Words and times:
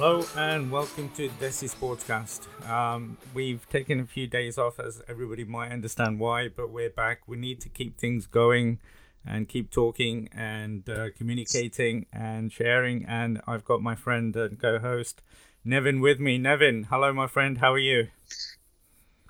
Hello 0.00 0.24
and 0.36 0.70
welcome 0.70 1.10
to 1.16 1.28
Desi 1.40 1.68
Sportscast. 1.68 2.46
Um, 2.70 3.16
we've 3.34 3.68
taken 3.68 3.98
a 3.98 4.06
few 4.06 4.28
days 4.28 4.56
off, 4.56 4.78
as 4.78 5.02
everybody 5.08 5.42
might 5.42 5.72
understand 5.72 6.20
why, 6.20 6.46
but 6.46 6.70
we're 6.70 6.88
back. 6.88 7.22
We 7.26 7.36
need 7.36 7.60
to 7.62 7.68
keep 7.68 7.98
things 7.98 8.28
going 8.28 8.78
and 9.26 9.48
keep 9.48 9.72
talking 9.72 10.28
and 10.32 10.88
uh, 10.88 11.08
communicating 11.18 12.06
and 12.12 12.52
sharing. 12.52 13.06
And 13.06 13.40
I've 13.44 13.64
got 13.64 13.82
my 13.82 13.96
friend 13.96 14.36
and 14.36 14.56
co-host 14.56 15.20
Nevin 15.64 15.98
with 16.00 16.20
me. 16.20 16.38
Nevin, 16.38 16.84
hello, 16.84 17.12
my 17.12 17.26
friend. 17.26 17.58
How 17.58 17.72
are 17.72 17.78
you? 17.80 18.06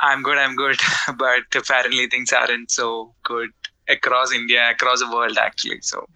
I'm 0.01 0.23
good. 0.23 0.37
I'm 0.37 0.55
good, 0.55 0.77
but 1.17 1.45
apparently 1.57 2.09
things 2.09 2.31
aren't 2.35 2.71
so 2.71 3.15
good 3.23 3.49
across 3.89 4.35
India, 4.35 4.69
across 4.73 5.01
the 5.01 5.11
world, 5.11 5.39
actually. 5.39 5.81
So 5.81 6.07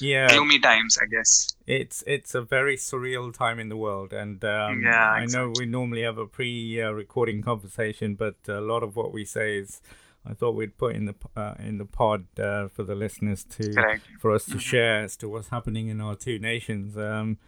yeah 0.00 0.28
gloomy 0.28 0.58
times 0.58 0.98
i 1.00 1.06
guess 1.06 1.54
it's 1.66 2.02
it's 2.06 2.34
a 2.34 2.42
very 2.42 2.76
surreal 2.76 3.32
time 3.32 3.58
in 3.58 3.68
the 3.68 3.76
world 3.76 4.12
and 4.12 4.44
um, 4.44 4.82
yeah, 4.82 5.18
exactly. 5.18 5.22
i 5.22 5.24
know 5.26 5.52
we 5.58 5.66
normally 5.66 6.02
have 6.02 6.18
a 6.18 6.26
pre-recording 6.26 7.42
conversation 7.42 8.14
but 8.14 8.36
a 8.48 8.60
lot 8.60 8.82
of 8.82 8.96
what 8.96 9.12
we 9.12 9.24
say 9.24 9.56
is 9.56 9.80
i 10.26 10.32
thought 10.32 10.54
we'd 10.54 10.76
put 10.76 10.94
in 10.94 11.04
the 11.06 11.14
uh, 11.36 11.54
in 11.58 11.78
the 11.78 11.84
pod 11.84 12.26
uh, 12.38 12.68
for 12.68 12.82
the 12.82 12.94
listeners 12.94 13.44
to 13.44 13.72
Correct. 13.72 14.02
for 14.18 14.32
us 14.32 14.44
to 14.44 14.52
mm-hmm. 14.52 14.58
share 14.58 15.04
as 15.04 15.16
to 15.16 15.28
what's 15.28 15.48
happening 15.48 15.88
in 15.88 16.00
our 16.00 16.16
two 16.16 16.38
nations 16.38 16.96
um, 16.96 17.38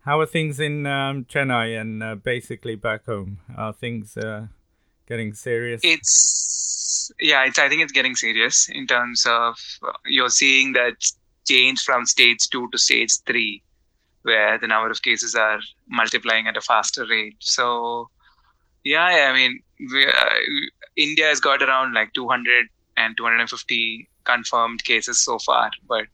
how 0.00 0.18
are 0.20 0.26
things 0.26 0.58
in 0.58 0.86
um, 0.86 1.24
chennai 1.24 1.80
and 1.80 2.02
uh, 2.02 2.14
basically 2.14 2.74
back 2.74 3.06
home 3.06 3.38
are 3.56 3.72
things 3.72 4.16
uh, 4.16 4.46
getting 5.06 5.32
serious 5.34 5.80
it's 5.84 7.12
yeah 7.20 7.44
it's 7.44 7.58
i 7.58 7.68
think 7.68 7.82
it's 7.82 7.92
getting 7.92 8.14
serious 8.14 8.68
in 8.68 8.86
terms 8.86 9.24
of 9.26 9.56
uh, 9.86 9.92
you're 10.06 10.30
seeing 10.30 10.72
that 10.72 10.94
change 11.46 11.80
from 11.82 12.06
stage 12.06 12.48
two 12.50 12.68
to 12.70 12.78
stage 12.78 13.12
three, 13.26 13.62
where 14.22 14.58
the 14.58 14.66
number 14.66 14.90
of 14.90 15.02
cases 15.02 15.34
are 15.34 15.60
multiplying 15.88 16.46
at 16.46 16.56
a 16.56 16.60
faster 16.60 17.06
rate. 17.08 17.36
So, 17.40 18.08
yeah, 18.84 19.30
I 19.30 19.32
mean, 19.32 19.60
we, 19.92 20.06
uh, 20.06 20.34
India 20.96 21.26
has 21.26 21.40
got 21.40 21.62
around 21.62 21.94
like 21.94 22.12
200 22.14 22.66
and 22.96 23.16
250 23.16 24.08
confirmed 24.24 24.84
cases 24.84 25.24
so 25.24 25.38
far, 25.38 25.70
but 25.88 26.06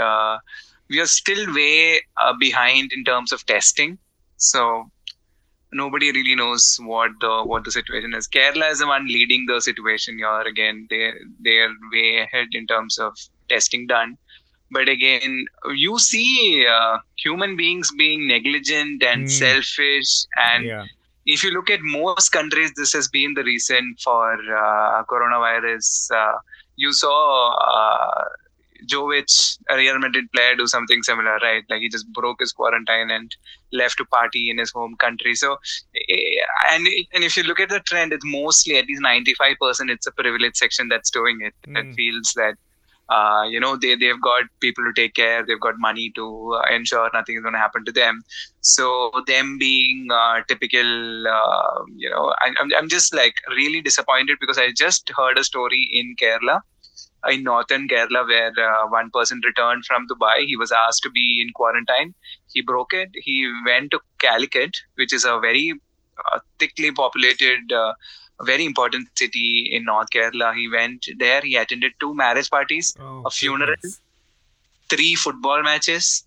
uh, 0.00 0.38
we 0.88 1.00
are 1.00 1.06
still 1.06 1.54
way 1.54 2.00
uh, 2.16 2.32
behind 2.38 2.92
in 2.92 3.04
terms 3.04 3.32
of 3.32 3.44
testing. 3.46 3.98
So 4.36 4.90
nobody 5.72 6.12
really 6.12 6.34
knows 6.34 6.78
what 6.82 7.12
the 7.20 7.42
what 7.44 7.64
the 7.64 7.70
situation 7.70 8.14
is. 8.14 8.28
Kerala 8.28 8.70
is 8.70 8.80
the 8.80 8.86
one 8.86 9.06
leading 9.06 9.46
the 9.46 9.60
situation 9.60 10.18
here. 10.18 10.40
Again, 10.40 10.86
they 10.90 11.12
they're 11.40 11.74
way 11.92 12.18
ahead 12.18 12.48
in 12.52 12.66
terms 12.66 12.98
of 12.98 13.16
testing 13.48 13.86
done 13.86 14.18
but 14.72 14.88
again 14.88 15.44
you 15.74 15.98
see 15.98 16.66
uh, 16.66 16.98
human 17.16 17.56
beings 17.56 17.90
being 17.96 18.26
negligent 18.26 19.02
and 19.02 19.26
mm. 19.26 19.30
selfish 19.30 20.26
and 20.36 20.64
yeah. 20.64 20.84
if 21.26 21.44
you 21.44 21.50
look 21.50 21.70
at 21.70 21.80
most 21.82 22.30
countries 22.30 22.72
this 22.76 22.92
has 22.92 23.08
been 23.08 23.34
the 23.34 23.44
reason 23.44 23.94
for 24.02 24.32
uh, 24.34 25.02
coronavirus 25.04 26.10
uh, 26.10 26.38
you 26.76 26.92
saw 26.92 27.54
uh, 27.54 28.24
Jovic, 28.86 29.58
a 29.70 29.76
Real 29.76 29.98
Madrid 29.98 30.30
player, 30.32 30.56
do 30.56 30.66
something 30.66 31.02
similar, 31.02 31.38
right? 31.42 31.62
Like 31.68 31.80
he 31.80 31.88
just 31.88 32.12
broke 32.12 32.40
his 32.40 32.52
quarantine 32.52 33.10
and 33.10 33.34
left 33.72 33.98
to 33.98 34.04
party 34.04 34.50
in 34.50 34.58
his 34.58 34.70
home 34.70 34.96
country. 34.96 35.34
So, 35.34 35.58
eh, 35.94 36.40
and 36.70 36.86
and 37.12 37.24
if 37.24 37.36
you 37.36 37.42
look 37.44 37.60
at 37.60 37.68
the 37.68 37.80
trend, 37.80 38.12
it's 38.12 38.24
mostly 38.24 38.76
at 38.78 38.86
least 38.86 39.02
ninety 39.02 39.34
five 39.34 39.56
percent. 39.60 39.90
It's 39.90 40.06
a 40.06 40.12
privileged 40.12 40.56
section 40.56 40.88
that's 40.88 41.10
doing 41.10 41.40
it. 41.42 41.54
Mm. 41.66 41.74
That 41.74 41.94
feels 41.94 42.32
that 42.34 42.56
uh, 43.08 43.44
you 43.48 43.60
know 43.60 43.76
they 43.76 43.94
they've 43.94 44.20
got 44.20 44.44
people 44.60 44.84
to 44.84 44.92
take 44.94 45.14
care 45.14 45.44
they've 45.44 45.60
got 45.60 45.78
money 45.78 46.10
to 46.14 46.54
uh, 46.54 46.74
ensure 46.74 47.10
nothing 47.12 47.36
is 47.36 47.42
going 47.42 47.52
to 47.52 47.58
happen 47.58 47.84
to 47.84 47.92
them. 47.92 48.22
So 48.60 49.10
them 49.26 49.58
being 49.58 50.08
uh, 50.10 50.42
typical 50.48 51.28
uh, 51.28 51.82
you 51.96 52.10
know 52.10 52.34
I, 52.40 52.48
am 52.48 52.54
I'm, 52.60 52.70
I'm 52.78 52.88
just 52.88 53.14
like 53.14 53.34
really 53.48 53.80
disappointed 53.80 54.38
because 54.40 54.58
i 54.58 54.70
just 54.72 55.10
heard 55.16 55.38
a 55.38 55.44
story 55.44 55.88
in 55.92 56.14
kerala 56.20 56.60
in 57.30 57.42
northern 57.42 57.88
kerala 57.88 58.26
where 58.26 58.52
uh, 58.58 58.86
one 58.88 59.10
person 59.10 59.40
returned 59.44 59.84
from 59.84 60.06
dubai. 60.08 60.44
He 60.46 60.56
was 60.56 60.72
asked 60.72 61.02
to 61.02 61.10
be 61.10 61.42
in 61.44 61.52
quarantine. 61.54 62.14
He 62.52 62.62
broke 62.62 62.92
it. 62.92 63.10
He 63.14 63.50
went 63.66 63.90
to 63.92 64.00
calicut 64.18 64.76
which 64.94 65.12
is 65.12 65.24
a 65.24 65.38
very 65.40 65.74
uh, 66.30 66.38
thickly 66.58 66.92
populated 66.92 67.72
a 68.40 68.44
very 68.44 68.64
important 68.64 69.08
city 69.16 69.68
in 69.72 69.84
North 69.84 70.08
Kerala. 70.10 70.54
He 70.54 70.68
went 70.68 71.06
there. 71.18 71.40
He 71.40 71.56
attended 71.56 71.92
two 72.00 72.14
marriage 72.14 72.50
parties, 72.50 72.94
oh, 73.00 73.22
a 73.26 73.30
funeral, 73.30 73.74
goodness. 73.76 74.00
three 74.88 75.14
football 75.14 75.62
matches, 75.62 76.24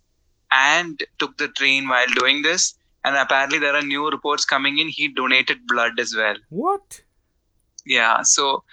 and 0.51 1.01
took 1.19 1.37
the 1.37 1.47
train 1.49 1.87
while 1.87 2.07
doing 2.15 2.41
this. 2.41 2.75
And 3.03 3.15
apparently, 3.15 3.59
there 3.59 3.75
are 3.75 3.81
new 3.83 4.09
reports 4.09 4.45
coming 4.45 4.79
in. 4.79 4.87
He 4.87 5.07
donated 5.09 5.67
blood 5.67 5.99
as 5.99 6.15
well. 6.15 6.35
What? 6.49 7.01
Yeah. 7.85 8.21
So 8.23 8.63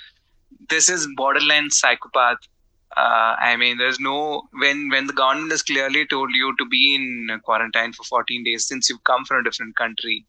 this 0.71 0.89
is 0.89 1.07
borderline 1.17 1.71
psychopath. 1.71 2.39
Uh, 2.97 3.37
I 3.41 3.57
mean, 3.57 3.79
there's 3.79 3.99
no 4.01 4.43
when 4.53 4.89
when 4.91 5.07
the 5.07 5.13
government 5.15 5.51
has 5.51 5.63
clearly 5.63 6.07
told 6.07 6.31
you 6.35 6.55
to 6.59 6.65
be 6.67 6.95
in 6.95 7.41
quarantine 7.43 7.93
for 7.93 8.05
14 8.05 8.45
days 8.45 8.67
since 8.67 8.89
you've 8.89 9.05
come 9.05 9.25
from 9.25 9.41
a 9.41 9.43
different 9.43 9.77
country 9.77 10.27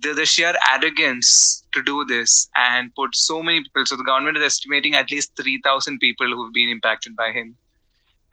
the, 0.00 0.12
the 0.12 0.26
sheer 0.26 0.54
arrogance 0.72 1.64
to 1.72 1.82
do 1.82 2.04
this 2.04 2.48
and 2.56 2.94
put 2.94 3.14
so 3.14 3.42
many 3.42 3.60
people. 3.60 3.86
So 3.86 3.96
the 3.96 4.04
government 4.04 4.36
is 4.36 4.44
estimating 4.44 4.94
at 4.94 5.10
least 5.10 5.32
3,000 5.40 5.98
people 5.98 6.26
who've 6.28 6.52
been 6.52 6.68
impacted 6.68 7.16
by 7.16 7.32
him. 7.32 7.56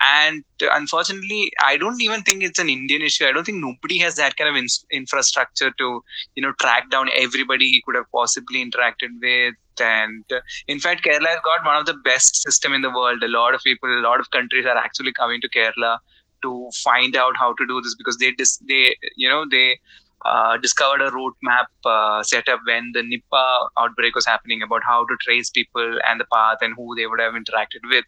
And 0.03 0.43
unfortunately, 0.59 1.51
I 1.61 1.77
don't 1.77 2.01
even 2.01 2.23
think 2.23 2.41
it's 2.41 2.57
an 2.57 2.69
Indian 2.69 3.03
issue. 3.03 3.25
I 3.25 3.31
don't 3.31 3.43
think 3.43 3.63
nobody 3.63 3.99
has 3.99 4.15
that 4.15 4.35
kind 4.35 4.49
of 4.49 4.55
in- 4.55 4.67
infrastructure 4.91 5.69
to, 5.69 6.03
you 6.33 6.41
know, 6.41 6.53
track 6.59 6.89
down 6.89 7.09
everybody 7.15 7.67
he 7.67 7.83
could 7.85 7.95
have 7.95 8.09
possibly 8.11 8.65
interacted 8.65 9.09
with. 9.21 9.53
And 9.79 10.23
uh, 10.31 10.39
in 10.67 10.79
fact, 10.79 11.05
Kerala 11.05 11.27
has 11.27 11.39
got 11.45 11.63
one 11.63 11.75
of 11.75 11.85
the 11.85 11.93
best 11.93 12.41
system 12.41 12.73
in 12.73 12.81
the 12.81 12.89
world. 12.89 13.21
A 13.21 13.27
lot 13.27 13.53
of 13.53 13.61
people, 13.63 13.89
a 13.89 14.01
lot 14.01 14.19
of 14.19 14.31
countries 14.31 14.65
are 14.65 14.77
actually 14.77 15.13
coming 15.13 15.39
to 15.41 15.49
Kerala 15.49 15.99
to 16.41 16.69
find 16.83 17.15
out 17.15 17.37
how 17.37 17.53
to 17.53 17.67
do 17.67 17.81
this 17.81 17.95
because 17.95 18.17
they 18.17 18.31
dis- 18.31 18.61
they 18.67 18.95
you 19.15 19.29
know 19.29 19.45
they 19.49 19.79
uh, 20.25 20.57
discovered 20.57 21.01
a 21.01 21.11
roadmap 21.11 21.67
uh, 21.85 22.23
set 22.23 22.47
up 22.49 22.59
when 22.65 22.91
the 22.93 23.01
Nipah 23.01 23.69
outbreak 23.77 24.15
was 24.15 24.25
happening 24.25 24.61
about 24.61 24.81
how 24.85 25.05
to 25.05 25.15
trace 25.21 25.49
people 25.49 25.97
and 26.07 26.19
the 26.19 26.25
path 26.31 26.57
and 26.61 26.73
who 26.75 26.95
they 26.95 27.07
would 27.07 27.19
have 27.19 27.33
interacted 27.33 27.81
with. 27.89 28.05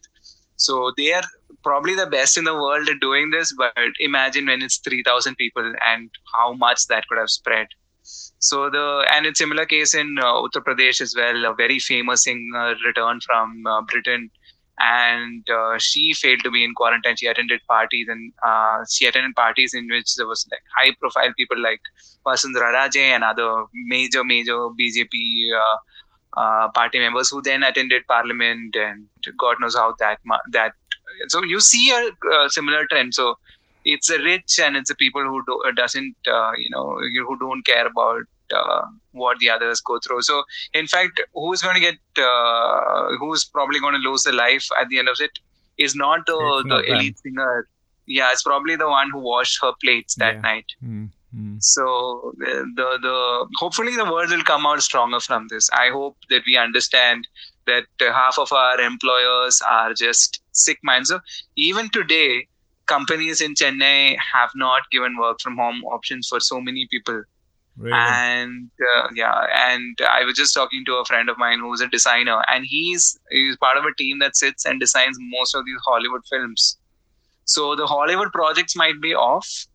So 0.56 0.92
they 0.96 1.12
are 1.12 1.22
probably 1.62 1.94
the 1.94 2.06
best 2.06 2.36
in 2.36 2.44
the 2.44 2.54
world 2.54 2.88
at 2.88 3.00
doing 3.00 3.30
this, 3.30 3.52
but 3.56 3.72
imagine 3.98 4.46
when 4.46 4.62
it's 4.62 4.78
3,000 4.78 5.36
people 5.36 5.72
and 5.86 6.10
how 6.34 6.52
much 6.52 6.86
that 6.86 7.06
could 7.08 7.18
have 7.18 7.30
spread. 7.30 7.66
So 8.38 8.68
the 8.68 9.06
and 9.10 9.24
it's 9.24 9.38
similar 9.38 9.64
case 9.64 9.94
in 9.94 10.16
uh, 10.18 10.34
Uttar 10.34 10.62
Pradesh 10.62 11.00
as 11.00 11.14
well. 11.16 11.46
A 11.46 11.54
very 11.54 11.78
famous 11.78 12.24
singer 12.24 12.74
returned 12.84 13.22
from 13.22 13.66
uh, 13.66 13.80
Britain 13.82 14.30
and 14.84 15.48
uh, 15.48 15.78
she 15.78 16.12
failed 16.12 16.40
to 16.44 16.50
be 16.50 16.62
in 16.62 16.74
quarantine. 16.74 17.16
She 17.16 17.26
attended 17.26 17.60
parties 17.66 18.06
and 18.08 18.32
uh, 18.46 18.84
she 18.90 19.06
attended 19.06 19.34
parties 19.34 19.72
in 19.72 19.88
which 19.88 20.14
there 20.16 20.26
was 20.26 20.46
like 20.50 20.60
high 20.76 20.94
profile 21.00 21.32
people 21.38 21.60
like 21.60 21.80
Vasundhara 22.26 22.72
Raje 22.74 22.98
and 22.98 23.24
other 23.24 23.64
major 23.72 24.24
major 24.24 24.58
BJP 24.78 25.14
uh, 25.56 25.76
uh, 26.40 26.68
party 26.72 26.98
members 26.98 27.30
who 27.30 27.40
then 27.40 27.62
attended 27.62 28.06
parliament 28.06 28.76
and 28.76 29.06
God 29.38 29.56
knows 29.60 29.74
how 29.74 29.94
that 30.00 30.18
that. 30.52 30.72
So 31.28 31.42
you 31.42 31.60
see 31.60 31.90
a, 31.90 32.50
similar 32.50 32.86
trend. 32.86 33.14
So 33.14 33.38
it's 33.86 34.10
a 34.10 34.18
rich 34.18 34.58
and 34.60 34.76
it's 34.76 34.90
the 34.90 34.96
people 34.96 35.22
who 35.22 35.42
do, 35.46 35.62
doesn't 35.76 36.16
uh, 36.30 36.52
you 36.58 36.68
know 36.68 36.98
who 37.26 37.38
don't 37.38 37.64
care 37.64 37.86
about 37.86 38.24
uh, 38.54 38.82
what 39.12 39.38
the 39.38 39.50
others 39.50 39.80
go 39.80 39.98
through. 40.06 40.22
So, 40.22 40.42
in 40.72 40.86
fact, 40.86 41.20
who's 41.34 41.62
going 41.62 41.74
to 41.74 41.80
get, 41.80 41.98
uh, 42.22 43.16
who's 43.18 43.44
probably 43.44 43.80
going 43.80 43.94
to 43.94 44.08
lose 44.08 44.22
their 44.22 44.34
life 44.34 44.66
at 44.80 44.88
the 44.88 44.98
end 44.98 45.08
of 45.08 45.16
it 45.20 45.32
is 45.78 45.94
not 45.94 46.26
the, 46.26 46.36
It's 46.38 46.62
the 46.62 46.68
not 46.68 46.86
them. 46.86 46.96
elite 46.96 47.18
singer. 47.18 47.68
Yeah, 48.06 48.30
it's 48.32 48.42
probably 48.42 48.76
the 48.76 48.88
one 48.88 49.10
who 49.10 49.18
washed 49.18 49.58
her 49.62 49.72
plates 49.82 50.14
that 50.16 50.34
Yeah. 50.36 50.40
night. 50.40 50.66
Mm, 50.84 51.10
mm. 51.36 51.62
So 51.62 52.32
the, 52.38 52.70
the 52.76 52.98
the 53.02 53.46
hopefully 53.56 53.96
the 53.96 54.04
world 54.04 54.30
will 54.30 54.42
come 54.44 54.66
out 54.66 54.82
stronger 54.82 55.20
from 55.20 55.46
this. 55.48 55.70
I 55.72 55.88
hope 55.90 56.16
that 56.30 56.42
we 56.46 56.56
understand 56.56 57.26
that 57.66 57.84
half 58.00 58.38
of 58.38 58.52
our 58.52 58.78
employers 58.80 59.60
are 59.66 59.94
just 59.94 60.42
sick 60.52 60.78
minds. 60.82 61.08
So 61.08 61.20
even 61.56 61.88
today, 61.88 62.46
companies 62.86 63.40
in 63.40 63.54
Chennai 63.54 64.16
have 64.34 64.50
not 64.54 64.82
given 64.92 65.16
work 65.18 65.40
from 65.40 65.56
home 65.56 65.82
options 65.84 66.28
for 66.28 66.40
so 66.40 66.60
many 66.60 66.86
people 66.90 67.22
Really? 67.76 67.92
and 67.92 68.70
uh, 68.96 69.08
yeah 69.16 69.46
and 69.52 69.98
i 70.08 70.24
was 70.24 70.36
just 70.36 70.54
talking 70.54 70.84
to 70.86 70.94
a 70.94 71.04
friend 71.04 71.28
of 71.28 71.36
mine 71.38 71.58
who's 71.58 71.80
a 71.80 71.88
designer 71.88 72.40
and 72.46 72.64
he's 72.64 73.18
he's 73.30 73.56
part 73.56 73.76
of 73.76 73.84
a 73.84 73.92
team 73.94 74.20
that 74.20 74.36
sits 74.36 74.64
and 74.64 74.78
designs 74.78 75.16
most 75.20 75.56
of 75.56 75.64
these 75.64 75.80
hollywood 75.84 76.22
films 76.30 76.78
so 77.44 77.74
the 77.74 77.86
hollywood 77.86 78.32
projects 78.32 78.76
might 78.76 79.00
be 79.02 79.12
off 79.12 79.66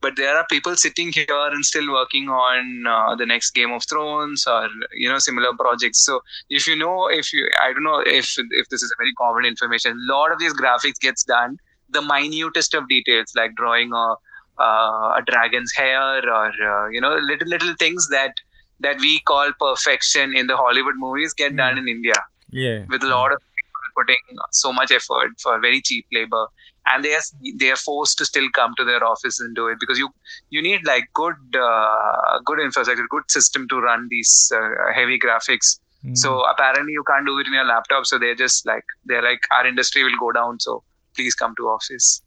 but 0.00 0.16
there 0.16 0.36
are 0.36 0.46
people 0.50 0.76
sitting 0.76 1.12
here 1.12 1.26
and 1.52 1.64
still 1.64 1.90
working 1.92 2.28
on 2.28 2.84
uh, 2.86 3.14
the 3.16 3.26
next 3.26 3.52
game 3.52 3.72
of 3.72 3.84
thrones 3.88 4.44
or 4.46 4.68
you 4.94 5.08
know 5.08 5.18
similar 5.18 5.52
projects 5.54 6.04
so 6.04 6.20
if 6.50 6.66
you 6.66 6.76
know 6.76 7.08
if 7.08 7.32
you 7.32 7.48
i 7.62 7.72
don't 7.72 7.84
know 7.84 8.02
if 8.04 8.34
if 8.50 8.68
this 8.68 8.82
is 8.82 8.92
a 8.92 8.98
very 8.98 9.12
common 9.14 9.44
information 9.44 9.92
a 9.92 10.12
lot 10.12 10.32
of 10.32 10.38
these 10.38 10.52
graphics 10.52 10.98
gets 11.00 11.22
done 11.22 11.56
the 11.90 12.02
minutest 12.02 12.74
of 12.74 12.88
details 12.88 13.32
like 13.36 13.54
drawing 13.54 13.92
a 13.92 14.14
a 14.58 15.22
dragon's 15.26 15.72
hair 15.72 16.28
or 16.28 16.46
uh, 16.48 16.88
you 16.88 17.00
know 17.00 17.14
little 17.16 17.48
little 17.48 17.74
things 17.78 18.08
that 18.08 18.34
that 18.80 18.98
we 19.00 19.20
call 19.20 19.50
perfection 19.58 20.36
in 20.36 20.46
the 20.46 20.56
hollywood 20.56 20.94
movies 20.96 21.32
get 21.32 21.52
mm. 21.52 21.58
done 21.58 21.78
in 21.78 21.88
india. 21.88 22.14
Yeah. 22.50 22.84
With 22.88 23.02
a 23.02 23.08
lot 23.08 23.32
of 23.32 23.40
people 23.40 23.80
putting 23.96 24.38
so 24.52 24.72
much 24.72 24.90
effort 24.90 25.30
for 25.42 25.58
very 25.60 25.80
cheap 25.80 26.06
labor. 26.12 26.46
And 26.88 27.04
they 27.04 27.14
are 27.14 27.22
they 27.58 27.70
are 27.70 27.76
forced 27.76 28.16
to 28.18 28.24
still 28.24 28.48
come 28.54 28.74
to 28.76 28.84
their 28.84 29.02
office 29.04 29.40
and 29.40 29.56
do 29.56 29.66
it 29.66 29.78
because 29.80 29.98
you 29.98 30.08
you 30.50 30.62
need 30.62 30.86
like 30.86 31.08
good 31.14 31.34
uh, 31.60 32.38
good 32.44 32.60
infrastructure 32.60 33.06
good 33.10 33.28
system 33.28 33.66
to 33.68 33.80
run 33.80 34.06
these 34.08 34.52
uh, 34.54 34.92
heavy 34.94 35.18
graphics. 35.18 35.80
Mm. 36.04 36.16
so 36.16 36.42
apparently 36.48 36.92
you 36.92 37.02
can't 37.08 37.26
do 37.26 37.36
it 37.40 37.46
in 37.48 37.54
your 37.54 37.64
laptop. 37.64 38.06
So 38.06 38.18
they're 38.18 38.36
just 38.36 38.66
like 38.66 38.84
they're 39.06 39.22
like 39.22 39.40
our 39.50 39.66
industry 39.66 40.04
will 40.04 40.18
go 40.20 40.30
down. 40.30 40.60
So 40.60 40.84
please 41.16 41.34
come 41.34 41.54
to 41.56 41.68
office 41.68 42.22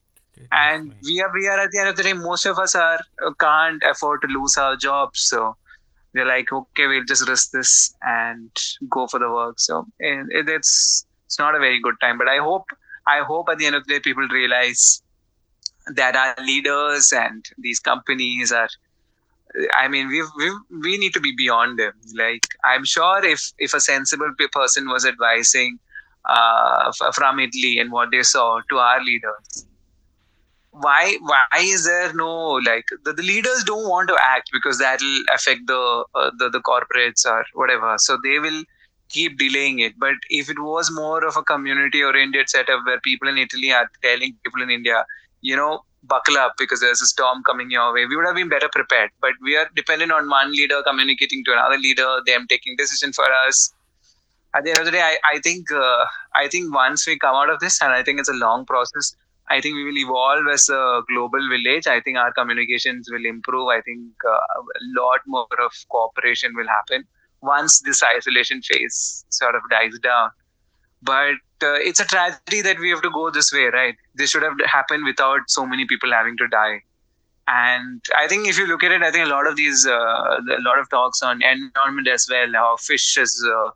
and 0.51 0.93
we 1.03 1.21
are 1.21 1.31
we 1.33 1.47
are 1.47 1.59
at 1.59 1.71
the 1.71 1.79
end 1.79 1.89
of 1.89 1.95
the 1.95 2.03
day 2.03 2.13
most 2.13 2.45
of 2.45 2.57
us 2.57 2.75
are 2.75 2.99
uh, 3.25 3.31
can't 3.39 3.83
afford 3.89 4.21
to 4.21 4.27
lose 4.27 4.57
our 4.57 4.75
jobs 4.75 5.21
so 5.21 5.55
they're 6.13 6.25
like 6.25 6.51
okay 6.51 6.87
we'll 6.87 7.03
just 7.05 7.27
risk 7.27 7.51
this 7.51 7.93
and 8.01 8.49
go 8.89 9.07
for 9.07 9.19
the 9.19 9.29
work. 9.29 9.59
So 9.59 9.85
it, 9.99 10.47
it's 10.47 11.05
it's 11.25 11.39
not 11.39 11.55
a 11.55 11.59
very 11.59 11.79
good 11.81 11.95
time. 12.01 12.17
But 12.17 12.27
i 12.27 12.37
hope 12.37 12.65
i 13.07 13.19
hope 13.19 13.49
at 13.49 13.57
the 13.57 13.65
end 13.65 13.75
of 13.75 13.85
the 13.85 13.95
day 13.95 13.99
people 13.99 14.27
realize 14.27 15.01
that 15.95 16.15
our 16.15 16.35
leaders 16.43 17.11
and 17.13 17.45
these 17.57 17.79
companies 17.79 18.51
are 18.51 18.69
i 19.73 19.87
mean 19.87 20.07
we 20.07 20.23
we 20.37 20.51
we 20.81 20.97
need 20.97 21.13
to 21.13 21.19
be 21.19 21.33
beyond 21.35 21.79
them. 21.79 21.93
Like 22.15 22.47
i'm 22.63 22.85
sure 22.85 23.23
if 23.25 23.51
if 23.57 23.73
a 23.73 23.79
sensible 23.79 24.31
person 24.51 24.89
was 24.89 25.05
advising 25.05 25.79
uh, 26.25 26.91
from 27.13 27.39
italy 27.39 27.79
and 27.79 27.91
what 27.91 28.11
they 28.11 28.21
saw 28.21 28.59
to 28.69 28.77
our 28.77 29.01
leaders 29.03 29.65
why 30.81 31.17
why 31.21 31.59
is 31.59 31.85
there 31.85 32.13
no 32.13 32.31
like 32.65 32.87
the, 33.03 33.13
the 33.13 33.23
leaders 33.23 33.63
don't 33.63 33.87
want 33.89 34.07
to 34.09 34.17
act 34.21 34.49
because 34.53 34.77
that'll 34.79 35.23
affect 35.33 35.67
the, 35.67 36.05
uh, 36.15 36.31
the 36.37 36.49
the 36.49 36.59
corporates 36.59 37.25
or 37.25 37.45
whatever. 37.53 37.95
So 37.97 38.17
they 38.23 38.39
will 38.39 38.63
keep 39.09 39.37
delaying 39.37 39.79
it. 39.79 39.93
But 39.99 40.15
if 40.29 40.49
it 40.49 40.59
was 40.59 40.91
more 40.91 41.25
of 41.25 41.35
a 41.35 41.43
community 41.43 42.03
oriented 42.03 42.49
setup 42.49 42.85
where 42.85 42.99
people 43.01 43.27
in 43.27 43.37
italy 43.37 43.71
are 43.71 43.87
telling 44.03 44.35
people 44.43 44.61
in 44.61 44.69
india 44.69 45.05
you 45.41 45.55
know 45.55 45.83
buckle 46.03 46.37
up 46.37 46.53
because 46.57 46.79
there's 46.79 47.01
a 47.01 47.05
storm 47.05 47.43
coming 47.43 47.71
your 47.71 47.93
way 47.93 48.05
we 48.05 48.15
would 48.15 48.25
have 48.25 48.35
been 48.35 48.49
better 48.49 48.69
prepared. 48.71 49.09
But 49.21 49.33
we 49.41 49.57
are 49.57 49.69
dependent 49.75 50.11
on 50.11 50.29
one 50.29 50.51
leader 50.51 50.81
communicating 50.85 51.43
to 51.45 51.53
another 51.53 51.77
leader 51.77 52.21
them 52.25 52.47
taking 52.47 52.75
decision 52.77 53.13
for 53.13 53.25
us. 53.47 53.73
At 54.55 54.63
the 54.63 54.71
end 54.71 54.79
of 54.79 54.85
the 54.85 54.91
day 54.91 55.01
i, 55.01 55.17
I 55.31 55.39
think 55.39 55.71
uh, 55.71 56.05
i 56.35 56.47
think 56.47 56.73
once 56.73 57.05
we 57.05 57.19
come 57.19 57.35
out 57.35 57.49
of 57.51 57.59
this 57.59 57.81
and 57.83 57.91
i 57.91 58.01
think 58.01 58.19
it's 58.19 58.29
a 58.29 58.39
long 58.45 58.65
process 58.65 59.15
I 59.49 59.61
think 59.61 59.75
we 59.75 59.83
will 59.83 59.97
evolve 59.97 60.47
as 60.51 60.69
a 60.69 61.01
global 61.09 61.39
village. 61.49 61.87
I 61.87 61.99
think 62.01 62.17
our 62.17 62.31
communications 62.31 63.09
will 63.11 63.25
improve. 63.25 63.67
I 63.67 63.81
think 63.81 64.01
uh, 64.27 64.61
a 64.61 65.01
lot 65.01 65.21
more 65.25 65.47
of 65.59 65.71
cooperation 65.89 66.55
will 66.55 66.67
happen 66.67 67.05
once 67.41 67.79
this 67.79 68.03
isolation 68.03 68.61
phase 68.61 69.25
sort 69.29 69.55
of 69.55 69.61
dies 69.71 69.97
down. 70.03 70.29
But 71.01 71.35
uh, 71.63 71.79
it's 71.79 71.99
a 71.99 72.05
tragedy 72.05 72.61
that 72.61 72.79
we 72.79 72.89
have 72.89 73.01
to 73.01 73.09
go 73.09 73.29
this 73.29 73.51
way, 73.51 73.65
right? 73.73 73.95
This 74.15 74.29
should 74.29 74.43
have 74.43 74.57
happened 74.65 75.05
without 75.05 75.41
so 75.47 75.65
many 75.65 75.85
people 75.85 76.11
having 76.11 76.37
to 76.37 76.47
die. 76.47 76.81
And 77.47 78.03
I 78.15 78.27
think 78.27 78.47
if 78.47 78.59
you 78.59 78.67
look 78.67 78.83
at 78.83 78.91
it, 78.91 79.01
I 79.01 79.09
think 79.09 79.25
a 79.25 79.29
lot 79.29 79.47
of 79.47 79.55
these, 79.55 79.87
uh, 79.87 79.91
a 79.91 80.61
lot 80.61 80.77
of 80.77 80.89
talks 80.89 81.23
on 81.23 81.41
environment 81.41 82.07
as 82.07 82.27
well, 82.29 82.51
how 82.53 82.75
fish 82.77 83.17
is 83.17 83.43
uh, 83.49 83.69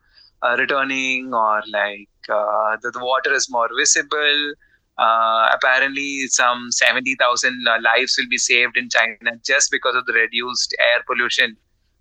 uh, 0.45 0.55
returning 0.57 1.33
or 1.33 1.63
like 1.71 2.09
uh, 2.29 2.77
the, 2.81 2.91
the 2.91 3.03
water 3.03 3.33
is 3.33 3.49
more 3.49 3.69
visible 3.75 4.53
uh, 4.97 5.49
apparently, 5.53 6.27
some 6.27 6.71
70,000 6.71 7.67
uh, 7.67 7.77
lives 7.81 8.15
will 8.17 8.29
be 8.29 8.37
saved 8.37 8.77
in 8.77 8.89
China 8.89 9.37
just 9.43 9.71
because 9.71 9.95
of 9.95 10.05
the 10.05 10.13
reduced 10.13 10.75
air 10.79 11.03
pollution. 11.07 11.57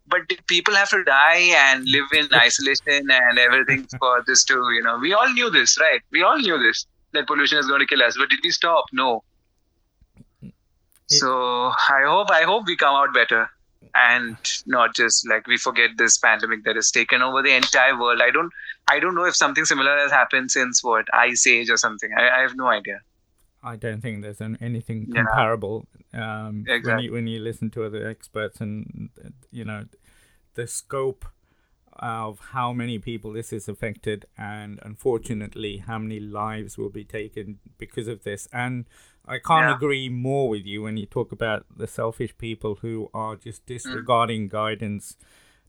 But 0.06 0.22
people 0.46 0.74
have 0.74 0.90
to 0.90 1.02
die 1.04 1.52
and 1.56 1.84
live 1.86 2.06
in 2.12 2.28
isolation 2.34 3.08
and 3.10 3.38
everything 3.38 3.86
for 3.98 4.22
this 4.26 4.44
to, 4.44 4.54
you 4.74 4.82
know, 4.82 4.98
we 4.98 5.14
all 5.14 5.32
knew 5.32 5.48
this, 5.48 5.78
right? 5.80 6.00
We 6.10 6.22
all 6.22 6.38
knew 6.38 6.58
this 6.58 6.86
that 7.12 7.26
pollution 7.26 7.58
is 7.58 7.66
going 7.66 7.80
to 7.80 7.86
kill 7.86 8.02
us. 8.02 8.16
But 8.18 8.30
did 8.30 8.40
we 8.42 8.50
stop? 8.50 8.84
No. 8.92 9.22
So 11.06 11.72
I 11.88 12.02
hope 12.04 12.30
I 12.30 12.42
hope 12.42 12.66
we 12.66 12.76
come 12.76 12.94
out 12.94 13.12
better 13.12 13.50
and 13.94 14.36
not 14.66 14.94
just 14.94 15.28
like 15.28 15.46
we 15.46 15.58
forget 15.58 15.90
this 15.98 16.16
pandemic 16.18 16.64
that 16.64 16.76
has 16.76 16.90
taken 16.90 17.20
over 17.20 17.42
the 17.42 17.54
entire 17.54 17.98
world. 17.98 18.20
I 18.22 18.30
don't 18.30 18.52
I 18.88 18.98
don't 18.98 19.14
know 19.14 19.24
if 19.24 19.36
something 19.36 19.64
similar 19.64 19.96
has 19.98 20.10
happened 20.10 20.50
since 20.50 20.82
what 20.82 21.06
Ice 21.14 21.46
Age 21.46 21.70
or 21.70 21.76
something. 21.76 22.10
I, 22.16 22.38
I 22.38 22.40
have 22.40 22.56
no 22.56 22.66
idea. 22.66 23.00
I 23.62 23.76
don't 23.76 24.00
think 24.00 24.22
there's 24.22 24.40
an, 24.40 24.58
anything 24.60 25.06
yeah. 25.08 25.22
comparable. 25.22 25.86
Um, 26.12 26.64
exactly. 26.68 26.90
when 26.90 27.02
you 27.02 27.12
when 27.12 27.26
you 27.26 27.40
listen 27.40 27.70
to 27.70 27.84
other 27.84 28.06
experts 28.06 28.60
and 28.60 29.10
you 29.50 29.64
know 29.64 29.84
the 30.54 30.66
scope 30.66 31.24
of 31.94 32.40
how 32.52 32.72
many 32.72 32.98
people 32.98 33.32
this 33.32 33.52
is 33.52 33.68
affected 33.68 34.24
and 34.36 34.80
unfortunately 34.82 35.78
how 35.78 35.98
many 35.98 36.18
lives 36.18 36.78
will 36.78 36.88
be 36.88 37.04
taken 37.04 37.58
because 37.78 38.08
of 38.08 38.24
this 38.24 38.48
and 38.52 38.86
I 39.26 39.38
can't 39.38 39.68
yeah. 39.68 39.76
agree 39.76 40.08
more 40.08 40.48
with 40.48 40.64
you 40.64 40.82
when 40.82 40.96
you 40.96 41.06
talk 41.06 41.32
about 41.32 41.64
the 41.74 41.86
selfish 41.86 42.36
people 42.38 42.76
who 42.76 43.08
are 43.14 43.36
just 43.36 43.62
mm. 43.62 43.66
disregarding 43.66 44.48
mm. 44.48 44.52
guidance 44.52 45.16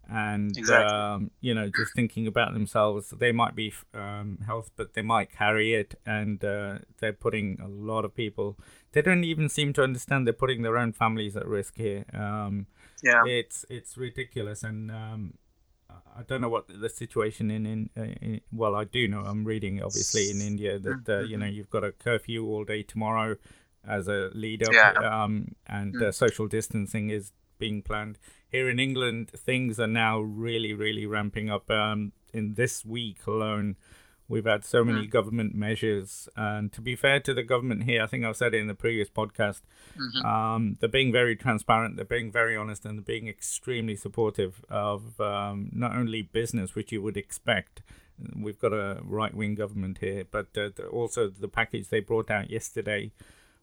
and 0.10 0.58
exactly. 0.58 0.96
um, 0.96 1.32
you 1.42 1.54
know 1.54 1.70
just 1.76 1.94
thinking 1.96 2.28
about 2.28 2.54
themselves. 2.54 3.10
They 3.10 3.32
might 3.32 3.56
be 3.56 3.74
um, 3.94 4.40
health, 4.46 4.72
but 4.76 4.94
they 4.94 5.02
might 5.02 5.32
carry 5.32 5.74
it, 5.74 5.96
and 6.06 6.44
uh, 6.44 6.80
they're 7.00 7.14
putting 7.14 7.60
a 7.62 7.68
lot 7.68 8.06
of 8.06 8.16
people. 8.16 8.58
They 8.92 9.02
don't 9.02 9.24
even 9.24 9.50
seem 9.50 9.74
to 9.74 9.84
understand 9.84 10.28
they're 10.28 10.34
putting 10.34 10.62
their 10.62 10.78
own 10.78 10.94
families 10.94 11.36
at 11.36 11.48
risk 11.48 11.78
here. 11.78 12.06
Um, 12.14 12.68
yeah, 13.02 13.24
it's 13.26 13.66
it's 13.70 13.98
ridiculous, 13.98 14.64
and 14.64 14.92
um, 14.92 15.34
I 16.16 16.24
don't 16.24 16.42
know 16.42 16.50
what 16.50 16.68
the 16.68 16.90
situation 16.90 17.50
in 17.50 17.66
in, 17.66 17.90
uh, 17.98 18.02
in, 18.22 18.42
well 18.52 18.76
I 18.76 18.84
do 18.84 19.08
know 19.08 19.22
I'm 19.22 19.46
reading 19.46 19.82
obviously 19.82 20.30
in 20.30 20.42
India 20.42 20.80
that 20.80 21.10
uh, 21.10 21.20
you 21.22 21.38
know 21.38 21.46
mm-hmm. 21.46 21.56
you've 21.56 21.70
got 21.70 21.84
a 21.84 21.92
curfew 21.92 22.46
all 22.46 22.64
day 22.64 22.84
tomorrow 22.84 23.36
as 23.88 24.08
a 24.08 24.30
leader 24.34 24.72
yeah. 24.72 24.94
um, 24.94 25.56
and 25.68 25.94
mm. 25.96 26.04
uh, 26.04 26.12
social 26.12 26.48
distancing 26.48 27.10
is 27.10 27.32
being 27.64 27.82
planned 27.82 28.18
here 28.56 28.68
in 28.70 28.80
England 28.80 29.30
things 29.30 29.80
are 29.80 29.94
now 30.06 30.20
really 30.20 30.74
really 30.74 31.06
ramping 31.06 31.50
up 31.50 31.70
um, 31.70 32.12
in 32.34 32.54
this 32.56 32.86
week 32.86 33.20
alone 33.28 33.76
We've 34.30 34.46
had 34.46 34.64
so 34.64 34.86
many 34.86 35.06
mm. 35.06 35.10
government 35.10 35.54
measures, 35.54 36.30
and 36.36 36.72
to 36.72 36.82
be 36.82 36.96
fair 36.96 37.20
to 37.20 37.34
the 37.34 37.44
government 37.44 37.84
here, 37.84 38.02
I 38.02 38.08
think 38.08 38.24
I've 38.24 38.38
said 38.38 38.54
it 38.54 38.62
in 38.62 38.68
the 38.68 38.74
previous 38.74 39.10
podcast. 39.10 39.62
Mm-hmm. 39.96 40.26
Um, 40.26 40.78
they're 40.80 40.88
being 40.88 41.12
very 41.12 41.36
transparent, 41.36 41.98
they're 41.98 42.06
being 42.06 42.32
very 42.32 42.56
honest, 42.56 42.86
and 42.86 42.98
they're 42.98 43.04
being 43.04 43.28
extremely 43.28 43.98
supportive 43.98 44.64
of 44.70 45.20
um, 45.20 45.70
not 45.74 45.96
only 45.96 46.22
business, 46.22 46.74
which 46.74 46.92
you 46.92 47.02
would 47.02 47.18
expect. 47.18 47.82
We've 48.36 48.58
got 48.58 48.72
a 48.72 49.02
right 49.04 49.36
wing 49.36 49.56
government 49.56 49.98
here, 50.00 50.24
but 50.30 50.48
uh, 50.58 50.70
the, 50.74 50.88
also 50.88 51.28
the 51.28 51.50
package 51.50 51.90
they 51.90 52.00
brought 52.00 52.32
out 52.32 52.50
yesterday 52.50 53.12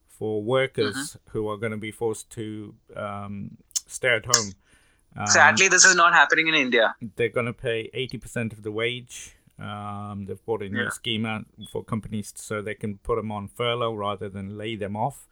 for 0.06 0.42
workers 0.42 0.94
mm-hmm. 0.94 1.30
who 1.30 1.48
are 1.48 1.56
going 1.56 1.72
to 1.72 1.78
be 1.78 1.90
forced 1.90 2.28
to 2.30 2.74
um, 2.94 3.56
stay 3.90 4.16
at 4.16 4.26
home. 4.26 4.52
Sadly, 5.26 5.68
this 5.68 5.84
is 5.84 5.96
not 5.96 6.12
happening 6.12 6.46
in 6.48 6.54
India. 6.54 6.94
They're 7.16 7.28
going 7.28 7.46
to 7.46 7.52
pay 7.52 7.90
80% 7.94 8.52
of 8.52 8.62
the 8.62 8.70
wage 8.70 9.34
um, 9.60 10.24
they've 10.26 10.44
brought 10.44 10.62
a 10.62 10.68
new 10.68 10.84
yeah. 10.84 10.88
scheme 10.88 11.26
out 11.26 11.44
for 11.70 11.84
companies 11.84 12.32
so 12.34 12.62
they 12.62 12.74
can 12.74 12.98
put 12.98 13.16
them 13.16 13.30
on 13.30 13.48
furlough 13.48 13.94
rather 13.94 14.28
than 14.28 14.56
lay 14.56 14.74
them 14.74 14.96
off. 14.96 15.26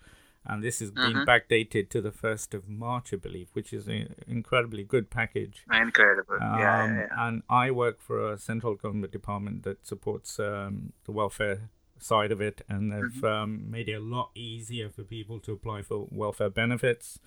And 0.45 0.62
this 0.62 0.81
has 0.81 0.91
been 0.91 1.12
mm-hmm. 1.12 1.29
backdated 1.29 1.91
to 1.91 2.00
the 2.00 2.11
1st 2.11 2.55
of 2.55 2.69
March, 2.69 3.12
I 3.12 3.17
believe, 3.17 3.49
which 3.53 3.73
is 3.73 3.87
an 3.87 4.15
incredibly 4.27 4.83
good 4.83 5.11
package. 5.11 5.65
Incredible. 5.71 6.35
Um, 6.35 6.59
yeah, 6.59 6.87
yeah, 6.87 6.95
yeah, 6.95 7.07
And 7.27 7.43
I 7.50 7.71
work 7.71 8.00
for 8.00 8.33
a 8.33 8.38
central 8.38 8.75
government 8.75 9.12
department 9.12 9.62
that 9.65 9.87
supports 9.87 10.38
um, 10.38 10.93
the 11.05 11.12
welfare 11.12 11.69
side 11.99 12.33
of 12.33 12.41
it. 12.41 12.62
And 12.69 12.93
they've 12.93 13.03
mm-hmm. 13.03 13.25
Um, 13.27 13.71
made 13.71 13.88
it 13.88 13.95
a 13.95 14.00
lot 14.00 14.31
easier 14.35 14.88
for 14.88 15.03
people 15.03 15.38
to 15.41 15.53
apply 15.53 15.83
for 15.83 16.07
welfare 16.11 16.50
benefits. 16.50 17.19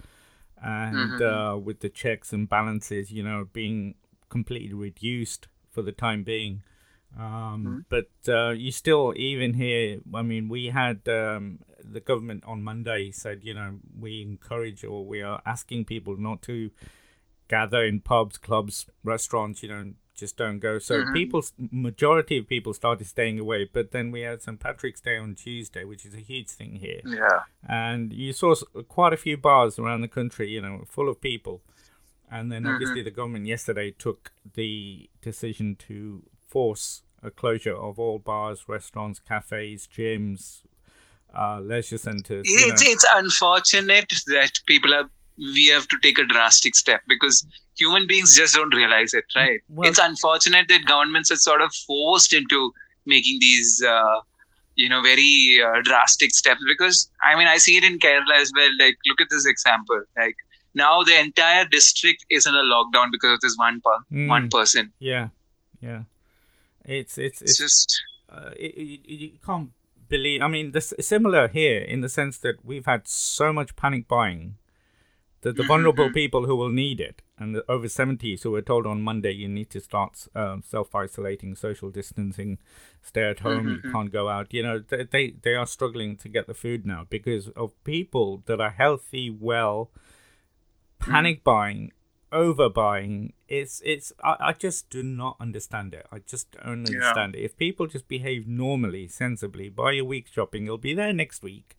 And 0.64 0.96
mm-hmm. 0.96 1.24
uh, 1.24 1.58
with 1.58 1.80
the 1.80 1.90
checks 1.90 2.32
and 2.34 2.48
balances, 2.48 3.12
you 3.12 3.24
know, 3.24 3.48
being 3.52 3.96
completely 4.30 4.74
reduced 4.74 5.48
for 5.70 5.82
the 5.82 5.92
time 5.92 6.24
being 6.24 6.62
um, 7.18 7.24
mm-hmm. 7.24 7.80
But 7.90 8.10
uh, 8.28 8.52
you 8.52 8.72
still, 8.72 9.14
even 9.16 9.54
here, 9.54 10.00
I 10.14 10.22
mean, 10.22 10.50
we 10.50 10.68
had 10.68 11.08
um, 11.08 11.60
the 11.84 12.00
government 12.00 12.44
on 12.46 12.64
Monday 12.64 13.12
said, 13.12 13.44
you 13.44 13.54
know, 13.54 13.80
we 14.00 14.22
encourage 14.22 14.84
or 14.84 15.06
we 15.06 15.22
are 15.22 15.42
asking 15.46 15.86
people 15.86 16.18
not 16.18 16.42
to 16.44 16.72
gather 17.50 17.84
in 17.84 18.00
pubs, 18.00 18.38
clubs, 18.38 18.86
restaurants, 19.04 19.62
you 19.62 19.70
know, 19.70 19.94
just 20.16 20.38
don't 20.38 20.60
go. 20.60 20.80
So 20.80 21.00
mm-hmm. 21.00 21.14
people, 21.14 21.44
majority 21.72 22.38
of 22.38 22.48
people 22.48 22.74
started 22.74 23.08
staying 23.08 23.40
away. 23.40 23.70
But 23.72 23.92
then 23.92 24.12
we 24.12 24.22
had 24.22 24.42
St. 24.42 24.60
Patrick's 24.60 25.02
Day 25.02 25.18
on 25.18 25.36
Tuesday, 25.36 25.84
which 25.84 26.06
is 26.06 26.14
a 26.14 26.20
huge 26.20 26.50
thing 26.50 26.76
here. 26.76 27.02
Yeah. 27.06 27.42
And 27.68 28.14
you 28.14 28.34
saw 28.34 28.56
quite 28.88 29.14
a 29.14 29.18
few 29.18 29.38
bars 29.38 29.80
around 29.80 30.02
the 30.02 30.08
country, 30.08 30.50
you 30.50 30.62
know, 30.62 30.84
full 30.88 31.10
of 31.10 31.22
people. 31.22 31.62
And 32.30 32.52
then 32.52 32.64
mm-hmm. 32.64 32.74
obviously 32.74 33.02
the 33.02 33.12
government 33.12 33.46
yesterday 33.46 33.92
took 33.92 34.32
the 34.54 35.10
decision 35.22 35.76
to 35.88 36.24
force 36.48 37.04
a 37.24 37.30
closure 37.30 37.76
of 37.76 38.00
all 38.00 38.20
bars, 38.20 38.68
restaurants, 38.68 39.20
cafes, 39.20 39.88
gyms, 39.88 40.62
uh, 41.38 41.60
leisure 41.60 41.98
centers. 41.98 42.46
It's, 42.48 42.82
it's 42.82 43.06
unfortunate 43.14 44.12
that 44.28 44.52
people 44.66 44.94
are 44.94 45.10
we 45.42 45.68
have 45.68 45.88
to 45.88 45.98
take 46.02 46.20
a 46.20 46.26
drastic 46.26 46.76
step 46.76 47.02
because 47.08 47.46
human 47.76 48.06
beings 48.08 48.36
just 48.36 48.54
don't 48.54 48.74
realize 48.76 49.14
it, 49.14 49.26
right? 49.36 49.60
Well, 49.70 49.90
it's 49.90 50.00
unfortunate 50.00 50.68
that 50.70 50.86
governments 50.86 51.32
are 51.32 51.38
sort 51.38 51.62
of 51.62 51.74
forced 51.74 52.32
into 52.32 52.72
making 53.06 53.40
these, 53.40 53.84
uh, 53.84 54.20
you 54.76 54.88
know, 54.88 55.02
very 55.02 55.60
uh, 55.66 55.82
drastic 55.82 56.32
steps. 56.32 56.62
Because 56.68 57.10
I 57.24 57.36
mean, 57.36 57.48
I 57.48 57.58
see 57.58 57.78
it 57.78 57.84
in 57.84 57.98
Kerala 57.98 58.38
as 58.38 58.52
well. 58.56 58.70
Like, 58.80 58.98
look 59.08 59.20
at 59.20 59.28
this 59.32 59.48
example. 59.48 60.04
Like 60.16 60.36
now, 60.76 61.02
the 61.02 61.20
entire 61.20 61.66
district 61.66 62.24
is 62.30 62.46
in 62.46 62.54
a 62.54 62.64
lockdown 62.64 63.12
because 63.12 63.34
of 63.34 63.42
this 63.42 63.56
one 63.58 63.82
per- 63.82 64.16
mm, 64.16 64.28
one 64.28 64.50
person. 64.50 64.94
Yeah, 65.00 65.30
yeah. 65.82 66.04
It's 66.86 67.18
it's 67.18 67.42
it's, 67.42 67.52
it's 67.52 67.58
just 67.58 68.02
uh, 68.30 68.52
it, 68.56 68.74
it, 68.78 69.10
you 69.10 69.32
can't 69.44 69.72
believe. 70.08 70.44
I 70.44 70.48
mean, 70.48 70.72
this 70.72 70.94
similar 71.00 71.48
here 71.48 71.80
in 71.80 72.02
the 72.02 72.10
sense 72.10 72.38
that 72.40 72.64
we've 72.64 72.86
had 72.86 73.08
so 73.08 73.52
much 73.52 73.76
panic 73.76 74.08
buying 74.08 74.58
the, 75.42 75.52
the 75.52 75.64
vulnerable 75.64 76.06
mm-hmm. 76.06 76.14
people 76.14 76.46
who 76.46 76.56
will 76.56 76.70
need 76.70 77.00
it 77.00 77.22
and 77.38 77.56
the 77.56 77.70
over 77.70 77.88
70s 77.88 78.44
who 78.44 78.52
were 78.52 78.62
told 78.62 78.86
on 78.86 79.02
monday 79.02 79.32
you 79.32 79.48
need 79.48 79.70
to 79.70 79.80
start 79.80 80.28
um, 80.36 80.64
self-isolating 80.66 81.56
social 81.56 81.90
distancing 81.90 82.58
stay 83.02 83.30
at 83.30 83.40
home 83.40 83.68
you 83.68 83.78
mm-hmm. 83.78 83.92
can't 83.92 84.12
go 84.12 84.30
out 84.30 84.54
you 84.54 84.64
know 84.64 84.80
they, 84.80 85.04
they 85.04 85.32
they 85.42 85.56
are 85.56 85.66
struggling 85.66 86.16
to 86.16 86.30
get 86.30 86.48
the 86.48 86.54
food 86.54 86.86
now 86.86 87.06
because 87.10 87.50
of 87.50 87.72
people 87.84 88.44
that 88.46 88.62
are 88.62 88.72
healthy 88.72 89.30
well 89.30 89.90
panic 91.00 91.42
mm. 91.42 91.44
buying 91.44 91.92
overbuying 92.32 93.34
it's 93.50 93.82
it's 93.84 94.14
I, 94.24 94.36
I 94.40 94.54
just 94.54 94.90
do 94.90 95.04
not 95.04 95.36
understand 95.40 95.94
it 95.94 96.08
i 96.12 96.20
just 96.20 96.52
don't 96.52 96.88
understand 96.88 97.36
yeah. 97.36 97.42
it 97.42 97.46
if 97.46 97.58
people 97.58 97.88
just 97.88 98.08
behave 98.08 98.48
normally 98.48 99.08
sensibly 99.08 99.68
buy 99.68 99.94
a 99.94 100.02
week 100.02 100.28
shopping 100.32 100.66
it'll 100.66 100.78
be 100.78 100.94
there 100.94 101.12
next 101.12 101.44
week 101.44 101.76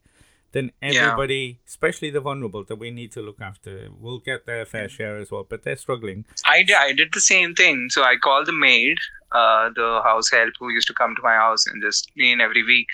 then 0.53 0.71
everybody, 0.81 1.59
yeah. 1.59 1.69
especially 1.69 2.11
the 2.11 2.21
vulnerable 2.21 2.65
that 2.65 2.77
we 2.77 2.91
need 2.91 3.13
to 3.13 3.23
look 3.23 3.41
after, 3.41 3.89
will 3.99 4.19
get 4.19 4.47
their 4.47 4.65
fair 4.65 4.89
share 4.89 5.17
as 5.17 5.31
well. 5.31 5.47
But 5.49 5.63
they're 5.63 5.77
struggling. 5.77 6.25
I 6.47 6.63
did, 6.63 6.77
I 6.77 6.93
did 6.93 7.09
the 7.13 7.21
same 7.21 7.55
thing. 7.55 7.89
So 7.91 8.03
I 8.03 8.17
called 8.17 8.47
the 8.47 8.53
maid, 8.53 8.99
uh, 9.33 9.71
the 9.75 10.01
house 10.05 10.31
help 10.31 10.53
who 10.59 10.71
used 10.71 10.87
to 10.89 10.95
come 10.95 11.15
to 11.17 11.23
my 11.23 11.35
house 11.35 11.67
and 11.67 11.83
just 11.83 12.11
clean 12.15 12.41
every 12.41 12.63
week. 12.63 12.89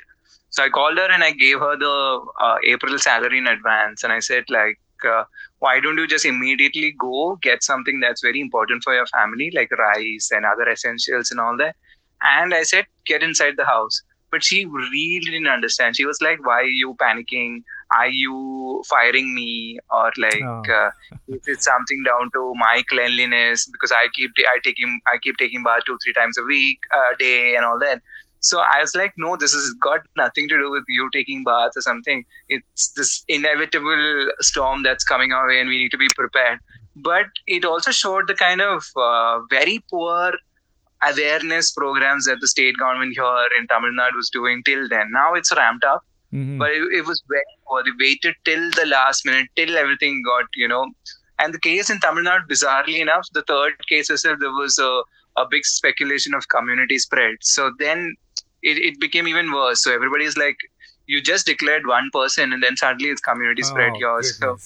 So 0.50 0.64
I 0.64 0.68
called 0.68 0.96
her 0.98 1.10
and 1.10 1.22
I 1.22 1.32
gave 1.32 1.58
her 1.58 1.76
the 1.76 2.20
uh, 2.40 2.56
April 2.64 2.98
salary 2.98 3.38
in 3.38 3.46
advance. 3.46 4.04
And 4.04 4.12
I 4.12 4.20
said, 4.20 4.44
like, 4.48 4.78
uh, 5.06 5.24
why 5.58 5.80
don't 5.80 5.98
you 5.98 6.06
just 6.06 6.24
immediately 6.24 6.94
go 6.98 7.38
get 7.42 7.62
something 7.62 8.00
that's 8.00 8.22
very 8.22 8.40
important 8.40 8.82
for 8.84 8.94
your 8.94 9.06
family, 9.06 9.50
like 9.54 9.70
rice 9.72 10.30
and 10.32 10.46
other 10.46 10.68
essentials 10.70 11.30
and 11.30 11.40
all 11.40 11.56
that? 11.58 11.76
And 12.22 12.54
I 12.54 12.62
said, 12.62 12.86
get 13.04 13.22
inside 13.22 13.54
the 13.56 13.64
house 13.64 14.02
but 14.30 14.44
she 14.44 14.64
really 14.66 15.20
didn't 15.24 15.48
understand. 15.48 15.96
She 15.96 16.04
was 16.04 16.20
like, 16.20 16.44
"Why 16.46 16.60
are 16.60 16.76
you 16.82 16.94
panicking? 16.94 17.62
Are 17.96 18.08
you 18.08 18.82
firing 18.88 19.34
me? 19.34 19.78
Or 19.90 20.12
like, 20.18 20.42
oh. 20.42 20.62
uh, 20.78 20.90
is 21.28 21.48
it 21.48 21.62
something 21.62 22.02
down 22.04 22.30
to 22.34 22.54
my 22.56 22.82
cleanliness? 22.88 23.66
Because 23.66 23.92
I 23.92 24.08
keep 24.14 24.32
I 24.54 24.58
take 24.62 24.78
him 24.78 25.00
I 25.12 25.18
keep 25.18 25.36
taking 25.36 25.62
bath 25.62 25.84
two 25.86 25.98
three 26.04 26.12
times 26.12 26.38
a 26.38 26.42
week, 26.42 26.80
a 26.92 27.16
day, 27.18 27.54
and 27.56 27.64
all 27.64 27.78
that." 27.80 28.02
So 28.40 28.60
I 28.60 28.80
was 28.80 28.94
like, 28.94 29.14
"No, 29.16 29.36
this 29.36 29.52
has 29.52 29.74
got 29.80 30.02
nothing 30.16 30.48
to 30.48 30.56
do 30.56 30.70
with 30.70 30.84
you 30.88 31.08
taking 31.12 31.44
bath 31.44 31.72
or 31.76 31.82
something. 31.82 32.24
It's 32.48 32.92
this 32.92 33.24
inevitable 33.28 34.30
storm 34.40 34.82
that's 34.82 35.04
coming 35.04 35.32
our 35.32 35.48
way, 35.48 35.60
and 35.60 35.68
we 35.68 35.78
need 35.78 35.90
to 35.90 35.98
be 35.98 36.08
prepared." 36.14 36.60
But 36.94 37.26
it 37.46 37.64
also 37.64 37.92
showed 37.92 38.28
the 38.28 38.34
kind 38.34 38.60
of 38.60 38.84
uh, 38.96 39.40
very 39.50 39.84
poor 39.90 40.32
awareness 41.02 41.70
programs 41.72 42.24
that 42.26 42.40
the 42.40 42.48
state 42.48 42.76
government 42.78 43.14
here 43.14 43.46
in 43.58 43.66
Tamil 43.68 43.90
Nadu 43.90 44.16
was 44.16 44.30
doing 44.30 44.62
till 44.64 44.88
then. 44.88 45.10
Now 45.12 45.34
it's 45.34 45.54
ramped 45.54 45.84
up, 45.84 46.04
mm-hmm. 46.32 46.58
but 46.58 46.70
it, 46.70 46.82
it, 46.92 47.06
was 47.06 47.22
very 47.28 47.42
poor. 47.66 47.82
They 47.84 47.90
waited 47.98 48.34
till 48.44 48.70
the 48.72 48.86
last 48.86 49.24
minute, 49.24 49.48
till 49.56 49.76
everything 49.76 50.22
got, 50.24 50.46
you 50.54 50.68
know. 50.68 50.90
And 51.38 51.54
the 51.54 51.60
case 51.60 51.88
in 51.88 52.00
Tamil 52.00 52.24
Nadu, 52.24 52.48
bizarrely 52.48 53.00
enough, 53.00 53.28
the 53.32 53.42
third 53.42 53.74
case 53.88 54.10
itself, 54.10 54.38
there 54.40 54.50
was 54.50 54.78
a, 54.78 55.02
a 55.36 55.46
big 55.48 55.64
speculation 55.64 56.34
of 56.34 56.48
community 56.48 56.98
spread. 56.98 57.36
So 57.42 57.72
then 57.78 58.16
it, 58.62 58.78
it 58.78 59.00
became 59.00 59.28
even 59.28 59.52
worse. 59.52 59.82
So 59.82 59.94
everybody's 59.94 60.36
like, 60.36 60.56
you 61.06 61.22
just 61.22 61.46
declared 61.46 61.86
one 61.86 62.10
person 62.12 62.52
and 62.52 62.62
then 62.62 62.76
suddenly 62.76 63.10
it's 63.10 63.20
community 63.20 63.62
spread 63.62 63.92
oh, 63.94 63.98
here. 63.98 64.22
So 64.22 64.58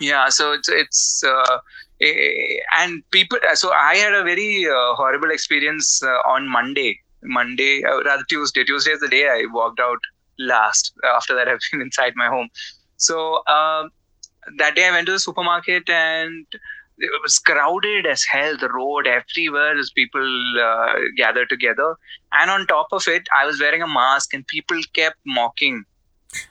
yeah, 0.00 0.28
so 0.28 0.52
it's 0.52 0.68
it's 0.68 1.24
uh, 1.24 1.58
and 2.02 3.02
people 3.10 3.38
uh, 3.48 3.54
so 3.54 3.70
i 3.72 3.94
had 3.94 4.12
a 4.12 4.24
very 4.24 4.66
uh, 4.66 4.94
horrible 4.94 5.30
experience 5.30 6.02
uh, 6.02 6.18
on 6.26 6.48
monday. 6.48 6.98
Monday 7.24 7.84
uh, 7.84 8.02
rather 8.02 8.24
tuesday. 8.28 8.64
Tuesday 8.64 8.90
is 8.90 9.00
the 9.00 9.08
day 9.08 9.28
i 9.28 9.44
walked 9.52 9.78
out 9.78 9.98
last 10.38 10.92
after 11.04 11.34
that 11.36 11.48
i've 11.52 11.60
been 11.70 11.80
inside 11.80 12.14
my 12.16 12.26
home. 12.26 12.48
So 12.96 13.46
um, 13.46 13.90
that 14.58 14.74
day 14.74 14.88
i 14.88 14.90
went 14.90 15.06
to 15.06 15.12
the 15.12 15.20
supermarket 15.20 15.88
and 15.88 16.46
it 16.98 17.22
was 17.22 17.38
crowded 17.38 18.06
as 18.06 18.24
hell. 18.24 18.56
The 18.56 18.68
road 18.68 19.06
everywhere 19.06 19.78
as 19.78 19.90
people 19.90 20.60
uh, 20.60 20.94
gathered 21.16 21.48
together. 21.48 21.94
And 22.32 22.50
on 22.50 22.66
top 22.66 22.88
of 22.92 23.06
it 23.06 23.28
i 23.32 23.46
was 23.46 23.60
wearing 23.60 23.82
a 23.82 23.86
mask 23.86 24.34
and 24.34 24.46
people 24.48 24.80
kept 24.92 25.18
mocking. 25.24 25.84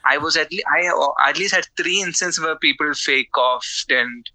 I 0.06 0.16
was 0.16 0.38
at 0.38 0.50
least 0.50 0.64
i 0.74 0.86
uh, 0.88 1.28
at 1.28 1.38
least 1.38 1.54
had 1.54 1.66
three 1.76 2.00
instances 2.00 2.42
where 2.42 2.56
people 2.56 2.94
fake 2.94 3.30
coughed 3.32 3.90
and 3.90 4.30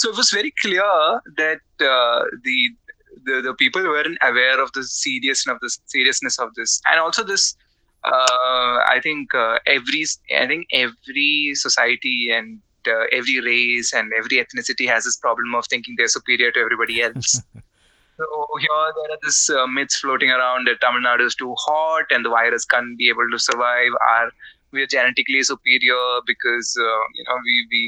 so 0.00 0.08
it 0.08 0.16
was 0.16 0.30
very 0.30 0.52
clear 0.62 0.92
that 1.36 1.60
uh, 1.94 2.20
the, 2.42 2.58
the 3.26 3.42
the 3.46 3.54
people 3.58 3.82
weren't 3.82 4.16
aware 4.22 4.58
of 4.62 4.72
the 4.72 4.82
seriousness 4.82 5.54
of 5.54 5.60
this 5.60 5.78
seriousness 5.86 6.38
of 6.38 6.54
this, 6.54 6.80
and 6.86 6.98
also 6.98 7.22
this. 7.22 7.54
Uh, 8.02 8.76
I 8.94 8.98
think 9.02 9.34
uh, 9.34 9.58
every 9.66 10.06
I 10.34 10.46
think 10.46 10.68
every 10.72 11.52
society 11.54 12.30
and 12.32 12.60
uh, 12.88 13.04
every 13.12 13.40
race 13.40 13.92
and 13.92 14.10
every 14.18 14.38
ethnicity 14.42 14.88
has 14.88 15.04
this 15.04 15.18
problem 15.18 15.54
of 15.54 15.66
thinking 15.66 15.96
they're 15.98 16.08
superior 16.08 16.50
to 16.52 16.60
everybody 16.60 17.02
else. 17.02 17.32
so 18.20 18.24
here 18.58 18.86
there 18.96 19.10
are 19.16 19.20
this 19.22 19.50
uh, 19.50 19.66
myths 19.66 19.96
floating 19.96 20.30
around 20.30 20.66
that 20.66 20.80
Tamil 20.80 21.02
Nadu 21.02 21.26
is 21.26 21.34
too 21.34 21.54
hot 21.58 22.06
and 22.10 22.24
the 22.24 22.30
virus 22.30 22.64
can't 22.64 22.96
be 22.96 23.10
able 23.10 23.30
to 23.30 23.38
survive. 23.38 23.92
Our 24.08 24.30
we 24.72 24.82
are 24.82 24.86
genetically 24.86 25.42
superior 25.42 26.02
because 26.26 26.74
uh, 26.80 27.04
you 27.20 27.24
know 27.28 27.38
we 27.44 27.54
we 27.70 27.84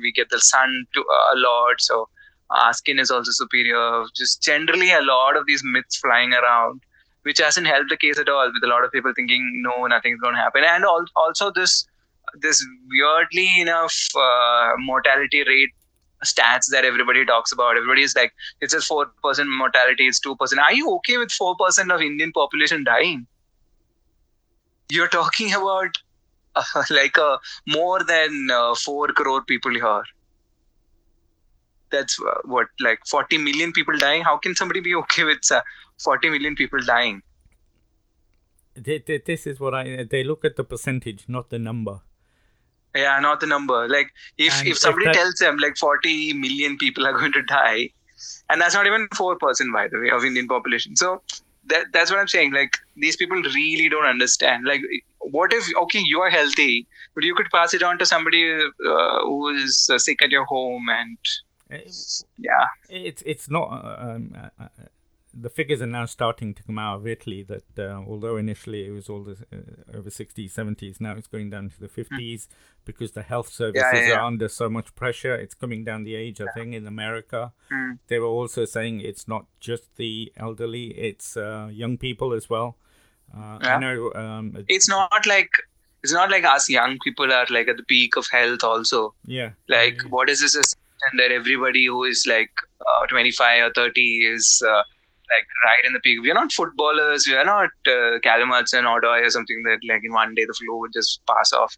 we 0.00 0.12
get 0.12 0.30
the 0.30 0.40
sun 0.40 0.86
to, 0.94 1.00
uh, 1.00 1.34
a 1.34 1.36
lot 1.36 1.80
so 1.80 2.08
our 2.50 2.72
skin 2.72 2.98
is 2.98 3.10
also 3.10 3.30
superior. 3.30 4.04
Just 4.16 4.42
generally 4.42 4.90
a 4.90 5.02
lot 5.02 5.36
of 5.36 5.46
these 5.46 5.62
myths 5.62 5.96
flying 5.96 6.32
around 6.32 6.80
which 7.28 7.38
hasn't 7.38 7.66
helped 7.66 7.90
the 7.90 7.96
case 7.96 8.18
at 8.18 8.28
all 8.28 8.50
with 8.52 8.64
a 8.64 8.68
lot 8.68 8.84
of 8.84 8.92
people 8.92 9.12
thinking 9.14 9.62
no 9.62 9.86
nothing's 9.86 10.20
going 10.20 10.34
to 10.34 10.40
happen. 10.40 10.64
And 10.64 10.84
also 10.84 11.50
this 11.54 11.86
this 12.40 12.64
weirdly 12.88 13.48
enough 13.60 13.94
uh, 14.16 14.72
mortality 14.78 15.42
rate 15.46 15.70
stats 16.24 16.70
that 16.70 16.84
everybody 16.84 17.24
talks 17.24 17.52
about 17.52 17.76
everybody 17.76 18.02
is 18.02 18.14
like 18.16 18.32
it's 18.60 18.72
just 18.72 18.90
4% 18.90 19.06
mortality 19.56 20.08
it's 20.08 20.20
2% 20.20 20.58
are 20.58 20.72
you 20.74 20.90
okay 20.96 21.16
with 21.16 21.30
4% 21.30 21.94
of 21.94 22.00
indian 22.00 22.32
population 22.32 22.84
dying? 22.84 23.26
You're 24.90 25.08
talking 25.08 25.52
about 25.60 25.96
like 26.90 27.16
a 27.16 27.24
uh, 27.24 27.38
more 27.66 28.04
than 28.04 28.48
uh, 28.50 28.74
4 28.74 29.08
crore 29.08 29.44
people 29.44 29.72
here. 29.72 30.02
That's 31.90 32.20
uh, 32.20 32.40
what 32.44 32.68
like 32.80 33.00
40 33.06 33.38
million 33.38 33.72
people 33.72 33.96
dying? 33.96 34.22
How 34.22 34.36
can 34.36 34.54
somebody 34.54 34.80
be 34.80 34.94
okay 34.94 35.24
with 35.24 35.50
uh, 35.50 35.62
40 36.02 36.30
million 36.30 36.54
people 36.54 36.80
dying? 36.80 37.22
This 38.74 39.46
is 39.46 39.58
what 39.58 39.74
i 39.74 40.04
they 40.08 40.22
look 40.22 40.44
at 40.44 40.54
the 40.56 40.64
percentage 40.64 41.24
not 41.28 41.50
the 41.50 41.58
number. 41.58 42.00
Yeah 42.94 43.18
not 43.20 43.40
the 43.40 43.46
number. 43.46 43.88
Like 43.88 44.12
if 44.36 44.58
and 44.58 44.68
if 44.68 44.78
somebody 44.78 45.06
if 45.06 45.14
tells 45.14 45.34
them 45.34 45.56
like 45.58 45.76
40 45.76 46.34
million 46.34 46.76
people 46.76 47.06
are 47.06 47.12
going 47.12 47.32
to 47.32 47.42
die 47.42 47.90
and 48.50 48.60
that's 48.60 48.74
not 48.74 48.86
even 48.86 49.08
4% 49.08 49.72
by 49.72 49.88
the 49.88 49.98
way 49.98 50.10
of 50.10 50.24
indian 50.24 50.46
population. 50.46 50.96
So 50.96 51.22
that 51.68 51.86
that's 51.92 52.10
what 52.10 52.20
i'm 52.20 52.28
saying. 52.28 52.52
Like 52.52 52.78
these 52.96 53.16
people 53.16 53.36
really 53.36 53.88
don't 53.88 54.06
understand. 54.06 54.64
Like 54.64 54.82
what 55.20 55.52
if 55.52 55.66
okay 55.82 56.02
you 56.04 56.20
are 56.20 56.30
healthy 56.30 56.86
but 57.14 57.24
you 57.24 57.34
could 57.34 57.48
pass 57.52 57.74
it 57.74 57.82
on 57.82 57.98
to 57.98 58.06
somebody 58.06 58.50
uh, 58.52 59.20
who 59.22 59.48
is 59.48 59.90
uh, 59.92 59.98
sick 59.98 60.22
at 60.22 60.30
your 60.30 60.44
home 60.44 60.88
and 60.88 61.18
yeah. 62.38 62.66
it's 62.88 63.22
it's 63.22 63.50
not 63.50 63.68
uh, 63.70 63.96
um, 63.98 64.34
uh, 64.34 64.64
uh, 64.64 64.68
the 65.34 65.50
figures 65.50 65.82
are 65.82 65.86
now 65.86 66.06
starting 66.06 66.54
to 66.54 66.62
come 66.62 66.78
out 66.78 66.96
of 66.96 67.06
Italy 67.06 67.42
that 67.44 67.78
uh, 67.78 68.02
although 68.08 68.36
initially 68.36 68.86
it 68.86 68.90
was 68.90 69.08
all 69.08 69.22
the, 69.22 69.36
uh, 69.52 69.96
over 69.98 70.10
60s, 70.10 70.52
70s, 70.52 71.00
now 71.00 71.12
it's 71.12 71.26
going 71.26 71.50
down 71.50 71.70
to 71.70 71.80
the 71.80 71.88
50s 71.88 72.10
mm. 72.10 72.48
because 72.84 73.12
the 73.12 73.22
health 73.22 73.48
services 73.48 73.84
yeah, 73.92 74.00
yeah, 74.00 74.08
yeah. 74.08 74.14
are 74.14 74.24
under 74.24 74.48
so 74.48 74.68
much 74.68 74.94
pressure. 74.94 75.34
It's 75.34 75.54
coming 75.54 75.84
down 75.84 76.04
the 76.04 76.14
age, 76.14 76.40
I 76.40 76.46
think, 76.54 76.74
in 76.74 76.86
America. 76.86 77.52
Mm. 77.72 77.98
They 78.08 78.18
were 78.18 78.26
also 78.26 78.64
saying 78.64 79.00
it's 79.00 79.28
not 79.28 79.46
just 79.60 79.96
the 79.96 80.32
elderly, 80.36 80.88
it's 80.98 81.36
uh, 81.36 81.68
young 81.72 81.98
people 81.98 82.32
as 82.32 82.48
well. 82.48 82.76
I 83.34 83.78
know. 83.78 84.12
Um, 84.14 84.64
it's 84.68 84.88
not 84.88 85.26
like 85.26 85.50
it's 86.02 86.12
not 86.12 86.30
like 86.30 86.44
us 86.44 86.70
young 86.70 86.98
people 87.04 87.30
are 87.30 87.46
like 87.50 87.68
at 87.68 87.76
the 87.76 87.82
peak 87.82 88.16
of 88.16 88.26
health 88.30 88.64
also. 88.64 89.14
Yeah. 89.26 89.50
Like 89.68 90.00
what 90.08 90.30
is 90.30 90.40
this 90.40 90.74
and 91.10 91.20
that 91.20 91.30
everybody 91.30 91.86
who 91.86 92.04
is 92.04 92.24
like 92.26 92.50
uh, 92.80 93.06
25 93.06 93.64
or 93.64 93.72
30 93.72 94.00
is 94.00 94.62
uh, 94.68 94.82
like 95.30 95.46
right 95.64 95.84
in 95.84 95.92
the 95.92 96.00
peak. 96.00 96.20
We're 96.22 96.34
not 96.34 96.52
footballers. 96.52 97.26
We 97.26 97.34
are 97.34 97.44
not 97.44 97.70
uh, 97.86 98.18
Callum 98.22 98.50
Hudson-Odoi 98.50 99.26
or 99.26 99.30
something 99.30 99.62
that 99.64 99.78
like 99.88 100.02
in 100.04 100.12
one 100.12 100.34
day 100.34 100.44
the 100.44 100.54
flow 100.54 100.78
would 100.78 100.92
just 100.92 101.20
pass 101.26 101.52
off. 101.52 101.76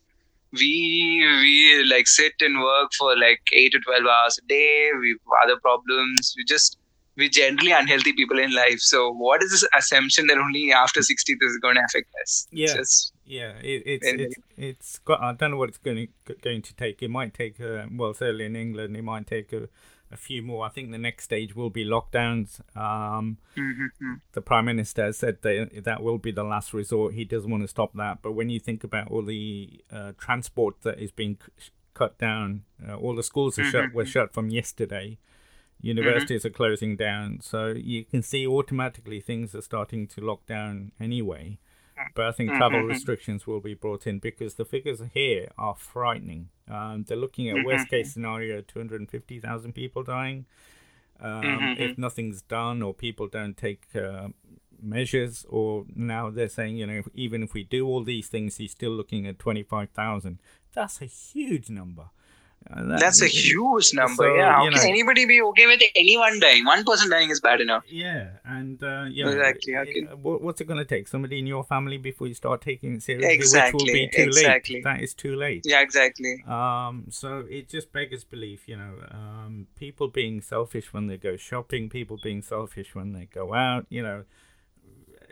We 0.53 1.25
we 1.25 1.85
like 1.85 2.09
sit 2.09 2.33
and 2.41 2.61
work 2.61 2.93
for 2.99 3.17
like 3.17 3.41
eight 3.53 3.73
to 3.73 3.81
twelve 3.81 4.07
hours 4.07 4.39
a 4.39 4.47
day. 4.47 4.91
We 4.99 5.11
have 5.11 5.51
other 5.51 5.61
problems. 5.61 6.35
We 6.37 6.45
just 6.45 6.77
we're 7.17 7.29
generally 7.29 7.73
unhealthy 7.73 8.13
people 8.13 8.39
in 8.39 8.53
life. 8.53 8.81
So 8.81 9.13
what 9.13 9.43
is 9.43 9.51
this 9.51 9.69
assumption 9.77 10.27
that 10.29 10.39
only 10.39 10.73
after 10.73 11.03
60 11.03 11.37
this 11.41 11.51
is 11.51 11.59
going 11.59 11.77
to 11.77 11.83
affect 11.85 12.09
us? 12.23 12.49
Yeah, 12.51 12.75
just, 12.75 13.13
yeah. 13.25 13.53
It, 13.63 13.83
it's 13.87 14.07
it's 14.07 14.35
it's 14.57 14.99
got. 15.01 15.21
I 15.21 15.33
don't 15.35 15.53
know 15.53 15.57
what 15.57 15.69
it's 15.69 15.79
going 15.79 16.09
to 16.27 16.35
going 16.35 16.63
to 16.63 16.75
take. 16.75 17.03
It 17.03 17.11
might 17.11 17.35
take. 17.35 17.61
Uh, 17.61 17.87
well, 17.93 18.15
certainly 18.15 18.47
in 18.47 18.57
England, 18.57 18.97
it 18.97 19.03
might 19.03 19.27
take 19.27 19.53
a 19.53 19.69
a 20.13 20.17
few 20.17 20.43
more. 20.43 20.67
I 20.67 20.69
think 20.69 20.91
the 20.91 20.99
next 20.99 21.25
stage 21.25 21.55
will 21.55 21.71
be 21.71 21.85
lockdowns. 21.85 22.61
Um, 22.77 23.39
mm-hmm. 23.57 24.15
The 24.33 24.41
prime 24.41 24.65
minister 24.65 25.05
has 25.05 25.19
said 25.19 25.39
that 25.43 25.85
that 25.85 26.03
will 26.03 26.19
be 26.19 26.33
the 26.33 26.45
last 26.45 26.75
resort. 26.75 27.15
He 27.15 27.25
doesn't 27.25 27.51
want 27.51 27.63
to 27.63 27.69
stop 27.69 27.93
that. 27.95 28.19
But 28.23 28.33
when 28.33 28.51
you 28.51 28.61
think 28.61 28.85
about 28.85 29.11
all 29.11 29.23
the 29.23 29.81
uh, 29.93 30.13
transport 30.19 30.83
that 30.83 30.99
is 30.99 31.13
being 31.13 31.39
c- 31.45 31.71
cut 31.95 32.19
down, 32.19 32.65
uh, 32.87 32.97
all 32.97 33.15
the 33.15 33.23
schools 33.23 33.59
are 33.59 33.63
mm-hmm. 33.63 33.71
shut 33.71 33.95
were 33.95 34.07
shut 34.07 34.33
from 34.33 34.51
yesterday. 34.51 35.19
Universities 35.81 36.41
mm-hmm. 36.41 36.49
are 36.49 36.57
closing 36.57 36.97
down, 36.97 37.41
so 37.41 37.69
you 37.69 38.05
can 38.05 38.23
see 38.23 38.47
automatically 38.47 39.21
things 39.21 39.55
are 39.55 39.63
starting 39.63 40.07
to 40.09 40.21
lock 40.21 40.45
down 40.47 40.93
anyway. 41.01 41.59
But 42.15 42.27
I 42.27 42.33
think 42.33 42.51
travel 42.51 42.81
mm-hmm. 42.81 42.89
restrictions 42.89 43.47
will 43.47 43.61
be 43.61 43.75
brought 43.75 44.07
in 44.07 44.19
because 44.19 44.55
the 44.55 44.65
figures 44.65 45.01
here 45.13 45.49
are 45.59 45.75
frightening. 45.75 46.49
Um, 46.71 47.05
they're 47.07 47.17
looking 47.17 47.49
at 47.49 47.65
worst 47.65 47.89
case 47.89 48.09
mm-hmm. 48.09 48.13
scenario 48.13 48.61
250,000 48.63 49.73
people 49.73 50.03
dying. 50.03 50.47
Um, 51.21 51.43
mm-hmm. 51.43 51.83
If 51.83 51.99
nothing's 51.99 52.43
done 52.43 52.83
or 52.83 52.95
people 52.95 53.29
don't 53.29 53.57
take 53.57 53.85
uh, 53.95 54.29
measures, 54.81 55.45
or 55.49 55.85
now 55.95 56.31
they're 56.31 56.49
saying, 56.49 56.77
you 56.77 56.87
know, 56.87 57.03
even 57.15 57.43
if 57.43 57.53
we 57.53 57.65
do 57.65 57.87
all 57.87 58.03
these 58.03 58.29
things, 58.29 58.57
he's 58.57 58.73
still 58.73 58.93
looking 58.93 59.27
at 59.27 59.39
25,000. 59.39 60.39
That's 60.73 61.03
a 61.03 61.07
huge 61.07 61.69
number. 61.69 62.11
That, 62.69 63.01
That's 63.01 63.23
a 63.23 63.27
huge 63.27 63.95
number. 63.95 64.15
So, 64.15 64.35
yeah. 64.35 64.53
How 64.53 64.65
can 64.65 64.75
know, 64.75 64.83
anybody 64.83 65.27
be 65.27 65.41
okay 65.43 65.67
with 65.67 65.83
anyone 65.97 66.39
dying? 66.39 66.65
One 66.65 66.85
person 66.85 67.11
dying 67.11 67.31
is 67.31 67.41
bad 67.41 67.61
enough. 67.61 67.85
Yeah. 67.89 68.29
And, 68.45 68.83
uh, 68.83 69.07
you 69.09 69.25
know, 69.25 69.31
exactly. 69.31 69.73
Can... 69.73 70.07
what's 70.23 70.61
it 70.61 70.67
going 70.67 70.79
to 70.79 70.85
take? 70.85 71.09
Somebody 71.09 71.39
in 71.39 71.47
your 71.47 71.65
family 71.65 71.99
before 71.99 72.27
you 72.27 72.35
start 72.35 72.61
taking 72.61 72.97
it 72.97 73.03
seriously, 73.03 73.35
exactly. 73.35 73.79
which 73.79 73.87
will 73.87 73.93
be 73.93 74.09
too 74.09 74.23
exactly. 74.23 74.77
late. 74.77 74.85
That 74.85 75.01
is 75.01 75.15
too 75.15 75.37
late. 75.37 75.63
Yeah, 75.65 75.81
exactly. 75.81 76.45
Um, 76.47 77.07
so 77.11 77.45
it 77.49 77.69
just 77.69 77.93
beggars 77.93 78.25
belief, 78.25 78.69
you 78.69 78.77
know, 78.77 78.95
um, 79.11 79.67
people 79.75 80.09
being 80.09 80.41
selfish 80.41 80.93
when 80.93 81.07
they 81.07 81.17
go 81.17 81.37
shopping, 81.37 81.89
people 81.89 82.19
being 82.23 82.43
selfish 82.43 82.95
when 82.95 83.13
they 83.13 83.25
go 83.25 83.55
out, 83.55 83.87
you 83.89 84.03
know 84.03 84.25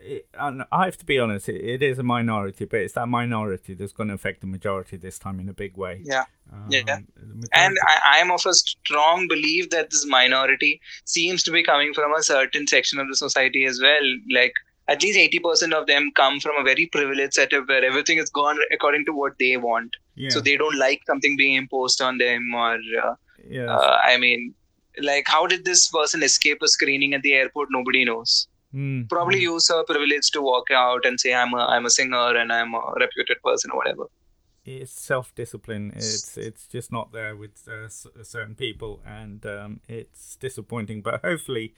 it, 0.02 0.28
and 0.38 0.64
I 0.72 0.84
have 0.86 0.96
to 0.98 1.04
be 1.04 1.18
honest, 1.18 1.48
it, 1.48 1.62
it 1.62 1.82
is 1.82 1.98
a 1.98 2.02
minority, 2.02 2.64
but 2.64 2.80
it's 2.80 2.94
that 2.94 3.08
minority 3.08 3.74
that's 3.74 3.92
going 3.92 4.08
to 4.08 4.14
affect 4.14 4.40
the 4.40 4.46
majority 4.46 4.96
this 4.96 5.18
time 5.18 5.40
in 5.40 5.48
a 5.48 5.52
big 5.52 5.76
way. 5.76 6.00
Yeah. 6.04 6.24
Um, 6.52 6.66
yeah. 6.70 6.98
And 7.52 7.78
I, 8.04 8.18
am 8.18 8.30
of 8.30 8.44
a 8.46 8.54
strong 8.54 9.28
belief 9.28 9.70
that 9.70 9.90
this 9.90 10.06
minority 10.06 10.80
seems 11.04 11.42
to 11.44 11.50
be 11.50 11.62
coming 11.62 11.92
from 11.92 12.14
a 12.14 12.22
certain 12.22 12.66
section 12.66 12.98
of 12.98 13.08
the 13.08 13.16
society 13.16 13.64
as 13.64 13.80
well. 13.80 14.02
Like, 14.30 14.52
at 14.88 15.02
least 15.02 15.18
80% 15.18 15.72
of 15.72 15.86
them 15.86 16.10
come 16.16 16.40
from 16.40 16.56
a 16.58 16.64
very 16.64 16.86
privileged 16.86 17.34
setup 17.34 17.68
where 17.68 17.84
everything 17.84 18.18
is 18.18 18.30
gone 18.30 18.58
according 18.72 19.04
to 19.04 19.12
what 19.12 19.38
they 19.38 19.56
want. 19.58 19.96
Yeah. 20.14 20.30
So 20.30 20.40
they 20.40 20.56
don't 20.56 20.78
like 20.78 21.02
something 21.06 21.36
being 21.36 21.54
imposed 21.54 22.00
on 22.00 22.18
them, 22.18 22.50
or, 22.54 22.74
uh, 22.74 23.14
yes. 23.46 23.68
uh, 23.68 23.98
I 24.02 24.16
mean, 24.16 24.54
like, 25.00 25.24
how 25.26 25.46
did 25.46 25.64
this 25.64 25.88
person 25.88 26.22
escape 26.22 26.62
a 26.62 26.68
screening 26.68 27.12
at 27.14 27.22
the 27.22 27.34
airport? 27.34 27.68
Nobody 27.70 28.04
knows. 28.04 28.48
Mm. 28.74 29.09
Probably 29.09 29.40
use 29.40 29.68
her 29.68 29.83
privilege 29.85 30.31
to 30.33 30.42
walk 30.42 30.70
out 30.70 31.07
and 31.07 31.18
say 31.18 31.35
I'm 31.35 31.54
a 31.54 31.64
I'm 31.66 31.87
a 31.87 31.90
singer 31.90 32.37
and 32.37 32.52
I'm 32.52 32.74
a 32.74 32.94
reputed 33.00 33.42
person 33.42 33.70
or 33.70 33.78
whatever. 33.78 34.04
It's 34.64 34.92
self 34.92 35.35
discipline. 35.35 35.92
It's 35.96 36.37
it's 36.37 36.66
just 36.66 36.92
not 36.92 37.12
there 37.12 37.35
with 37.35 37.66
uh, 37.66 37.88
certain 38.22 38.54
people, 38.54 39.00
and 39.07 39.44
um, 39.46 39.81
it's 39.88 40.37
disappointing. 40.37 41.00
But 41.00 41.22
hopefully, 41.24 41.74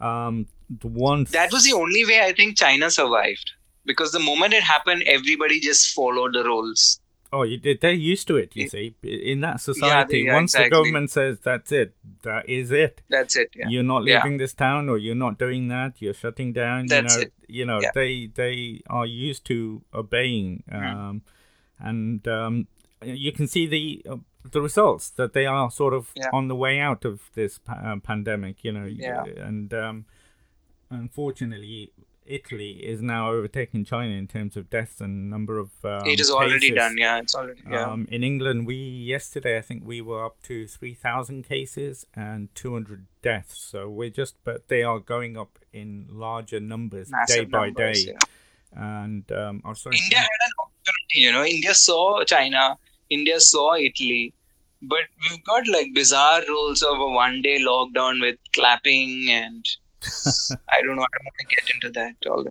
um, 0.00 0.46
the 0.68 0.88
one 0.88 1.24
that 1.30 1.52
was 1.52 1.64
the 1.64 1.74
only 1.74 2.04
way 2.04 2.20
I 2.20 2.32
think 2.32 2.58
China 2.58 2.90
survived 2.90 3.52
because 3.84 4.10
the 4.10 4.18
moment 4.18 4.54
it 4.54 4.64
happened, 4.64 5.04
everybody 5.06 5.60
just 5.60 5.94
followed 5.94 6.34
the 6.34 6.42
rules. 6.42 7.00
Oh, 7.34 7.42
you 7.42 7.58
did. 7.58 7.80
They're 7.80 7.92
used 7.92 8.28
to 8.28 8.36
it. 8.36 8.54
You 8.54 8.68
see, 8.68 8.94
in 9.02 9.40
that 9.40 9.60
society, 9.60 10.18
yeah, 10.18 10.26
yeah, 10.26 10.34
once 10.34 10.54
exactly. 10.54 10.70
the 10.70 10.76
government 10.76 11.10
says 11.10 11.40
that's 11.40 11.72
it, 11.72 11.94
that 12.22 12.48
is 12.48 12.70
it. 12.70 13.02
That's 13.08 13.34
it. 13.34 13.50
Yeah. 13.56 13.66
You're 13.68 13.82
not 13.82 14.04
leaving 14.04 14.36
this 14.36 14.54
town, 14.54 14.88
or 14.88 14.98
you're 14.98 15.16
not 15.16 15.36
doing 15.36 15.66
that. 15.68 15.94
You're 15.98 16.14
shutting 16.14 16.52
down. 16.52 16.86
That's 16.86 17.16
you 17.16 17.18
know, 17.18 17.26
it. 17.26 17.32
You 17.48 17.66
know, 17.66 17.80
they 17.92 18.30
they 18.32 18.82
are 18.88 19.04
used 19.04 19.44
to 19.46 19.82
obeying, 19.92 20.62
mm-hmm. 20.70 20.98
um, 20.98 21.22
mm. 21.82 21.88
and 21.88 22.28
um, 22.28 22.68
you 23.02 23.32
can 23.32 23.48
see 23.48 23.66
the 23.66 24.06
uh, 24.08 24.16
the 24.48 24.60
results 24.60 25.10
that 25.10 25.32
they 25.32 25.46
are 25.46 25.72
sort 25.72 25.92
of 25.92 26.12
on 26.32 26.46
the 26.46 26.56
way 26.56 26.78
out 26.78 27.04
of 27.04 27.30
this 27.34 27.58
pa- 27.58 27.82
uh, 27.84 27.96
pandemic. 27.98 28.62
You 28.62 28.72
know, 28.72 28.84
yeah. 28.84 29.24
and 29.24 29.74
um, 29.74 30.04
unfortunately, 30.88 31.90
Italy 32.26 32.72
is 32.84 33.02
now 33.02 33.30
overtaking 33.30 33.84
China 33.84 34.14
in 34.14 34.26
terms 34.26 34.56
of 34.56 34.70
deaths 34.70 35.00
and 35.00 35.28
number 35.28 35.58
of. 35.58 35.70
Um, 35.84 36.06
it 36.06 36.20
is 36.20 36.30
already 36.30 36.70
cases. 36.70 36.76
done. 36.76 36.96
Yeah, 36.98 37.18
it's 37.18 37.34
already. 37.34 37.60
Yeah. 37.70 37.90
Um, 37.90 38.08
in 38.10 38.24
England, 38.24 38.66
we 38.66 38.76
yesterday 38.76 39.58
I 39.58 39.60
think 39.60 39.84
we 39.84 40.00
were 40.00 40.24
up 40.24 40.42
to 40.44 40.66
three 40.66 40.94
thousand 40.94 41.44
cases 41.44 42.06
and 42.14 42.54
two 42.54 42.72
hundred 42.72 43.06
deaths. 43.22 43.58
So 43.58 43.88
we're 43.88 44.10
just, 44.10 44.36
but 44.44 44.68
they 44.68 44.82
are 44.82 44.98
going 44.98 45.36
up 45.36 45.58
in 45.72 46.06
larger 46.10 46.60
numbers 46.60 47.10
Massive 47.10 47.36
day 47.36 47.44
by 47.44 47.66
numbers, 47.66 48.04
day. 48.04 48.12
Yeah. 48.12 48.18
And 48.76 49.30
um, 49.32 49.62
oh, 49.64 49.74
sorry. 49.74 49.96
India 50.02 50.18
had 50.18 50.26
an 50.26 50.52
opportunity. 50.58 51.20
You 51.20 51.32
know, 51.32 51.44
India 51.44 51.74
saw 51.74 52.24
China. 52.24 52.78
India 53.10 53.38
saw 53.40 53.74
Italy. 53.74 54.32
But 54.82 55.04
we've 55.30 55.44
got 55.44 55.66
like 55.68 55.94
bizarre 55.94 56.42
rules 56.46 56.82
of 56.82 56.98
a 56.98 57.08
one 57.08 57.40
day 57.42 57.58
lockdown 57.58 58.20
with 58.20 58.36
clapping 58.52 59.30
and 59.30 59.64
I 60.70 60.82
don't 60.82 60.96
know. 60.96 61.02
I 61.02 61.12
don't 61.12 61.24
want 61.24 61.38
to 61.40 61.46
get 61.46 61.70
into 61.74 61.90
that 61.90 62.14
all. 62.28 62.46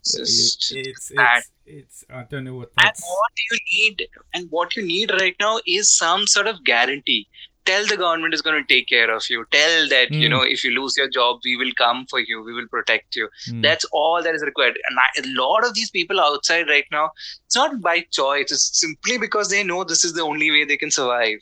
It's, 0.00 0.14
it's, 0.14 0.72
it's, 0.72 1.12
it's, 1.14 1.50
it's, 1.66 2.04
I 2.08 2.22
don't 2.24 2.44
know 2.44 2.54
what. 2.54 2.70
That's... 2.76 3.02
And 3.02 3.08
what 3.08 3.32
you 3.50 3.58
need, 3.74 4.08
and 4.34 4.50
what 4.50 4.76
you 4.76 4.82
need 4.82 5.10
right 5.10 5.36
now 5.40 5.60
is 5.66 5.94
some 5.94 6.26
sort 6.26 6.46
of 6.46 6.64
guarantee. 6.64 7.28
Tell 7.64 7.86
the 7.86 7.98
government 7.98 8.32
is 8.32 8.40
going 8.40 8.62
to 8.62 8.66
take 8.66 8.88
care 8.88 9.14
of 9.14 9.22
you. 9.28 9.44
Tell 9.50 9.88
that 9.90 10.08
mm. 10.08 10.20
you 10.20 10.28
hmm. 10.28 10.32
know 10.32 10.42
if 10.42 10.64
you 10.64 10.70
lose 10.70 10.96
your 10.96 11.10
job, 11.10 11.40
we 11.44 11.54
will 11.58 11.72
come 11.76 12.06
for 12.08 12.18
you. 12.18 12.42
We 12.42 12.54
will 12.54 12.68
protect 12.68 13.14
you. 13.14 13.28
Mm. 13.50 13.60
That's 13.62 13.84
all 13.92 14.22
that 14.22 14.34
is 14.34 14.42
required. 14.42 14.78
And 14.88 14.98
I, 14.98 15.20
a 15.20 15.38
lot 15.38 15.66
of 15.66 15.74
these 15.74 15.90
people 15.90 16.18
outside 16.18 16.68
right 16.68 16.86
now, 16.90 17.10
it's 17.44 17.56
not 17.56 17.82
by 17.82 18.06
choice. 18.10 18.50
It's 18.50 18.80
simply 18.80 19.18
because 19.18 19.50
they 19.50 19.62
know 19.62 19.84
this 19.84 20.02
is 20.02 20.14
the 20.14 20.22
only 20.22 20.50
way 20.50 20.64
they 20.64 20.78
can 20.78 20.90
survive. 20.90 21.40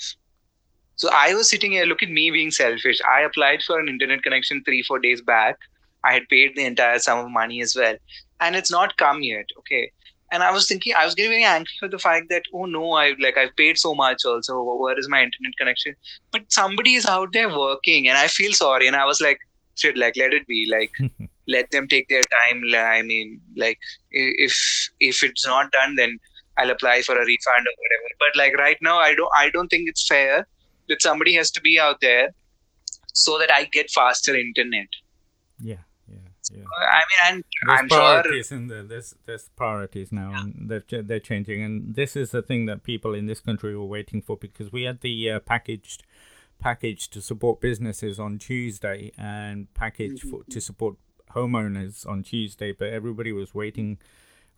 So 0.96 1.10
I 1.12 1.34
was 1.34 1.48
sitting 1.48 1.72
here, 1.72 1.84
look 1.84 2.02
at 2.02 2.10
me 2.10 2.30
being 2.30 2.50
selfish. 2.50 2.98
I 3.08 3.20
applied 3.20 3.62
for 3.62 3.78
an 3.78 3.88
internet 3.88 4.22
connection 4.22 4.62
three, 4.64 4.82
four 4.82 4.98
days 4.98 5.20
back. 5.20 5.58
I 6.02 6.14
had 6.14 6.28
paid 6.28 6.56
the 6.56 6.64
entire 6.64 6.98
sum 6.98 7.18
of 7.18 7.30
money 7.30 7.60
as 7.60 7.76
well. 7.76 7.96
And 8.40 8.56
it's 8.56 8.70
not 8.70 8.96
come 8.96 9.22
yet. 9.22 9.46
Okay. 9.58 9.92
And 10.32 10.42
I 10.42 10.50
was 10.50 10.66
thinking, 10.66 10.94
I 10.96 11.04
was 11.04 11.14
getting 11.14 11.32
very 11.32 11.44
angry 11.44 11.72
with 11.82 11.90
the 11.90 11.98
fact 11.98 12.30
that, 12.30 12.42
oh 12.52 12.64
no, 12.64 12.92
I 12.92 13.14
like 13.20 13.36
I've 13.36 13.54
paid 13.56 13.78
so 13.78 13.94
much 13.94 14.24
also. 14.24 14.62
Where 14.62 14.98
is 14.98 15.08
my 15.08 15.22
internet 15.22 15.56
connection? 15.58 15.94
But 16.32 16.50
somebody 16.50 16.94
is 16.94 17.06
out 17.06 17.32
there 17.32 17.48
working 17.48 18.08
and 18.08 18.18
I 18.18 18.26
feel 18.26 18.52
sorry. 18.52 18.86
And 18.86 18.96
I 18.96 19.04
was 19.04 19.20
like, 19.20 19.38
shit, 19.76 19.96
like 19.96 20.16
let 20.16 20.32
it 20.32 20.46
be. 20.46 20.66
Like 20.70 20.92
let 21.46 21.70
them 21.70 21.86
take 21.88 22.08
their 22.08 22.24
time. 22.40 22.62
I 22.74 23.02
mean, 23.02 23.40
like 23.56 23.78
if 24.10 24.90
if 24.98 25.22
it's 25.22 25.46
not 25.46 25.70
done, 25.72 25.94
then 25.96 26.18
I'll 26.58 26.70
apply 26.70 27.02
for 27.02 27.14
a 27.14 27.24
refund 27.24 27.66
or 27.66 27.76
whatever. 27.82 28.10
But 28.18 28.36
like 28.36 28.56
right 28.56 28.78
now, 28.80 28.98
I 28.98 29.14
don't 29.14 29.30
I 29.36 29.50
don't 29.50 29.68
think 29.68 29.88
it's 29.88 30.06
fair 30.06 30.46
that 30.88 31.02
somebody 31.02 31.34
has 31.34 31.50
to 31.52 31.60
be 31.60 31.78
out 31.78 32.00
there 32.00 32.30
so 33.12 33.38
that 33.38 33.50
I 33.52 33.64
get 33.64 33.90
faster 33.90 34.36
internet. 34.36 34.88
Yeah, 35.58 35.76
yeah, 36.08 36.16
yeah. 36.52 36.64
I 36.78 37.00
mean, 37.00 37.34
and 37.34 37.44
there's 37.66 37.80
I'm 37.80 37.88
priorities 37.88 38.48
sure. 38.48 38.58
In 38.58 38.66
the, 38.68 38.82
there's 38.82 39.14
there's 39.24 39.48
priorities 39.56 40.12
now, 40.12 40.30
yeah. 40.30 40.42
and 40.42 40.70
they're 40.70 41.02
they're 41.02 41.20
changing, 41.20 41.62
and 41.62 41.94
this 41.94 42.16
is 42.16 42.30
the 42.30 42.42
thing 42.42 42.66
that 42.66 42.82
people 42.82 43.14
in 43.14 43.26
this 43.26 43.40
country 43.40 43.76
were 43.76 43.84
waiting 43.84 44.22
for 44.22 44.36
because 44.36 44.70
we 44.70 44.82
had 44.82 45.00
the 45.00 45.30
uh, 45.30 45.40
packaged 45.40 46.02
package 46.58 47.08
to 47.10 47.20
support 47.20 47.60
businesses 47.60 48.18
on 48.18 48.38
Tuesday 48.38 49.12
and 49.18 49.72
package 49.74 50.22
mm-hmm. 50.22 50.30
for, 50.30 50.44
to 50.50 50.60
support 50.60 50.96
homeowners 51.34 52.06
on 52.08 52.22
Tuesday, 52.22 52.72
but 52.72 52.88
everybody 52.88 53.32
was 53.32 53.54
waiting 53.54 53.98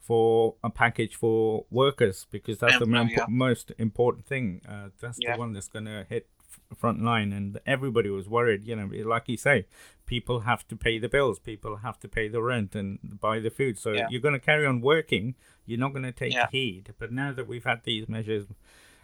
for 0.00 0.54
a 0.64 0.70
package 0.70 1.14
for 1.14 1.66
workers 1.70 2.26
because 2.30 2.58
that's 2.58 2.74
yeah, 2.74 2.78
the 2.78 3.08
yeah. 3.11 3.26
most 3.28 3.72
important 3.78 4.26
thing. 4.26 4.62
Uh, 4.68 4.88
that's 5.00 5.18
yeah. 5.20 5.34
the 5.34 5.38
one 5.38 5.52
that's 5.52 5.68
going 5.68 5.84
to 5.84 6.06
hit 6.08 6.28
front 6.76 7.02
line, 7.02 7.32
and 7.32 7.61
everybody 7.66 8.11
was 8.11 8.28
worried. 8.28 8.64
You 8.64 8.76
know, 8.76 8.90
like 9.08 9.28
you 9.28 9.37
say, 9.37 9.66
people 10.06 10.40
have 10.40 10.66
to 10.68 10.76
pay 10.76 10.98
the 10.98 11.08
bills, 11.08 11.38
people 11.38 11.76
have 11.76 11.98
to 12.00 12.08
pay 12.08 12.28
the 12.28 12.42
rent 12.42 12.74
and 12.74 12.98
buy 13.20 13.40
the 13.40 13.50
food. 13.50 13.78
So 13.78 13.92
you're 14.08 14.20
going 14.20 14.34
to 14.34 14.40
carry 14.40 14.66
on 14.66 14.80
working. 14.80 15.34
You're 15.66 15.78
not 15.78 15.92
going 15.92 16.04
to 16.04 16.12
take 16.12 16.34
heed. 16.50 16.94
But 16.98 17.12
now 17.12 17.32
that 17.32 17.46
we've 17.46 17.64
had 17.64 17.84
these 17.84 18.08
measures 18.08 18.46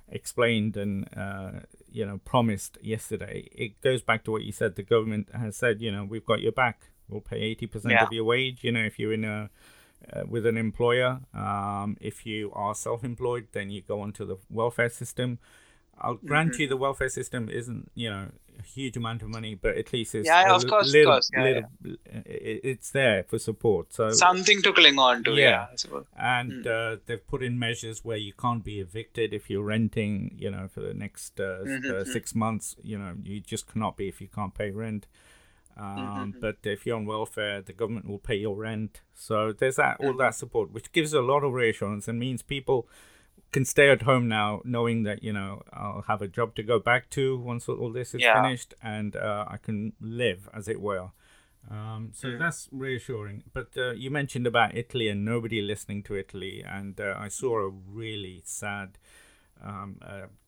explained 0.08 0.76
and 0.76 1.08
uh, 1.16 1.60
you 1.90 2.04
know 2.04 2.18
promised 2.24 2.78
yesterday, 2.82 3.48
it 3.52 3.80
goes 3.80 4.02
back 4.02 4.24
to 4.24 4.30
what 4.30 4.42
you 4.42 4.52
said. 4.52 4.76
The 4.76 4.82
government 4.82 5.28
has 5.34 5.56
said, 5.56 5.80
you 5.80 5.92
know, 5.92 6.04
we've 6.04 6.26
got 6.26 6.40
your 6.40 6.52
back. 6.52 6.88
we'll 7.08 7.20
pay 7.20 7.54
80% 7.54 7.90
yeah. 7.90 8.04
of 8.04 8.12
your 8.12 8.24
wage. 8.24 8.64
You 8.64 8.72
know, 8.72 8.84
if 8.84 8.98
you're 8.98 9.12
in 9.12 9.24
a 9.24 9.50
uh, 10.12 10.22
with 10.28 10.46
an 10.46 10.56
employer. 10.56 11.20
Um, 11.32 11.96
if 12.00 12.26
you 12.26 12.52
are 12.54 12.74
self-employed, 12.74 13.48
then 13.52 13.70
you 13.70 13.82
go 13.82 14.00
onto 14.00 14.24
the 14.24 14.36
welfare 14.50 14.90
system. 14.90 15.38
I'll 16.00 16.14
grant 16.14 16.52
mm-hmm. 16.52 16.62
you 16.62 16.68
the 16.68 16.76
welfare 16.76 17.08
system 17.08 17.48
isn't 17.48 17.90
you 17.94 18.10
know 18.10 18.28
a 18.58 18.62
huge 18.62 18.96
amount 18.96 19.22
of 19.22 19.28
money, 19.28 19.54
but 19.54 19.76
at 19.76 19.92
least 19.92 20.14
it's 20.14 20.26
yeah, 20.26 20.54
of 20.54 20.66
course, 20.66 20.92
little, 20.92 21.12
of 21.12 21.16
course. 21.16 21.30
Yeah, 21.32 21.44
little, 21.44 21.62
yeah. 21.84 22.22
it's 22.26 22.90
there 22.90 23.24
for 23.24 23.38
support. 23.38 23.92
So 23.92 24.10
something 24.10 24.62
to 24.62 24.72
cling 24.72 24.98
on 24.98 25.24
to. 25.24 25.32
Yeah, 25.32 25.66
yeah. 25.90 26.00
and 26.16 26.64
mm. 26.64 26.94
uh, 26.94 26.98
they've 27.06 27.26
put 27.26 27.42
in 27.42 27.58
measures 27.58 28.04
where 28.04 28.16
you 28.16 28.32
can't 28.32 28.64
be 28.64 28.80
evicted 28.80 29.32
if 29.32 29.50
you're 29.50 29.64
renting. 29.64 30.36
You 30.38 30.50
know, 30.50 30.68
for 30.68 30.80
the 30.80 30.94
next 30.94 31.40
uh, 31.40 31.42
mm-hmm. 31.42 31.90
uh, 31.90 31.94
mm-hmm. 31.94 32.12
six 32.12 32.34
months, 32.34 32.76
you 32.82 32.98
know, 32.98 33.14
you 33.22 33.40
just 33.40 33.66
cannot 33.66 33.96
be 33.96 34.08
if 34.08 34.20
you 34.20 34.28
can't 34.28 34.54
pay 34.54 34.70
rent. 34.70 35.06
Um, 35.76 35.86
mm-hmm. 35.86 36.40
But 36.40 36.58
if 36.64 36.86
you're 36.86 36.96
on 36.96 37.06
welfare, 37.06 37.60
the 37.60 37.72
government 37.72 38.08
will 38.08 38.18
pay 38.18 38.36
your 38.36 38.56
rent. 38.56 39.00
So 39.14 39.52
there's 39.52 39.76
that 39.76 39.98
all 40.00 40.10
mm-hmm. 40.10 40.18
that 40.18 40.34
support, 40.34 40.72
which 40.72 40.92
gives 40.92 41.12
a 41.12 41.20
lot 41.20 41.44
of 41.44 41.52
reassurance 41.52 42.08
and 42.08 42.18
means 42.18 42.42
people 42.42 42.88
can 43.52 43.64
stay 43.64 43.88
at 43.88 44.02
home 44.02 44.28
now, 44.28 44.60
knowing 44.64 45.04
that 45.04 45.22
you 45.22 45.32
know 45.32 45.62
I'll 45.72 46.04
have 46.08 46.22
a 46.22 46.28
job 46.28 46.54
to 46.56 46.62
go 46.62 46.78
back 46.78 47.10
to 47.10 47.38
once 47.38 47.68
all 47.68 47.92
this 47.92 48.14
is 48.14 48.22
yeah. 48.22 48.42
finished, 48.42 48.74
and 48.82 49.16
uh, 49.16 49.46
I 49.48 49.56
can 49.56 49.92
live, 50.00 50.48
as 50.52 50.68
it 50.68 50.80
were. 50.80 51.10
Um, 51.70 52.10
so 52.12 52.28
mm. 52.28 52.38
that's 52.38 52.68
reassuring. 52.70 53.44
But 53.52 53.68
uh, 53.76 53.92
you 53.92 54.10
mentioned 54.10 54.46
about 54.46 54.76
Italy 54.76 55.08
and 55.08 55.24
nobody 55.24 55.62
listening 55.62 56.02
to 56.04 56.16
Italy, 56.16 56.64
and 56.66 57.00
uh, 57.00 57.14
I 57.18 57.28
saw 57.28 57.58
a 57.58 57.68
really 57.68 58.42
sad 58.44 58.98
um, 59.62 59.98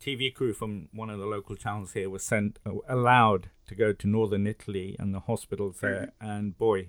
TV 0.01 0.33
crew 0.33 0.53
from 0.53 0.89
one 0.93 1.11
of 1.11 1.19
the 1.19 1.27
local 1.27 1.57
towns 1.57 1.93
here 1.93 2.11
was 2.11 2.23
sent 2.23 2.59
uh, 2.67 2.73
allowed 2.89 3.51
to 3.67 3.75
go 3.75 3.93
to 3.93 4.07
northern 4.07 4.47
Italy 4.47 4.97
and 4.99 5.15
the 5.15 5.21
hospitals 5.21 5.79
there, 5.81 6.13
mm-hmm. 6.21 6.31
and 6.31 6.59
boy, 6.59 6.89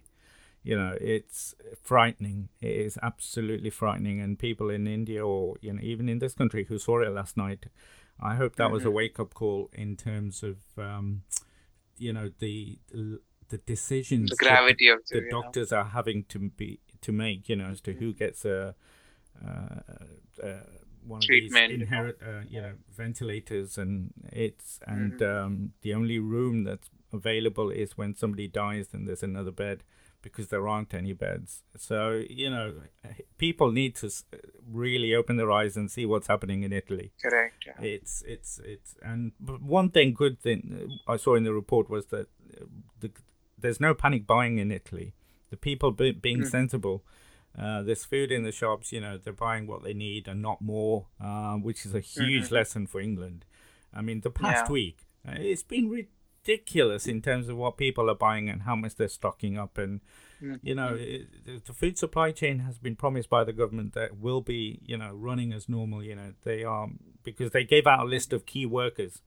you 0.64 0.78
know 0.78 0.96
it's 1.00 1.56
frightening. 1.82 2.50
It 2.60 2.72
is 2.72 2.98
absolutely 3.02 3.70
frightening, 3.70 4.20
and 4.20 4.38
people 4.38 4.70
in 4.70 4.88
India 4.88 5.26
or 5.26 5.56
you 5.62 5.74
know 5.74 5.82
even 5.82 6.10
in 6.10 6.20
this 6.20 6.34
country 6.34 6.66
who 6.66 6.78
saw 6.80 7.02
it 7.02 7.10
last 7.10 7.38
night, 7.38 7.68
I 8.20 8.36
hope 8.36 8.56
that 8.56 8.66
mm-hmm. 8.66 8.74
was 8.74 8.84
a 8.84 8.88
mm-hmm. 8.88 8.96
wake 8.96 9.20
up 9.20 9.34
call 9.34 9.70
in 9.74 9.96
terms 9.96 10.44
of 10.44 10.58
um, 10.78 11.24
you 11.98 12.12
know 12.14 12.32
the 12.40 12.80
the 13.50 13.58
decisions 13.60 14.30
the 14.30 14.36
gravity 14.36 14.90
of 14.90 15.00
the, 15.10 15.22
the 15.22 15.30
doctors 15.30 15.72
know. 15.72 15.78
are 15.78 15.86
having 15.86 16.24
to 16.26 16.40
be 16.40 16.80
to 17.02 17.12
make 17.12 17.48
you 17.48 17.56
know 17.56 17.68
as 17.68 17.82
to 17.82 17.94
who 17.94 18.10
mm-hmm. 18.10 18.18
gets 18.18 18.44
a, 18.44 18.76
a, 19.46 19.84
a 20.44 20.58
one 21.08 21.20
of 21.20 21.28
these 21.28 21.56
inherit 21.56 22.18
uh, 22.22 22.42
you 22.50 22.62
know 22.62 22.74
ventilators 22.96 23.78
and 23.78 24.14
it's 24.32 24.80
and 24.86 25.14
mm-hmm. 25.14 25.46
um, 25.46 25.72
the 25.82 25.94
only 25.94 26.20
room 26.20 26.64
that's 26.64 26.90
available 27.14 27.70
is 27.70 27.98
when 27.98 28.16
somebody 28.16 28.48
dies 28.48 28.88
and 28.92 29.08
there's 29.08 29.24
another 29.24 29.52
bed 29.52 29.84
because 30.22 30.48
there 30.48 30.68
aren't 30.68 30.94
any 30.94 31.14
beds 31.14 31.64
so 31.76 32.24
you 32.30 32.50
know 32.50 32.74
people 33.38 33.72
need 33.72 33.96
to 33.96 34.10
really 34.70 35.16
open 35.16 35.38
their 35.38 35.52
eyes 35.52 35.78
and 35.78 35.90
see 35.90 36.06
what's 36.06 36.28
happening 36.28 36.64
in 36.64 36.74
italy 36.74 37.12
correct 37.22 37.66
yeah. 37.66 37.82
it's 37.82 38.24
it's 38.28 38.60
it's 38.66 38.96
and 39.02 39.32
one 39.40 39.90
thing 39.90 40.14
good 40.14 40.40
thing 40.40 41.00
i 41.08 41.16
saw 41.16 41.36
in 41.36 41.44
the 41.44 41.54
report 41.54 41.90
was 41.90 42.08
that 42.08 42.28
uh, 42.60 42.66
the, 43.00 43.12
there's 43.58 43.80
no 43.80 43.94
panic 43.94 44.28
buying 44.28 44.58
in 44.58 44.72
italy 44.72 45.14
the 45.50 45.58
people 45.58 45.92
be, 45.92 46.12
being 46.12 46.42
mm. 46.42 46.50
sensible 46.50 47.04
uh, 47.58 47.82
there's 47.82 48.06
food 48.06 48.32
in 48.32 48.44
the 48.44 48.52
shops, 48.52 48.92
you 48.92 49.02
know, 49.02 49.18
they're 49.18 49.34
buying 49.34 49.66
what 49.66 49.84
they 49.84 49.94
need 49.94 50.28
and 50.28 50.42
not 50.42 50.62
more, 50.62 51.08
uh, 51.24 51.54
which 51.56 51.86
is 51.86 51.96
a 51.96 52.00
huge 52.00 52.46
mm-hmm. 52.46 52.56
lesson 52.56 52.88
for 52.88 53.02
England. 53.02 53.46
I 53.94 54.02
mean, 54.02 54.22
the 54.22 54.30
past 54.30 54.66
yeah. 54.68 54.72
week, 54.72 55.00
uh, 55.28 55.34
it's 55.38 55.64
been 55.64 55.90
ridiculous 55.90 57.08
in 57.08 57.22
terms 57.22 57.50
of 57.50 57.58
what 57.58 57.78
people 57.78 58.10
are 58.10 58.16
buying 58.16 58.48
and 58.50 58.62
how 58.64 58.76
much 58.76 58.96
they're 58.96 59.08
stocking 59.08 59.58
up. 59.58 59.78
And, 59.78 60.02
mm-hmm. 60.42 60.56
you 60.62 60.76
know, 60.76 60.96
it, 61.00 61.66
the 61.66 61.74
food 61.74 61.98
supply 61.98 62.32
chain 62.32 62.60
has 62.60 62.78
been 62.78 62.96
promised 62.96 63.30
by 63.30 63.44
the 63.44 63.54
government 63.54 63.94
that 63.94 64.20
will 64.20 64.42
be, 64.42 64.80
you 64.86 64.98
know, 64.98 65.12
running 65.14 65.52
as 65.52 65.68
normal. 65.68 66.04
You 66.04 66.16
know, 66.16 66.34
they 66.44 66.64
are, 66.64 66.90
because 67.24 67.52
they 67.52 67.64
gave 67.64 67.88
out 67.88 68.02
a 68.02 68.10
list 68.10 68.34
of 68.34 68.46
key 68.46 68.66
workers 68.68 69.22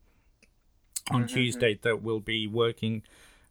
on 1.10 1.24
mm-hmm. 1.24 1.34
Tuesday 1.34 1.80
that 1.82 2.02
will 2.02 2.20
be 2.20 2.46
working 2.46 3.02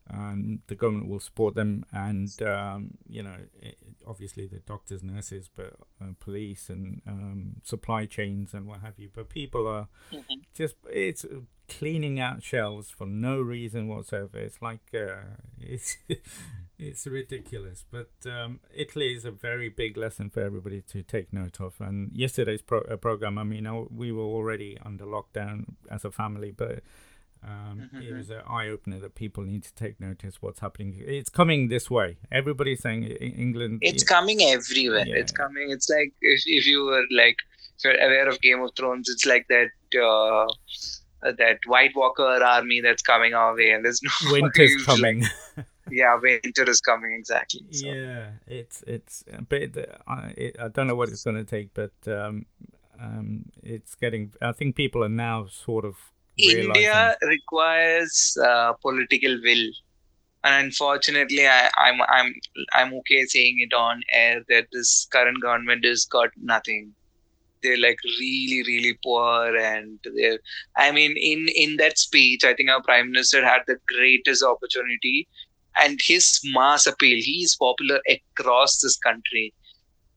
and 0.09 0.59
the 0.67 0.75
government 0.75 1.09
will 1.09 1.19
support 1.19 1.55
them. 1.55 1.85
And 1.91 2.29
um, 2.41 2.91
you 3.07 3.23
know 3.23 3.35
it, 3.61 3.77
obviously 4.07 4.47
the 4.47 4.59
doctors 4.59 5.03
nurses 5.03 5.49
but 5.53 5.73
uh, 6.01 6.13
police 6.19 6.69
and 6.69 7.01
um, 7.07 7.55
supply 7.63 8.05
chains 8.05 8.53
and 8.53 8.67
what 8.67 8.81
have 8.81 8.97
you. 8.97 9.09
But 9.13 9.29
people 9.29 9.67
are 9.67 9.87
mm-hmm. 10.11 10.41
just 10.53 10.75
it's 10.91 11.25
cleaning 11.67 12.19
out 12.19 12.41
shelves 12.41 12.89
for 12.89 13.05
no 13.05 13.39
reason 13.39 13.87
whatsoever. 13.87 14.37
It's 14.39 14.61
like 14.61 14.81
uh, 14.93 15.37
it's 15.59 15.97
it's 16.77 17.05
ridiculous. 17.05 17.85
But 17.89 18.11
um, 18.25 18.59
italy 18.75 19.13
is 19.13 19.25
a 19.25 19.31
very 19.31 19.69
big 19.69 19.97
lesson 19.97 20.29
for 20.29 20.41
everybody 20.41 20.81
to 20.81 21.03
take 21.03 21.31
note 21.31 21.59
of. 21.59 21.75
And 21.79 22.11
yesterday's 22.13 22.61
pro- 22.61 22.81
uh, 22.81 22.97
program 22.97 23.37
i 23.37 23.43
mean 23.43 23.67
we 23.95 24.11
were 24.11 24.23
already 24.23 24.77
under 24.85 25.05
lockdown 25.05 25.75
as 25.89 26.05
a 26.05 26.11
family 26.11 26.51
but 26.51 26.81
um, 27.43 27.89
mm-hmm. 27.93 28.01
It 28.01 28.13
was 28.13 28.29
an 28.29 28.41
eye 28.47 28.67
opener 28.67 28.99
that 28.99 29.15
people 29.15 29.43
need 29.43 29.63
to 29.63 29.73
take 29.73 29.99
notice 29.99 30.41
what's 30.41 30.59
happening. 30.59 30.95
It's 30.97 31.29
coming 31.29 31.69
this 31.69 31.89
way. 31.89 32.17
Everybody's 32.31 32.81
saying 32.81 33.03
England. 33.03 33.79
It's 33.81 34.03
yeah. 34.03 34.15
coming 34.15 34.41
everywhere. 34.41 35.05
Yeah. 35.07 35.15
It's 35.15 35.31
coming. 35.31 35.71
It's 35.71 35.89
like 35.89 36.13
if, 36.21 36.43
if 36.45 36.65
you 36.67 36.83
were 36.83 37.05
like 37.11 37.37
if 37.77 37.85
you're 37.85 37.93
aware 37.93 38.27
of 38.27 38.41
Game 38.41 38.61
of 38.61 38.71
Thrones, 38.75 39.09
it's 39.09 39.25
like 39.25 39.47
that 39.47 39.69
uh, 39.97 40.51
that 41.21 41.59
White 41.65 41.95
Walker 41.95 42.23
army 42.23 42.81
that's 42.81 43.01
coming 43.01 43.33
our 43.33 43.55
way, 43.55 43.71
and 43.71 43.85
there's 43.85 44.01
no 44.25 44.31
winter's 44.31 44.83
coming. 44.85 45.23
yeah, 45.91 46.19
winter 46.21 46.69
is 46.69 46.81
coming 46.81 47.13
exactly. 47.13 47.65
So. 47.71 47.87
Yeah, 47.87 48.31
it's 48.47 48.83
it's 48.85 49.23
but 49.47 49.61
I 50.07 50.33
it, 50.35 50.57
I 50.59 50.67
don't 50.67 50.87
know 50.87 50.95
what 50.95 51.07
it's 51.07 51.23
going 51.23 51.37
to 51.37 51.45
take, 51.45 51.73
but 51.73 51.93
um, 52.05 52.47
um, 53.01 53.45
it's 53.63 53.95
getting. 53.95 54.33
I 54.41 54.51
think 54.51 54.75
people 54.75 55.05
are 55.05 55.09
now 55.09 55.47
sort 55.47 55.85
of 55.85 55.95
India 56.39 57.15
requires 57.23 58.37
uh, 58.43 58.73
political 58.81 59.39
will, 59.43 59.67
and 60.43 60.65
unfortunately, 60.65 61.47
I, 61.47 61.69
I'm 61.77 62.01
I'm 62.09 62.33
I'm 62.73 62.93
okay 62.99 63.25
saying 63.25 63.57
it 63.59 63.73
on 63.73 64.01
air 64.11 64.41
that 64.49 64.67
this 64.71 65.07
current 65.11 65.41
government 65.41 65.85
has 65.85 66.05
got 66.05 66.29
nothing. 66.41 66.93
They're 67.61 67.79
like 67.79 67.99
really 68.19 68.63
really 68.67 68.97
poor, 69.03 69.55
and 69.57 69.99
they're. 70.15 70.39
I 70.77 70.91
mean, 70.91 71.15
in 71.17 71.47
in 71.55 71.77
that 71.77 71.97
speech, 71.97 72.43
I 72.43 72.53
think 72.53 72.69
our 72.69 72.81
prime 72.83 73.11
minister 73.11 73.43
had 73.43 73.61
the 73.67 73.77
greatest 73.95 74.43
opportunity, 74.43 75.27
and 75.81 75.99
his 76.01 76.39
mass 76.45 76.87
appeal. 76.87 77.21
He 77.21 77.43
is 77.43 77.55
popular 77.55 77.99
across 78.09 78.79
this 78.79 78.97
country 78.97 79.53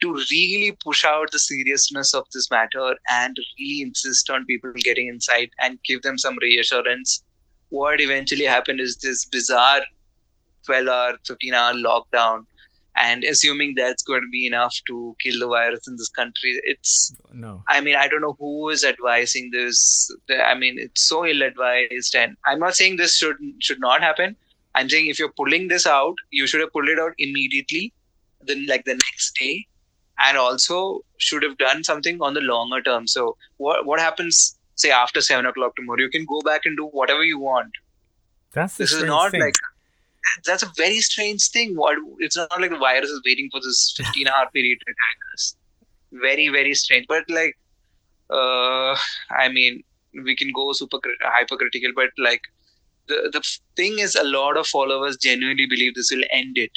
to 0.03 0.13
really 0.31 0.77
push 0.85 1.05
out 1.05 1.31
the 1.33 1.39
seriousness 1.39 2.15
of 2.15 2.27
this 2.33 2.51
matter 2.51 2.95
and 3.11 3.37
really 3.59 3.83
insist 3.83 4.29
on 4.31 4.45
people 4.45 4.73
getting 4.77 5.09
inside 5.09 5.51
and 5.61 5.83
give 5.85 6.03
them 6.03 6.19
some 6.19 6.37
reassurance. 6.43 7.23
What 7.71 8.01
eventually 8.01 8.45
happened 8.45 8.81
is 8.81 8.97
this 8.97 9.25
bizarre 9.25 9.81
12 10.67 10.89
hour, 10.89 11.19
15 11.27 11.55
hour 11.55 11.75
lockdown. 11.75 12.47
And 12.95 13.25
assuming 13.25 13.75
that's 13.75 14.03
going 14.03 14.21
to 14.21 14.29
be 14.31 14.47
enough 14.47 14.77
to 14.87 15.17
kill 15.23 15.41
the 15.41 15.49
virus 15.49 15.89
in 15.89 15.97
this 15.97 16.11
country, 16.11 16.61
it's 16.65 17.15
no. 17.33 17.63
I 17.67 17.81
mean, 17.81 17.97
I 17.97 18.07
don't 18.07 18.21
know 18.21 18.37
who 18.39 18.69
is 18.69 18.85
advising 18.85 19.51
this. 19.51 20.15
I 20.45 20.55
mean, 20.55 20.79
it's 20.79 21.03
so 21.09 21.25
ill 21.25 21.41
advised. 21.41 22.15
And 22.15 22.37
I'm 22.45 22.59
not 22.59 22.75
saying 22.75 22.97
this 22.97 23.17
should 23.17 23.37
should 23.61 23.81
not 23.81 24.03
happen. 24.03 24.37
I'm 24.75 24.91
saying 24.91 25.07
if 25.07 25.19
you're 25.19 25.33
pulling 25.33 25.69
this 25.69 25.87
out, 25.87 26.17
you 26.31 26.47
should 26.47 26.61
have 26.61 26.73
pulled 26.73 26.91
it 26.91 26.99
out 26.99 27.13
immediately, 27.19 27.95
then 28.43 28.67
like 28.67 28.85
the 28.85 28.95
next 28.95 29.39
day, 29.39 29.67
and 30.19 30.37
also 30.37 31.01
should 31.19 31.43
have 31.43 31.59
done 31.59 31.85
something 31.85 32.21
on 32.21 32.35
the 32.35 32.41
longer 32.41 32.83
term. 32.83 33.07
So 33.07 33.37
what 33.57 33.87
what 33.87 34.01
happens 34.01 34.57
say 34.75 34.91
after 34.91 35.21
seven 35.21 35.47
o'clock 35.47 35.77
tomorrow? 35.77 36.01
You 36.01 36.11
can 36.11 36.25
go 36.25 36.41
back 36.43 36.67
and 36.67 36.77
do 36.77 36.87
whatever 36.87 37.25
you 37.25 37.39
want. 37.39 37.73
That's 38.53 38.77
this 38.77 38.93
is 38.93 39.05
not 39.05 39.31
thing. 39.31 39.41
like 39.41 39.55
that's 40.45 40.63
a 40.63 40.71
very 40.77 41.01
strange 41.01 41.49
thing. 41.51 41.77
What 41.77 41.97
it's 42.19 42.37
not 42.37 42.61
like 42.61 42.71
the 42.71 42.79
virus 42.79 43.11
is 43.11 43.21
waiting 43.27 43.49
for 43.51 43.61
this 43.61 43.95
fifteen 43.97 44.29
hour 44.29 44.49
period 44.53 44.79
to 44.81 44.91
attack 44.93 45.19
us. 45.35 45.57
Very 46.13 46.49
very 46.49 46.75
strange. 46.75 47.07
But 47.09 47.25
like, 47.29 47.59
uh, 48.31 48.97
I 49.31 49.49
mean, 49.49 49.83
we 50.25 50.37
can 50.37 50.53
go 50.53 50.73
super 50.73 50.99
hypercritical, 51.21 51.91
but 51.95 52.11
like. 52.19 52.43
The, 53.09 53.31
the 53.33 53.43
thing 53.75 53.99
is, 53.99 54.15
a 54.15 54.23
lot 54.23 54.57
of 54.57 54.65
followers 54.69 55.17
genuinely 55.17 55.67
believe 55.67 55.97
this 55.97 56.13
will 56.13 56.23
end 56.31 56.57
it. 56.57 56.71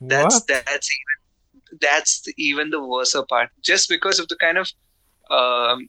That's 0.00 0.36
what? 0.36 0.46
that's 0.46 0.88
even 0.94 1.19
that's 1.80 2.26
even 2.36 2.70
the 2.70 2.82
worse 2.82 3.14
part. 3.28 3.50
Just 3.62 3.88
because 3.88 4.18
of 4.18 4.28
the 4.28 4.36
kind 4.36 4.58
of 4.58 4.70
um, 5.30 5.88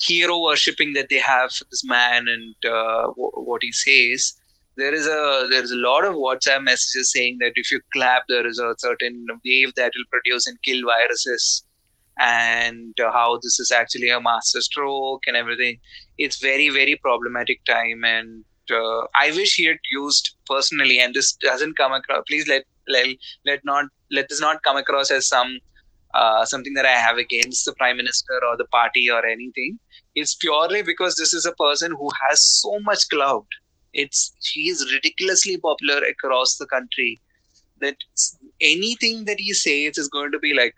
hero 0.00 0.40
worshipping 0.40 0.92
that 0.94 1.08
they 1.08 1.18
have 1.18 1.52
for 1.52 1.64
this 1.70 1.84
man 1.84 2.26
and 2.28 2.54
uh, 2.64 3.02
w- 3.02 3.30
what 3.34 3.62
he 3.62 3.72
says, 3.72 4.34
there 4.76 4.94
is 4.94 5.06
a 5.06 5.46
there 5.50 5.62
is 5.62 5.72
a 5.72 5.76
lot 5.76 6.04
of 6.04 6.14
WhatsApp 6.14 6.62
messages 6.62 7.12
saying 7.12 7.38
that 7.40 7.52
if 7.56 7.70
you 7.72 7.80
clap, 7.92 8.22
there 8.28 8.46
is 8.46 8.58
a 8.58 8.74
certain 8.78 9.26
wave 9.44 9.74
that 9.74 9.92
will 9.96 10.04
produce 10.10 10.46
and 10.46 10.60
kill 10.62 10.82
viruses, 10.86 11.64
and 12.18 12.94
how 12.98 13.38
this 13.42 13.58
is 13.58 13.72
actually 13.72 14.08
a 14.10 14.20
master 14.20 14.60
stroke 14.60 15.22
and 15.26 15.36
everything. 15.36 15.78
It's 16.16 16.38
very 16.40 16.68
very 16.68 16.96
problematic 16.96 17.64
time, 17.64 18.04
and 18.04 18.44
uh, 18.70 19.06
I 19.16 19.32
wish 19.32 19.54
he 19.56 19.64
had 19.64 19.78
used 19.92 20.36
personally, 20.46 21.00
and 21.00 21.12
this 21.12 21.32
doesn't 21.32 21.76
come 21.76 21.92
across. 21.92 22.22
Please 22.28 22.46
let 22.46 22.64
let, 22.88 23.08
let 23.44 23.64
not 23.64 23.86
let 24.10 24.28
this 24.28 24.40
not 24.40 24.62
come 24.62 24.76
across 24.76 25.10
as 25.10 25.28
some 25.28 25.58
uh, 26.14 26.44
something 26.44 26.74
that 26.74 26.86
I 26.86 26.98
have 27.06 27.18
against 27.18 27.64
the 27.64 27.74
prime 27.74 27.96
minister 27.96 28.40
or 28.48 28.56
the 28.56 28.64
party 28.66 29.10
or 29.10 29.24
anything. 29.26 29.78
It's 30.14 30.34
purely 30.34 30.82
because 30.82 31.16
this 31.16 31.34
is 31.34 31.44
a 31.44 31.52
person 31.52 31.92
who 31.92 32.10
has 32.28 32.42
so 32.42 32.78
much 32.80 33.08
clout. 33.10 33.46
It's 33.92 34.34
he 34.52 34.68
is 34.68 34.92
ridiculously 34.92 35.58
popular 35.58 36.02
across 36.04 36.56
the 36.56 36.66
country 36.66 37.20
that 37.80 37.96
anything 38.60 39.24
that 39.26 39.38
he 39.38 39.52
says 39.54 39.98
is 39.98 40.08
going 40.08 40.32
to 40.32 40.38
be 40.38 40.54
like 40.54 40.74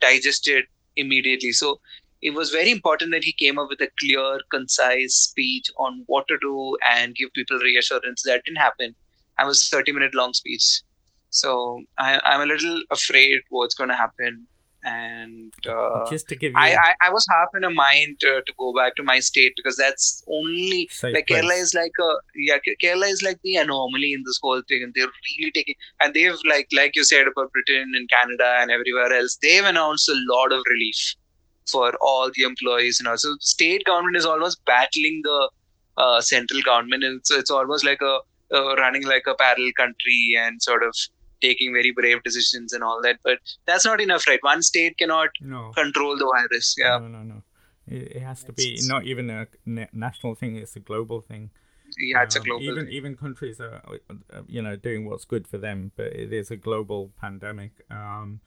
digested 0.00 0.64
immediately. 0.96 1.52
So 1.52 1.80
it 2.22 2.30
was 2.30 2.50
very 2.50 2.70
important 2.70 3.12
that 3.12 3.24
he 3.24 3.32
came 3.32 3.58
up 3.58 3.68
with 3.70 3.80
a 3.80 3.88
clear, 3.98 4.40
concise 4.50 5.14
speech 5.14 5.70
on 5.78 6.04
what 6.06 6.28
to 6.28 6.36
do 6.40 6.76
and 6.86 7.14
give 7.14 7.32
people 7.32 7.58
reassurance. 7.58 8.22
That 8.24 8.42
didn't 8.44 8.58
happen. 8.58 8.94
I 9.38 9.44
was 9.44 9.68
30 9.68 9.92
minute 9.92 10.14
long 10.14 10.34
speech. 10.34 10.82
So 11.30 11.82
I, 11.98 12.20
I'm 12.24 12.42
a 12.42 12.46
little 12.46 12.82
afraid 12.90 13.40
what's 13.50 13.74
going 13.74 13.90
to 13.90 13.96
happen 13.96 14.46
and 14.82 15.52
uh, 15.68 16.08
just 16.08 16.28
to 16.28 16.36
give 16.36 16.52
you 16.52 16.58
I, 16.58 16.74
I, 16.74 16.94
I 17.02 17.10
was 17.10 17.26
half 17.30 17.48
in 17.54 17.64
a 17.64 17.70
mind 17.70 18.16
uh, 18.24 18.40
to 18.40 18.52
go 18.58 18.72
back 18.72 18.96
to 18.96 19.02
my 19.02 19.20
state 19.20 19.52
because 19.56 19.76
that's 19.76 20.24
only 20.26 20.88
Safe 20.90 21.14
like 21.14 21.26
place. 21.26 21.42
Kerala 21.42 21.60
is 21.60 21.74
like 21.74 21.92
a 22.00 22.14
yeah 22.34 22.56
Kerala 22.82 23.10
is 23.10 23.22
like 23.22 23.38
the 23.42 23.56
anomaly 23.56 24.12
in 24.14 24.22
this 24.24 24.38
whole 24.42 24.62
thing 24.68 24.82
and 24.82 24.94
they're 24.94 25.06
really 25.38 25.50
taking 25.50 25.74
and 26.00 26.14
they've 26.14 26.38
like 26.48 26.68
like 26.72 26.96
you 26.96 27.04
said 27.04 27.26
about 27.26 27.52
Britain 27.52 27.92
and 27.94 28.08
Canada 28.08 28.56
and 28.60 28.70
everywhere 28.70 29.12
else 29.12 29.36
they've 29.42 29.64
announced 29.64 30.08
a 30.08 30.18
lot 30.32 30.52
of 30.52 30.62
relief 30.70 31.14
for 31.70 31.92
all 32.00 32.30
the 32.34 32.42
employees 32.42 33.00
and 33.00 33.08
also 33.08 33.36
state 33.40 33.84
government 33.84 34.16
is 34.16 34.24
almost 34.24 34.64
battling 34.64 35.20
the 35.24 35.50
uh, 35.98 36.20
central 36.20 36.62
government 36.62 37.04
and 37.04 37.20
so 37.24 37.36
it's 37.36 37.50
almost 37.50 37.84
like 37.84 38.00
a 38.00 38.18
uh, 38.52 38.74
running 38.76 39.04
like 39.06 39.24
a 39.26 39.34
parallel 39.34 39.72
country 39.76 40.34
and 40.38 40.60
sort 40.62 40.82
of 40.82 40.94
taking 41.40 41.72
very 41.72 41.92
brave 41.92 42.22
decisions 42.22 42.72
and 42.72 42.82
all 42.82 43.00
that 43.02 43.18
but 43.24 43.38
that's 43.66 43.84
not 43.84 44.00
enough 44.00 44.26
right? 44.28 44.42
One 44.42 44.62
state 44.62 44.98
cannot 44.98 45.30
no. 45.40 45.72
control 45.80 46.16
the 46.18 46.26
virus 46.34 46.74
yeah. 46.78 46.98
No 46.98 47.08
no 47.08 47.22
no. 47.22 47.42
It, 47.86 48.16
it 48.16 48.22
has 48.22 48.44
to 48.44 48.52
be 48.52 48.78
not 48.82 49.04
even 49.04 49.30
a 49.30 49.46
national 49.92 50.34
thing 50.34 50.56
it's 50.56 50.76
a 50.76 50.80
global 50.80 51.20
thing. 51.20 51.50
Yeah 51.98 52.22
it's 52.22 52.36
a 52.36 52.40
Um, 52.40 52.44
global 52.44 52.62
even 52.64 52.84
thing. 52.86 52.94
even 52.94 53.16
countries 53.16 53.60
are 53.60 53.82
uh, 53.88 54.42
you 54.46 54.62
know 54.62 54.76
doing 54.76 55.06
what's 55.08 55.24
good 55.24 55.46
for 55.48 55.58
them 55.58 55.90
but 55.96 56.06
it 56.24 56.32
is 56.32 56.50
a 56.50 56.56
global 56.56 57.10
pandemic. 57.20 57.72
Um 57.90 58.40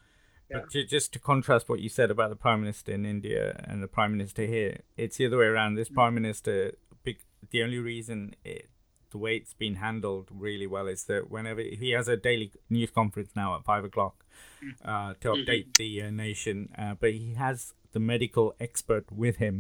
but 0.52 0.70
ju- 0.70 0.86
just 0.86 1.12
to 1.14 1.20
contrast 1.20 1.68
what 1.68 1.80
you 1.80 1.90
said 1.90 2.10
about 2.12 2.30
the 2.30 2.36
prime 2.46 2.62
minister 2.62 2.92
in 2.92 3.06
india 3.06 3.44
and 3.68 3.82
the 3.82 3.88
prime 3.88 4.12
minister 4.16 4.44
here 4.46 4.72
it's 4.98 5.18
the 5.18 5.26
other 5.28 5.40
way 5.42 5.48
around. 5.56 5.72
Mm. 5.74 5.78
this 5.78 5.90
prime 5.90 6.14
minister 6.14 6.56
big, 7.04 7.18
the 7.50 7.62
only 7.66 7.80
reason 7.80 8.36
it, 8.46 8.70
the 9.14 9.18
way 9.26 9.34
it's 9.42 9.54
been 9.66 9.76
handled 9.76 10.28
really 10.48 10.68
well 10.76 10.88
is 10.96 11.02
that 11.12 11.30
whenever 11.36 11.62
he 11.62 11.90
has 11.98 12.08
a 12.08 12.18
daily 12.30 12.52
news 12.70 12.92
conference 13.00 13.32
now 13.42 13.50
at 13.58 13.64
five 13.64 13.84
o'clock 13.92 14.16
Mm. 14.62 14.74
uh, 14.92 15.14
to 15.22 15.28
Mm-hmm. 15.30 15.42
update 15.50 15.68
the 15.82 15.92
uh, 16.04 16.10
nation 16.26 16.58
uh, 16.82 16.94
but 17.02 17.12
he 17.22 17.34
has 17.46 17.74
the 17.96 18.00
medical 18.14 18.48
expert 18.68 19.06
with 19.24 19.38
him 19.46 19.56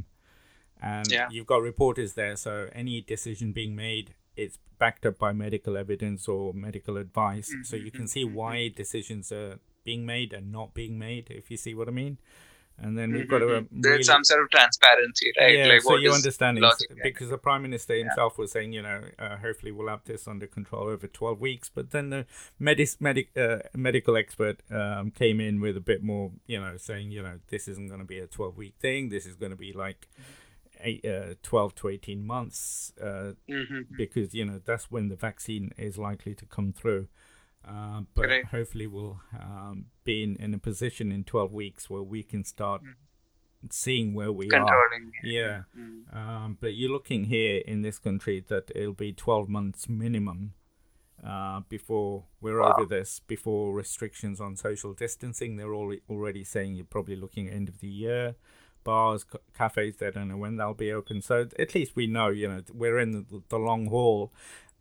and 0.82 1.10
Yeah. 1.12 1.28
you've 1.34 1.46
got 1.54 1.62
reporters 1.72 2.12
there 2.22 2.36
so 2.46 2.54
any 2.84 2.96
decision 3.02 3.48
being 3.60 3.74
made 3.76 4.08
it's 4.44 4.58
backed 4.84 5.06
up 5.10 5.18
by 5.26 5.32
medical 5.46 5.74
evidence 5.78 6.28
or 6.36 6.54
medical 6.68 6.96
advice 7.06 7.50
so 7.70 7.76
you 7.86 7.92
can 7.92 8.08
see 8.16 8.24
why 8.40 8.56
decisions 8.84 9.32
are 9.32 9.60
being 9.90 10.04
made 10.06 10.30
and 10.38 10.52
not 10.60 10.74
being 10.74 10.96
made 11.08 11.26
if 11.40 11.46
you 11.52 11.58
see 11.66 11.74
what 11.80 11.88
i 11.88 11.92
mean 11.92 12.18
and 12.80 12.98
then 12.98 13.12
we've 13.14 13.28
got 13.30 13.40
to 13.40 13.58
um, 13.58 13.70
there's 13.72 14.08
some 14.08 14.24
sort 14.24 14.42
of 14.42 14.50
transparency 14.50 15.32
right 15.40 15.58
yeah, 15.58 15.68
like 15.68 15.82
so 15.82 15.96
you 15.96 16.12
understand 16.12 16.60
logic 16.60 16.90
because 17.04 17.30
the 17.30 17.38
prime 17.38 17.62
minister 17.62 17.96
himself 17.96 18.38
was 18.38 18.52
saying, 18.52 18.74
you 18.74 18.82
know, 18.82 19.02
uh, 19.20 19.38
hopefully 19.38 19.72
we'll 19.72 19.88
have 19.90 20.04
this 20.06 20.28
under 20.28 20.48
control 20.48 20.88
over 20.88 21.08
twelve 21.08 21.40
weeks. 21.40 21.70
But 21.74 21.92
then 21.92 22.10
the 22.10 22.26
medis, 22.60 23.00
medic, 23.00 23.30
uh, 23.38 23.60
medical 23.76 24.18
expert 24.18 24.62
um, 24.72 25.12
came 25.12 25.40
in 25.40 25.62
with 25.62 25.78
a 25.78 25.82
bit 25.82 26.04
more, 26.04 26.32
you 26.48 26.60
know, 26.60 26.78
saying, 26.78 27.12
you 27.12 27.22
know, 27.22 27.40
this 27.50 27.68
isn't 27.68 27.88
going 27.88 28.00
to 28.00 28.06
be 28.06 28.20
a 28.20 28.28
twelve 28.28 28.58
week 28.58 28.76
thing. 28.80 29.10
This 29.10 29.26
is 29.26 29.36
going 29.36 29.52
to 29.52 29.56
be 29.58 29.72
like 29.74 30.08
eight, 30.82 31.06
uh, 31.06 31.36
twelve 31.44 31.76
to 31.76 31.88
eighteen 31.90 32.26
months, 32.26 32.92
uh, 33.02 33.34
Mhm. 33.50 33.86
because 33.96 34.34
you 34.34 34.46
know 34.46 34.60
that's 34.66 34.90
when 34.92 35.10
the 35.10 35.16
vaccine 35.16 35.72
is 35.78 35.98
likely 35.98 36.34
to 36.36 36.46
come 36.46 36.74
through. 36.74 37.08
Uh, 37.68 38.02
but 38.14 38.24
Correct. 38.26 38.48
hopefully 38.50 38.88
we'll 38.88 39.22
um, 39.40 39.86
be 40.04 40.22
in, 40.24 40.36
in 40.38 40.54
a 40.54 40.58
position 40.58 41.12
in 41.12 41.24
12 41.24 41.54
weeks 41.54 41.90
where 41.90 42.04
we 42.04 42.22
can 42.24 42.44
start 42.44 42.82
seeing 43.72 44.14
where 44.14 44.32
we 44.32 44.50
are. 44.52 44.90
Yeah. 45.24 45.62
Mm. 45.78 46.14
Um, 46.16 46.58
but 46.60 46.74
you're 46.76 46.92
looking 46.92 47.26
here 47.26 47.62
in 47.66 47.82
this 47.82 48.00
country 48.00 48.44
that 48.50 48.70
it'll 48.76 48.94
be 48.94 49.14
12 49.14 49.48
months 49.48 49.88
minimum 49.88 50.54
uh, 51.26 51.62
before 51.70 52.26
we're 52.42 52.60
Wow. 52.60 52.76
over 52.78 52.86
this, 52.86 53.22
before 53.28 53.74
restrictions 53.74 54.42
on 54.42 54.58
social 54.58 54.94
distancing. 54.94 55.56
They're 55.56 55.74
all 55.74 55.96
already 56.10 56.44
saying 56.44 56.76
you're 56.76 56.86
probably 56.86 57.16
looking 57.16 57.48
at 57.48 57.54
end 57.54 57.70
of 57.70 57.80
the 57.80 57.88
year. 57.88 58.36
Bars, 58.84 59.24
ca- 59.24 59.38
cafes, 59.58 59.96
they 59.96 60.12
don't 60.12 60.28
know 60.28 60.36
when 60.36 60.58
they'll 60.58 60.74
be 60.74 60.92
open. 60.92 61.22
So 61.22 61.48
at 61.58 61.74
least 61.74 61.96
we 61.96 62.06
know, 62.08 62.28
you 62.28 62.50
know, 62.50 62.62
we're 62.74 63.00
in 63.00 63.12
the, 63.12 63.42
the 63.48 63.58
long 63.58 63.86
haul. 63.88 64.34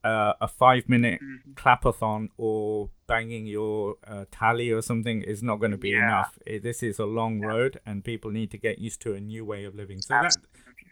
Uh, 0.05 0.33
a 0.41 0.49
five 0.49 0.89
minute 0.89 1.21
Mm-hmm. 1.23 1.53
clapathon 1.53 2.29
or 2.37 2.91
banging 3.07 3.47
your 3.47 3.95
uh, 4.05 4.25
thali 4.33 4.77
or 4.77 4.83
something 4.83 5.23
is 5.23 5.43
not 5.45 5.61
going 5.61 5.71
to 5.71 5.79
be 5.79 5.91
Yeah. 5.91 6.03
enough. 6.07 6.39
Eh, 6.47 6.59
This 6.61 6.83
is 6.83 6.99
a 6.99 7.07
long 7.07 7.41
road, 7.41 7.79
and 7.87 8.03
people 8.03 8.31
need 8.33 8.51
to 8.51 8.59
get 8.59 8.79
used 8.81 9.01
to 9.03 9.15
a 9.15 9.21
new 9.21 9.45
way 9.45 9.65
of 9.65 9.75
living. 9.77 10.03
So 10.03 10.15
that, 10.15 10.37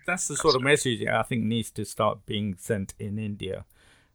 that's 0.07 0.29
the 0.29 0.37
sort 0.37 0.55
of 0.55 0.63
message 0.63 1.05
I 1.05 1.23
think 1.25 1.43
needs 1.45 1.73
to 1.73 1.85
start 1.85 2.25
being 2.25 2.55
sent 2.57 2.95
in 3.01 3.19
India, 3.19 3.65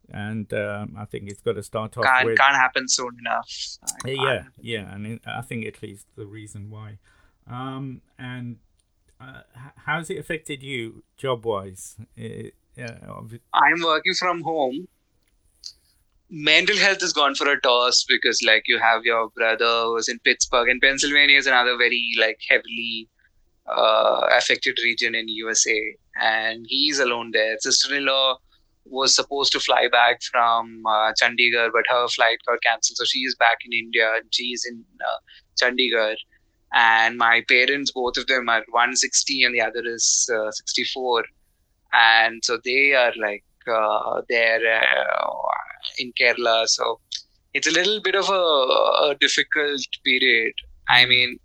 and 0.09 0.53
um, 0.53 0.95
I 0.97 1.03
think 1.05 1.29
it's 1.29 1.41
got 1.41 1.55
to 1.55 1.63
start 1.63 1.97
off 1.97 2.05
can't 2.05 2.25
with 2.25 2.37
can't 2.37 2.55
happen 2.55 2.87
soon 2.87 3.17
enough 3.19 3.49
Uh, 3.83 4.07
yeah, 4.07 4.43
yeah, 4.61 4.93
and 4.95 5.19
I 5.25 5.41
think 5.41 5.65
at 5.65 5.81
least 5.83 6.07
the 6.15 6.25
reason 6.25 6.69
why. 6.69 6.99
Um, 7.47 8.01
and 8.17 8.57
uh, 9.19 9.41
h- 9.55 9.73
how's 9.85 10.09
it 10.09 10.17
affected 10.19 10.63
you 10.63 11.03
job 11.17 11.45
wise? 11.45 11.97
Yeah, 12.75 12.97
i'm 13.53 13.81
working 13.83 14.13
from 14.13 14.41
home. 14.41 14.87
Mental 16.29 16.75
health 16.75 17.01
has 17.01 17.13
gone 17.13 17.35
for 17.35 17.49
a 17.49 17.61
toss 17.61 18.03
because 18.03 18.41
like 18.45 18.63
you 18.67 18.79
have 18.79 19.05
your 19.05 19.29
brother 19.29 19.83
who's 19.85 20.09
in 20.09 20.19
pittsburgh 20.19 20.67
and 20.69 20.81
pennsylvania 20.81 21.37
is 21.37 21.47
another 21.47 21.77
very 21.77 22.03
like 22.19 22.39
heavily 22.49 23.07
uh, 23.67 24.27
affected 24.31 24.77
region 24.83 25.15
in 25.15 25.27
usa 25.27 25.95
and 26.21 26.65
he's 26.67 26.99
alone 26.99 27.31
there. 27.31 27.55
Sister-in-law 27.59 28.37
was 28.85 29.15
supposed 29.15 29.51
to 29.53 29.59
fly 29.59 29.87
back 29.91 30.21
from 30.23 30.83
uh, 30.85 31.13
chandigarh 31.21 31.71
but 31.71 31.85
her 31.89 32.07
flight 32.07 32.39
got 32.47 32.61
cancelled 32.61 32.97
so 32.97 33.05
she 33.05 33.19
is 33.19 33.35
back 33.35 33.57
in 33.65 33.73
india 33.73 34.11
and 34.15 34.25
she's 34.31 34.65
in 34.65 34.83
uh, 35.01 35.19
chandigarh. 35.61 36.17
And 36.73 37.17
my 37.17 37.41
parents 37.47 37.91
both 37.91 38.17
of 38.17 38.27
them 38.27 38.49
are 38.49 38.63
160 38.69 39.43
and 39.43 39.55
the 39.55 39.61
other 39.61 39.83
is 39.85 40.29
uh, 40.35 40.51
64 40.51 41.23
and 41.95 42.43
so 42.43 42.57
they 42.63 42.93
are 42.93 43.13
like 43.21 43.43
uh, 43.67 44.21
they're 44.29 44.81
uh, 44.81 45.27
in 45.99 46.13
Kerala. 46.19 46.67
So 46.67 46.99
it's 47.53 47.67
a 47.67 47.71
little 47.71 48.01
bit 48.01 48.15
of 48.15 48.29
a, 48.29 48.43
a 49.09 49.15
difficult 49.19 49.81
period. 50.03 50.53
I 50.89 51.05
mean, 51.05 51.37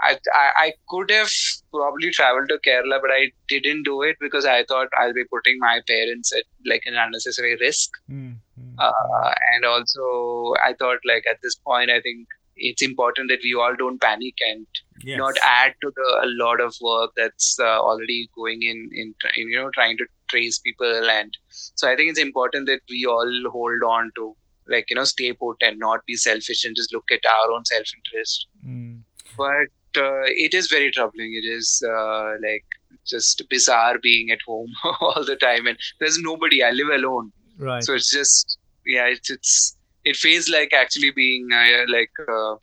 I, 0.00 0.16
I 0.34 0.50
I 0.64 0.72
could 0.88 1.10
have 1.10 1.30
probably 1.72 2.10
traveled 2.10 2.48
to 2.50 2.58
Kerala, 2.66 3.00
but 3.00 3.10
I 3.10 3.30
didn't 3.48 3.84
do 3.84 4.02
it 4.02 4.16
because 4.20 4.44
I 4.44 4.64
thought 4.64 4.88
I'll 4.98 5.12
be 5.12 5.24
putting 5.24 5.58
my 5.58 5.80
parents 5.86 6.32
at 6.36 6.44
like 6.66 6.82
an 6.86 6.94
unnecessary 6.96 7.56
risk. 7.60 7.90
Mm, 8.10 8.36
mm, 8.60 8.74
Uh, 8.78 9.32
and 9.54 9.64
also, 9.64 10.54
I 10.64 10.74
thought 10.78 10.98
like 11.04 11.24
at 11.30 11.38
this 11.42 11.56
point, 11.56 11.90
I 11.90 12.00
think 12.00 12.26
it's 12.56 12.82
important 12.82 13.30
that 13.30 13.40
we 13.42 13.54
all 13.54 13.74
don't 13.76 14.00
panic 14.00 14.34
and 14.48 14.66
yes. 15.02 15.18
not 15.18 15.34
add 15.44 15.74
to 15.82 15.92
the 15.96 16.20
a 16.22 16.28
lot 16.42 16.60
of 16.60 16.74
work 16.80 17.10
that's 17.16 17.58
uh, 17.60 17.80
already 17.80 18.28
going 18.34 18.62
in, 18.62 18.88
in 18.92 19.14
in 19.36 19.48
you 19.48 19.56
know 19.56 19.70
trying 19.70 19.96
to 19.96 20.06
trace 20.28 20.58
people 20.58 21.10
and 21.10 21.36
so 21.50 21.90
i 21.90 21.96
think 21.96 22.10
it's 22.10 22.18
important 22.18 22.66
that 22.66 22.80
we 22.88 23.04
all 23.06 23.32
hold 23.50 23.82
on 23.86 24.10
to 24.14 24.34
like 24.68 24.86
you 24.88 24.96
know 24.96 25.04
stay 25.04 25.32
put 25.32 25.56
and 25.60 25.78
not 25.78 26.04
be 26.06 26.14
selfish 26.14 26.64
and 26.64 26.76
just 26.76 26.92
look 26.92 27.10
at 27.10 27.20
our 27.26 27.52
own 27.52 27.64
self 27.64 27.86
interest 27.96 28.46
Mm, 28.66 29.00
but 29.36 29.70
uh, 29.96 30.22
it 30.26 30.54
is 30.54 30.68
very 30.68 30.90
troubling. 30.90 31.32
It 31.34 31.46
is 31.48 31.82
uh, 31.86 32.34
like 32.42 32.64
just 33.06 33.42
bizarre 33.48 33.98
being 33.98 34.30
at 34.30 34.38
home 34.46 34.70
all 35.00 35.24
the 35.24 35.36
time 35.36 35.66
and 35.66 35.78
there's 35.98 36.18
nobody. 36.18 36.62
I 36.62 36.70
live 36.70 36.88
alone. 36.88 37.32
Right. 37.58 37.82
so 37.84 37.92
it's 37.92 38.10
just 38.10 38.58
yeah 38.86 39.04
it's 39.04 39.28
it's 39.30 39.76
it 40.04 40.16
feels 40.16 40.48
like 40.48 40.72
actually 40.72 41.10
being 41.10 41.48
uh, 41.52 41.84
like 41.88 42.10
uh, 42.26 42.54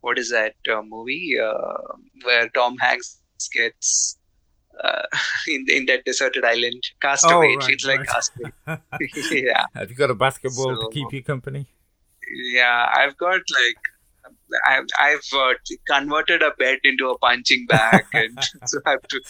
what 0.00 0.18
is 0.18 0.30
that 0.30 0.54
uh, 0.74 0.82
movie 0.82 1.36
uh, 1.48 1.92
where 2.24 2.48
tom 2.50 2.76
hanks 2.78 3.20
gets 3.52 4.18
uh, 4.84 5.02
in 5.48 5.64
in 5.68 5.86
that 5.86 6.04
deserted 6.04 6.44
island 6.44 6.82
castaway 7.02 7.52
Oh, 7.52 7.56
right, 7.56 7.64
feels 7.64 7.84
like 7.84 8.00
right. 8.00 8.08
castaway 8.08 8.52
yeah 9.50 9.64
Have 9.74 9.90
you 9.90 9.96
got 9.96 10.10
a 10.10 10.14
basketball 10.14 10.74
So- 10.76 10.82
to 10.88 10.90
keep 10.98 11.12
you 11.12 11.22
company? 11.22 11.66
yeah 12.52 12.90
i've 12.94 13.16
got 13.16 13.40
like 13.60 13.84
I've, 14.66 14.84
I've 14.98 15.28
uh, 15.34 15.54
converted 15.86 16.42
a 16.42 16.50
bed 16.58 16.78
into 16.84 17.08
a 17.08 17.18
punching 17.18 17.66
bag 17.68 18.04
and 18.12 18.38
so 18.66 18.78
I 18.86 18.90
have 18.92 19.02
to 19.02 19.20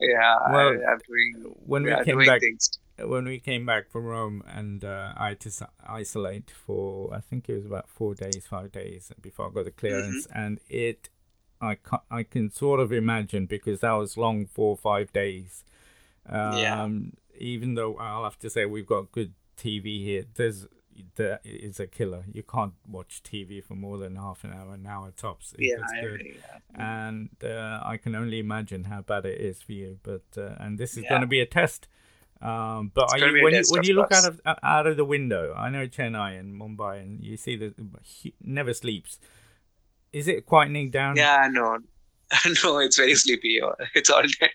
yeah 0.00 0.36
Well, 0.50 0.68
I, 0.68 0.92
I'm 0.92 1.00
doing 1.06 1.54
When 1.66 1.82
we 1.84 1.90
yeah, 1.90 2.02
came 2.04 2.14
doing 2.16 2.26
back, 2.26 2.40
things 2.40 2.70
when 3.04 3.24
we 3.26 3.38
came 3.38 3.64
back 3.66 3.90
from 3.90 4.04
Rome, 4.06 4.42
and 4.46 4.84
uh, 4.84 5.12
I 5.16 5.28
had 5.28 5.40
to 5.40 5.68
isolate 5.86 6.50
for 6.50 7.12
I 7.14 7.20
think 7.20 7.48
it 7.48 7.54
was 7.54 7.66
about 7.66 7.88
four 7.88 8.14
days, 8.14 8.46
five 8.48 8.72
days 8.72 9.12
before 9.20 9.48
I 9.48 9.50
got 9.54 9.64
the 9.66 9.70
clearance, 9.70 10.26
Mm-hmm. 10.26 10.38
and 10.38 10.60
it, 10.68 11.08
I 11.60 11.74
can 11.76 11.98
I 12.10 12.22
can 12.22 12.50
sort 12.50 12.80
of 12.80 12.92
imagine 12.92 13.46
because 13.46 13.80
that 13.80 13.92
was 13.92 14.16
long, 14.16 14.46
four 14.46 14.70
or 14.70 14.76
five 14.76 15.12
days. 15.12 15.64
Um, 16.28 16.58
Yeah. 16.58 16.88
Even 17.40 17.74
though 17.74 17.96
I'll 17.98 18.24
have 18.24 18.38
to 18.40 18.50
say 18.50 18.66
we've 18.66 18.86
got 18.86 19.12
good 19.12 19.32
TV 19.56 20.02
here, 20.04 20.24
there's 20.34 20.66
that 21.14 21.40
is 21.44 21.78
a 21.78 21.86
killer. 21.86 22.24
You 22.32 22.42
can't 22.42 22.74
watch 22.88 23.22
TV 23.22 23.62
for 23.62 23.74
more 23.76 23.96
than 23.98 24.16
half 24.16 24.42
an 24.42 24.52
hour, 24.52 24.74
an 24.74 24.84
hour 24.84 25.12
tops. 25.16 25.54
Yeah, 25.56 25.76
it's 25.80 25.92
I 25.92 25.98
agree. 25.98 26.36
yeah. 26.76 27.08
and 27.08 27.30
uh, 27.44 27.80
I 27.84 27.96
can 27.96 28.16
only 28.16 28.40
imagine 28.40 28.84
how 28.84 29.02
bad 29.02 29.24
it 29.24 29.40
is 29.40 29.62
for 29.62 29.70
you. 29.72 30.00
But 30.02 30.24
uh, 30.36 30.56
and 30.58 30.76
this 30.78 30.96
is 30.96 31.04
Yeah. 31.04 31.10
going 31.10 31.20
to 31.20 31.28
be 31.28 31.40
a 31.40 31.46
test. 31.46 31.86
Um, 32.40 32.92
but 32.94 33.18
you, 33.18 33.42
when 33.42 33.54
you 33.54 33.62
when 33.68 33.82
you 33.82 33.94
look 33.94 34.12
out 34.12 34.24
of 34.24 34.40
out 34.62 34.86
of 34.86 34.96
the 34.96 35.04
window, 35.04 35.54
I 35.56 35.70
know 35.70 35.86
Chennai 35.88 36.38
and 36.38 36.60
Mumbai, 36.60 37.00
and 37.00 37.24
you 37.24 37.36
see 37.36 37.56
the 37.56 37.74
he 38.04 38.34
never 38.42 38.72
sleeps. 38.72 39.18
Is 40.12 40.28
it 40.28 40.46
quietening 40.46 40.92
down? 40.92 41.16
Yeah, 41.16 41.48
no, 41.50 41.78
no, 42.64 42.78
it's 42.78 42.96
very 42.96 43.14
sleepy. 43.14 43.60
It's 43.94 44.10
all 44.10 44.22
day. 44.22 44.50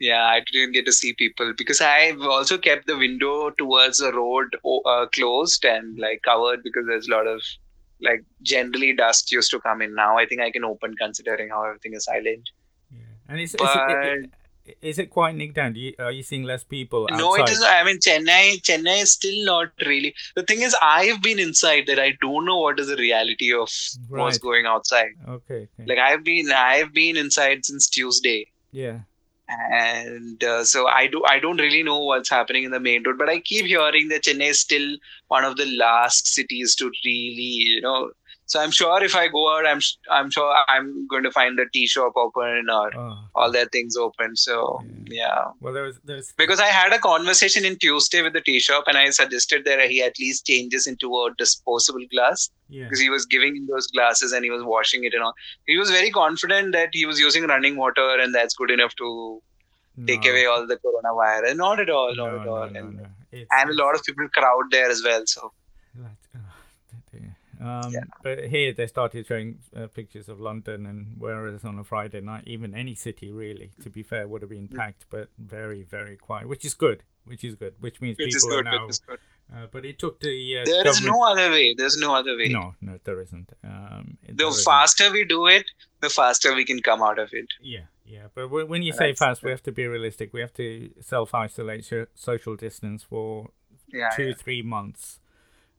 Yeah, 0.00 0.24
I 0.24 0.42
didn't 0.52 0.72
get 0.72 0.86
to 0.86 0.92
see 0.92 1.12
people 1.12 1.52
because 1.56 1.80
I've 1.80 2.20
also 2.22 2.56
kept 2.56 2.86
the 2.86 2.96
window 2.96 3.50
towards 3.50 3.98
the 3.98 4.12
road 4.12 4.56
uh, 4.86 5.06
closed 5.06 5.64
and 5.64 5.98
like 5.98 6.22
covered 6.22 6.62
because 6.62 6.84
there's 6.86 7.08
a 7.08 7.10
lot 7.10 7.26
of 7.26 7.42
like 8.00 8.24
generally 8.42 8.94
dust 8.94 9.32
used 9.32 9.50
to 9.50 9.60
come 9.60 9.82
in. 9.82 9.94
Now 9.94 10.16
I 10.16 10.24
think 10.24 10.40
I 10.40 10.50
can 10.50 10.64
open 10.64 10.94
considering 10.96 11.50
how 11.50 11.64
everything 11.64 11.94
is 11.94 12.04
silent. 12.04 12.48
Yeah. 12.92 13.00
And 13.28 13.40
it's, 13.40 13.56
But 13.58 13.90
it, 13.90 14.24
it, 14.24 14.30
is 14.82 14.98
it 14.98 15.10
quietening 15.10 15.54
down? 15.54 15.72
Do 15.72 15.80
you, 15.80 15.94
are 15.98 16.12
you 16.12 16.22
seeing 16.22 16.44
less 16.44 16.64
people 16.64 17.04
outside? 17.04 17.18
no, 17.18 17.34
it 17.34 17.48
is. 17.48 17.62
I 17.62 17.84
mean, 17.84 17.98
Chennai, 17.98 18.60
Chennai 18.62 19.02
is 19.02 19.12
still 19.12 19.44
not 19.44 19.68
really. 19.86 20.14
The 20.34 20.42
thing 20.42 20.62
is, 20.62 20.76
I've 20.82 21.22
been 21.22 21.38
inside 21.38 21.84
that 21.86 21.98
I 21.98 22.16
don't 22.20 22.44
know 22.44 22.58
what 22.58 22.80
is 22.80 22.88
the 22.88 22.96
reality 22.96 23.52
of 23.52 23.70
what's 24.08 24.38
going 24.38 24.66
outside. 24.66 25.12
Okay. 25.28 25.68
okay. 25.78 25.84
Like 25.86 25.98
I've 25.98 26.24
been, 26.24 26.50
I've 26.52 26.92
been 26.92 27.16
inside 27.16 27.64
since 27.64 27.88
Tuesday. 27.88 28.50
yeah. 28.72 29.00
and 29.48 30.44
uh, 30.44 30.62
so 30.62 30.86
I 30.86 31.06
do 31.06 31.22
I 31.24 31.38
don't 31.38 31.60
really 31.60 31.82
know 31.82 32.00
what's 32.00 32.28
happening 32.28 32.64
in 32.64 32.70
the 32.70 32.80
main 32.80 33.02
road, 33.04 33.16
but 33.18 33.30
I 33.30 33.40
keep 33.40 33.66
hearing 33.66 34.08
that 34.08 34.24
Chennai 34.24 34.50
is 34.50 34.60
still 34.60 34.96
one 35.28 35.44
of 35.44 35.56
the 35.56 35.64
last 35.76 36.26
cities 36.26 36.74
to 36.76 36.90
really 37.04 37.54
you 37.72 37.80
know. 37.80 38.10
So 38.48 38.58
I'm 38.60 38.70
sure 38.70 39.04
if 39.04 39.14
I 39.14 39.28
go 39.28 39.40
out, 39.54 39.66
I'm 39.66 39.80
I'm 40.10 40.30
sure 40.30 40.50
I'm 40.68 41.06
going 41.06 41.22
to 41.22 41.30
find 41.30 41.58
the 41.58 41.66
tea 41.72 41.86
shop 41.86 42.14
open 42.16 42.70
or 42.70 42.96
Oh, 42.96 43.18
all 43.34 43.52
their 43.52 43.66
things 43.66 43.94
open. 43.96 44.36
So 44.36 44.80
yeah, 45.06 45.48
well, 45.60 45.74
there 45.74 45.82
was 45.82 46.00
there's 46.04 46.32
because 46.38 46.58
I 46.58 46.68
had 46.68 46.94
a 46.94 46.98
conversation 46.98 47.66
in 47.66 47.76
Tuesday 47.76 48.22
with 48.22 48.32
the 48.32 48.40
tea 48.40 48.58
shop, 48.58 48.84
and 48.86 48.96
I 48.96 49.10
suggested 49.10 49.66
that 49.66 49.90
he 49.90 50.02
at 50.02 50.18
least 50.18 50.46
changes 50.46 50.86
into 50.86 51.12
a 51.14 51.28
disposable 51.36 52.06
glass 52.10 52.48
yeah. 52.70 52.84
because 52.84 53.00
he 53.00 53.10
was 53.10 53.26
giving 53.26 53.54
him 53.54 53.68
those 53.70 53.86
glasses 53.88 54.32
and 54.32 54.44
he 54.44 54.50
was 54.50 54.64
washing 54.64 55.04
it 55.04 55.12
and 55.12 55.22
all. 55.22 55.34
He 55.66 55.76
was 55.76 55.90
very 55.90 56.10
confident 56.10 56.72
that 56.72 56.88
he 56.92 57.04
was 57.04 57.20
using 57.20 57.44
running 57.46 57.76
water 57.76 58.08
and 58.18 58.34
that's 58.34 58.54
good 58.54 58.70
enough 58.70 58.94
to 58.96 59.42
take 60.06 60.24
away 60.24 60.46
all 60.46 60.66
the 60.66 60.78
coronavirus. 60.78 61.56
Not 61.56 61.80
at 61.80 61.90
all, 61.90 62.14
not 62.14 62.32
No, 62.32 62.40
at 62.40 62.48
all. 62.48 62.70
no, 62.70 62.80
and, 62.80 62.96
no. 62.96 63.06
And 63.50 63.70
a 63.70 63.74
lot 63.74 63.94
of 63.94 64.02
people 64.04 64.26
crowd 64.28 64.64
there 64.70 64.88
as 64.88 65.02
well. 65.04 65.22
So. 65.26 65.52
Um, 67.60 67.92
Yeah. 67.92 68.04
But 68.22 68.44
here 68.48 68.72
they 68.72 68.86
started 68.86 69.26
showing 69.26 69.58
uh, 69.76 69.86
pictures 69.88 70.28
of 70.28 70.40
London, 70.40 70.86
and 70.86 71.14
whereas 71.18 71.64
on 71.64 71.78
a 71.78 71.84
Friday 71.84 72.20
night, 72.20 72.44
even 72.46 72.74
any 72.74 72.94
city 72.94 73.32
really, 73.32 73.70
to 73.82 73.90
be 73.90 74.02
fair, 74.02 74.26
would 74.28 74.42
have 74.42 74.50
been 74.50 74.68
Mm. 74.68 74.76
packed, 74.76 75.06
but 75.10 75.28
very, 75.38 75.82
very 75.82 76.16
quiet, 76.16 76.48
which 76.48 76.64
is 76.64 76.74
good. 76.74 77.02
Which 77.24 77.44
is 77.44 77.54
good. 77.56 77.74
Which 77.80 78.00
means 78.00 78.16
which 78.18 78.32
people 78.34 78.48
good. 78.48 78.66
are 78.66 78.70
now. 78.78 78.86
Good. 78.86 79.18
Uh, 79.54 79.66
but 79.70 79.84
it 79.84 79.98
took 79.98 80.20
the. 80.20 80.58
Uh, 80.58 80.64
There 80.64 80.86
is 80.86 81.00
government- 81.00 81.16
no 81.16 81.22
other 81.24 81.50
way. 81.50 81.74
There's 81.74 81.96
no 81.98 82.14
other 82.14 82.36
way. 82.36 82.48
No, 82.48 82.74
no, 82.80 82.98
there 83.04 83.20
isn't. 83.20 83.52
Um, 83.64 84.18
there 84.22 84.34
The 84.36 84.46
isn't. 84.48 84.64
faster 84.64 85.10
we 85.12 85.24
do 85.24 85.46
it, 85.46 85.66
the 86.00 86.10
faster 86.10 86.54
we 86.54 86.64
can 86.64 86.80
come 86.82 87.02
out 87.02 87.18
of 87.18 87.30
it. 87.32 87.48
Yeah, 87.60 87.86
yeah. 88.06 88.28
But 88.34 88.48
when 88.50 88.68
when 88.68 88.82
you 88.82 88.92
say 88.92 89.08
That's- 89.12 89.18
fast, 89.18 89.42
we 89.42 89.50
have 89.50 89.62
to 89.64 89.72
be 89.72 89.86
realistic. 89.86 90.32
We 90.32 90.40
have 90.40 90.54
to 90.54 90.90
self 91.00 91.34
isolate, 91.34 91.84
social 92.14 92.56
distance 92.56 93.02
for 93.04 93.50
Yeah. 93.88 94.10
two, 94.16 94.28
yeah. 94.28 94.34
three 94.34 94.62
months 94.62 95.20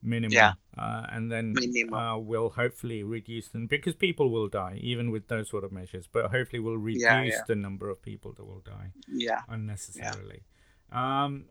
minimum. 0.02 0.32
Yeah. 0.34 0.54
Uh, 0.78 1.06
and 1.12 1.32
then 1.32 1.54
uh, 1.94 2.18
we'll 2.18 2.50
hopefully 2.52 3.04
reduce 3.04 3.50
them 3.50 3.68
because 3.68 3.96
people 3.96 4.30
will 4.30 4.48
die 4.48 4.80
even 4.82 5.12
with 5.12 5.28
those 5.28 5.50
sort 5.50 5.64
of 5.64 5.72
measures. 5.72 6.08
But 6.12 6.32
hopefully 6.32 6.60
we'll 6.60 6.78
reduce 6.78 7.04
Yeah, 7.04 7.24
yeah. 7.24 7.42
the 7.48 7.56
number 7.56 7.90
of 7.90 8.02
people 8.02 8.34
that 8.34 8.46
will 8.46 8.62
die 8.66 8.92
Yeah. 9.08 9.42
unnecessarily. 9.50 10.44
Um, 10.92 11.46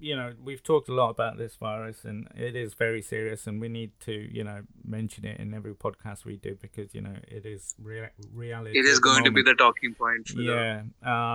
you 0.00 0.14
know, 0.14 0.32
we've 0.40 0.62
talked 0.62 0.88
a 0.88 0.94
lot 0.94 1.10
about 1.10 1.38
this 1.38 1.56
virus, 1.56 2.04
and 2.04 2.28
it 2.36 2.54
is 2.54 2.74
very 2.74 3.02
serious, 3.02 3.48
and 3.48 3.60
we 3.60 3.68
need 3.68 3.90
to, 4.00 4.12
you 4.12 4.44
know, 4.44 4.60
mention 4.84 5.24
it 5.24 5.40
in 5.40 5.52
every 5.52 5.74
podcast 5.74 6.24
we 6.24 6.36
do 6.36 6.54
because 6.60 6.94
you 6.94 7.00
know 7.00 7.16
it 7.26 7.44
is 7.44 7.74
rea- 7.82 8.10
reality. 8.32 8.78
It 8.78 8.84
is 8.86 9.00
going 9.00 9.24
to 9.24 9.32
be 9.32 9.42
the 9.42 9.54
talking 9.54 9.94
point. 9.94 10.28
The, 10.34 10.42
Yeah. 10.42 10.82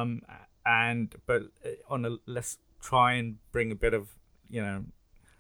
Um. 0.02 0.22
And 0.66 1.14
but 1.26 1.42
uh, 1.66 1.72
on 1.90 2.06
a 2.06 2.16
let's 2.26 2.58
try 2.82 3.14
and 3.14 3.36
bring 3.52 3.70
a 3.74 3.76
bit 3.76 3.94
of 3.94 4.16
you 4.50 4.62
know 4.62 4.86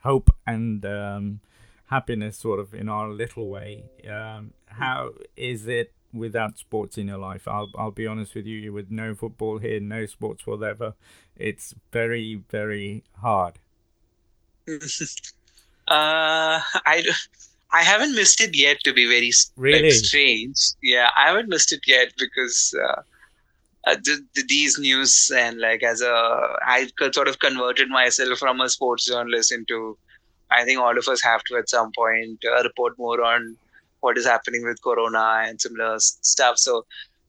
hope 0.04 0.30
and 0.46 0.86
um, 0.86 1.40
happiness 1.88 2.38
sort 2.38 2.60
of 2.60 2.74
in 2.74 2.90
our 2.90 3.10
little 3.10 3.48
way. 3.50 3.86
Um. 4.10 4.54
How 4.68 5.12
is 5.38 5.68
it 5.68 5.94
without 6.12 6.58
sports 6.58 6.98
in 6.98 7.08
your 7.08 7.20
life? 7.20 7.48
I'll 7.48 7.70
I'll 7.78 7.92
be 7.92 8.08
honest 8.08 8.34
with 8.36 8.46
you. 8.48 8.74
With 8.74 8.90
no 8.92 9.14
football 9.16 9.60
here, 9.60 9.80
no 9.80 10.06
sports 10.08 10.48
whatever, 10.48 10.96
it's 11.36 11.76
very 11.92 12.42
very 12.50 13.04
hard. 13.22 13.60
uh, 14.68 16.60
I 17.72 17.84
haven't 17.84 18.16
missed 18.16 18.42
it 18.42 18.56
yet. 18.56 18.80
To 18.84 18.94
be 18.94 19.08
very 19.08 19.30
s- 19.30 19.52
like, 19.58 19.64
Really? 19.64 19.90
strange, 19.92 20.58
yeah, 20.82 21.10
I 21.16 21.28
haven't 21.28 21.50
missed 21.50 21.72
it 21.74 21.82
yet 21.88 22.14
because 22.18 22.74
uh, 22.88 23.02
uh, 23.86 23.96
the, 24.04 24.44
these 24.48 24.80
news 24.80 25.32
and 25.36 25.60
like 25.60 25.84
as 25.84 26.02
a 26.02 26.58
I 26.66 26.90
sort 27.12 27.28
of 27.28 27.40
converted 27.40 27.90
myself 27.90 28.40
from 28.40 28.62
a 28.62 28.70
sports 28.70 29.06
journalist 29.06 29.52
into. 29.52 29.98
I 30.52 30.64
think 30.66 30.80
all 30.80 30.98
of 30.98 31.08
us 31.08 31.22
have 31.24 31.44
to 31.46 31.58
at 31.58 31.70
some 31.70 31.92
point 31.98 32.44
uh, 32.46 32.62
report 32.64 32.94
more 33.00 33.24
on 33.24 33.58
what 34.02 34.18
is 34.18 34.26
happening 34.26 34.64
with 34.64 34.82
Corona 34.84 35.44
and 35.48 35.60
similar 35.60 35.96
s- 35.96 36.18
stuff. 36.22 36.58
So. 36.58 36.86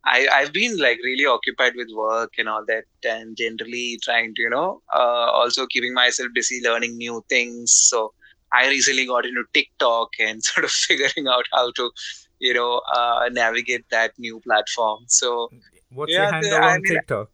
I, 0.06 0.28
I've 0.30 0.52
been 0.52 0.76
like 0.76 0.98
really 1.02 1.24
occupied 1.24 1.76
with 1.76 1.88
work 1.94 2.34
and 2.36 2.46
all 2.46 2.62
that, 2.66 2.84
and 3.08 3.34
generally 3.38 3.98
trying 4.02 4.34
to, 4.34 4.42
you 4.42 4.50
know, 4.50 4.82
uh, 4.94 5.30
also 5.32 5.66
keeping 5.66 5.94
myself 5.94 6.28
busy 6.34 6.60
learning 6.62 6.98
new 6.98 7.24
things. 7.30 7.72
So 7.72 8.12
I 8.52 8.68
recently 8.68 9.06
got 9.06 9.24
into 9.24 9.44
TikTok 9.54 10.10
and 10.20 10.44
sort 10.44 10.64
of 10.64 10.70
figuring 10.70 11.26
out 11.26 11.46
how 11.52 11.72
to, 11.72 11.90
you 12.38 12.52
know, 12.52 12.82
uh, 12.94 13.30
navigate 13.32 13.86
that 13.90 14.12
new 14.18 14.40
platform. 14.40 15.04
So 15.08 15.50
What's 15.94 16.12
Yeah, 16.12 16.22
your 16.22 16.26
the- 16.42 16.48
handle 16.48 16.54
I 16.70 16.74
on 16.74 16.82
mean- 16.82 16.92
TikTok? 16.94 17.30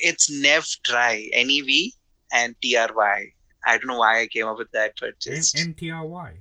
it's 0.00 0.28
Nev 0.30 0.66
Try, 0.84 1.28
N 1.32 1.50
E 1.50 1.60
V 1.62 1.94
and 2.32 2.54
T 2.60 2.76
R 2.76 2.90
Y. 2.94 3.32
I 3.64 3.78
don't 3.78 3.86
know 3.86 3.98
why 3.98 4.20
I 4.20 4.26
came 4.26 4.46
up 4.46 4.58
with 4.58 4.70
that, 4.72 4.92
but 5.00 5.18
just 5.20 5.56
MTRY. 5.56 6.38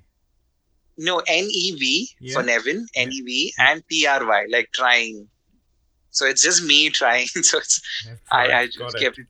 no 0.98 1.20
N 1.20 1.48
E 1.52 1.76
V 1.78 2.10
Yeah. 2.20 2.34
for 2.34 2.44
Nevin, 2.44 2.88
N 2.96 3.12
E 3.12 3.22
V 3.22 3.54
and 3.60 3.84
T 3.90 4.06
R 4.08 4.26
Y, 4.26 4.46
like 4.50 4.70
trying. 4.74 5.28
So 6.12 6.26
it's 6.26 6.42
just 6.42 6.64
me 6.64 6.90
trying. 6.90 7.28
so 7.50 7.60
it's 7.60 7.82
I, 8.32 8.52
I 8.62 8.66
just 8.68 8.96
it. 8.96 9.02
kept 9.02 9.20
it. 9.20 9.28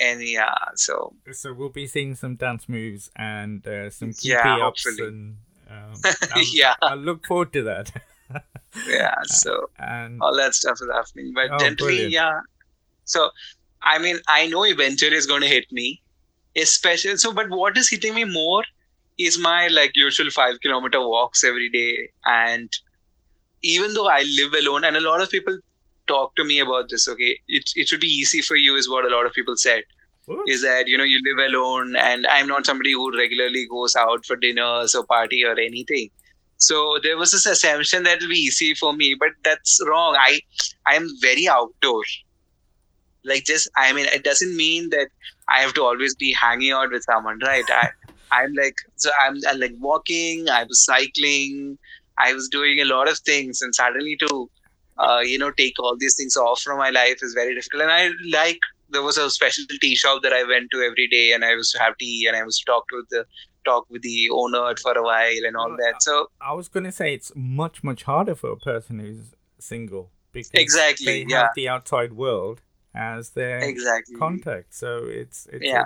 And 0.00 0.22
yeah, 0.26 0.54
so 0.74 1.14
So 1.32 1.52
we'll 1.52 1.68
be 1.68 1.86
seeing 1.86 2.14
some 2.16 2.34
dance 2.36 2.68
moves 2.68 3.10
and 3.14 3.64
uh, 3.66 3.90
some 3.90 4.12
key 4.14 4.30
Yeah, 4.30 4.66
ups 4.66 4.84
and 4.86 5.36
um, 5.70 5.94
Yeah. 6.52 6.74
I 6.82 6.94
look 6.94 7.26
forward 7.26 7.52
to 7.52 7.62
that. 7.64 7.92
yeah, 8.88 9.14
so 9.24 9.70
and 9.78 10.20
all 10.22 10.36
that 10.36 10.54
stuff 10.54 10.78
is 10.80 10.88
happening. 10.92 11.32
But 11.34 11.50
Oh, 11.52 11.58
generally, 11.58 11.76
brilliant. 11.76 12.12
yeah. 12.12 12.40
So, 13.04 13.30
I 13.82 13.98
mean, 13.98 14.18
I 14.28 14.46
know 14.46 14.64
eventually 14.64 15.16
it's 15.16 15.26
going 15.26 15.42
to 15.42 15.48
hit 15.48 15.70
me, 15.72 16.00
especially. 16.56 17.16
So, 17.16 17.32
but 17.32 17.50
what 17.50 17.76
is 17.76 17.90
hitting 17.90 18.14
me 18.14 18.24
more 18.24 18.64
is 19.18 19.38
my 19.38 19.68
like 19.68 19.92
usual 19.94 20.30
five 20.30 20.60
kilometer 20.60 21.00
walks 21.00 21.44
every 21.44 21.68
day. 21.68 22.10
And 22.24 22.70
even 23.62 23.94
though 23.94 24.08
I 24.08 24.22
live 24.22 24.54
alone, 24.54 24.84
and 24.84 24.96
a 24.96 25.00
lot 25.00 25.20
of 25.20 25.30
people 25.30 25.58
talk 26.06 26.34
to 26.36 26.44
me 26.44 26.58
about 26.60 26.88
this, 26.88 27.08
okay, 27.08 27.38
it, 27.48 27.70
it 27.76 27.88
should 27.88 28.00
be 28.00 28.06
easy 28.08 28.40
for 28.40 28.56
you, 28.56 28.76
is 28.76 28.88
what 28.88 29.04
a 29.04 29.14
lot 29.14 29.26
of 29.26 29.32
people 29.32 29.56
said. 29.56 29.82
Is 30.46 30.62
that, 30.62 30.86
you 30.86 30.96
know, 30.96 31.04
you 31.04 31.20
live 31.24 31.52
alone, 31.52 31.96
and 31.96 32.26
I'm 32.28 32.46
not 32.46 32.64
somebody 32.64 32.92
who 32.92 33.16
regularly 33.18 33.66
goes 33.68 33.96
out 33.96 34.24
for 34.24 34.36
dinners 34.36 34.94
or 34.94 35.04
party 35.04 35.44
or 35.44 35.58
anything. 35.58 36.10
So 36.68 36.98
there 37.02 37.16
was 37.16 37.32
this 37.32 37.46
assumption 37.46 38.04
that 38.04 38.18
it'll 38.18 38.28
be 38.28 38.36
easy 38.36 38.74
for 38.74 38.92
me, 38.92 39.16
but 39.18 39.30
that's 39.44 39.80
wrong. 39.86 40.16
I 40.18 40.40
I 40.86 40.94
am 40.94 41.08
very 41.20 41.48
outdoor. 41.48 42.02
Like 43.24 43.44
just 43.44 43.68
I 43.76 43.92
mean, 43.92 44.06
it 44.06 44.24
doesn't 44.24 44.56
mean 44.56 44.90
that 44.90 45.08
I 45.48 45.60
have 45.60 45.74
to 45.74 45.82
always 45.82 46.14
be 46.14 46.32
hanging 46.32 46.72
out 46.72 46.90
with 46.90 47.04
someone, 47.04 47.40
right? 47.44 47.64
I 47.68 47.88
I'm 48.30 48.52
like 48.54 48.76
so 48.96 49.10
I'm, 49.20 49.36
I'm 49.48 49.60
like 49.60 49.74
walking, 49.78 50.48
I 50.48 50.64
was 50.64 50.84
cycling, 50.84 51.78
I 52.18 52.32
was 52.32 52.48
doing 52.48 52.80
a 52.80 52.84
lot 52.84 53.08
of 53.08 53.18
things, 53.18 53.60
and 53.62 53.74
suddenly 53.74 54.16
to 54.20 54.50
uh, 54.98 55.20
you 55.24 55.38
know 55.38 55.50
take 55.50 55.74
all 55.80 55.96
these 55.98 56.16
things 56.16 56.36
off 56.36 56.60
from 56.62 56.78
my 56.78 56.90
life 56.90 57.18
is 57.22 57.34
very 57.34 57.54
difficult. 57.54 57.82
And 57.82 57.92
I 57.92 58.10
like 58.30 58.60
there 58.90 59.02
was 59.02 59.18
a 59.18 59.30
special 59.30 59.64
tea 59.80 59.96
shop 59.96 60.22
that 60.22 60.32
I 60.32 60.44
went 60.44 60.70
to 60.72 60.82
every 60.82 61.08
day, 61.08 61.32
and 61.32 61.44
I 61.44 61.54
was 61.54 61.72
to 61.72 61.80
have 61.80 61.98
tea, 61.98 62.26
and 62.28 62.36
I 62.36 62.44
was 62.44 62.58
to 62.58 62.64
talk 62.72 62.84
with 62.92 63.08
the 63.10 63.24
talk 63.64 63.86
with 63.90 64.02
the 64.02 64.28
owner 64.32 64.74
for 64.80 64.92
a 64.92 65.02
while 65.02 65.44
and 65.46 65.56
all 65.56 65.70
that. 65.70 66.02
So 66.02 66.30
I 66.40 66.52
was 66.52 66.68
going 66.68 66.84
to 66.84 66.92
say 66.92 67.14
it's 67.14 67.32
much 67.34 67.82
much 67.82 68.04
harder 68.04 68.34
for 68.34 68.50
a 68.50 68.56
person 68.56 68.98
who's 68.98 69.34
single 69.58 70.10
because 70.32 70.50
exactly 70.54 71.24
they 71.24 71.26
yeah. 71.28 71.42
have 71.42 71.50
the 71.54 71.68
outside 71.68 72.12
world 72.12 72.62
as 72.94 73.30
their 73.30 73.58
exactly 73.58 74.16
contact. 74.16 74.74
So 74.74 75.04
it's, 75.04 75.46
it's 75.52 75.64
yeah. 75.64 75.84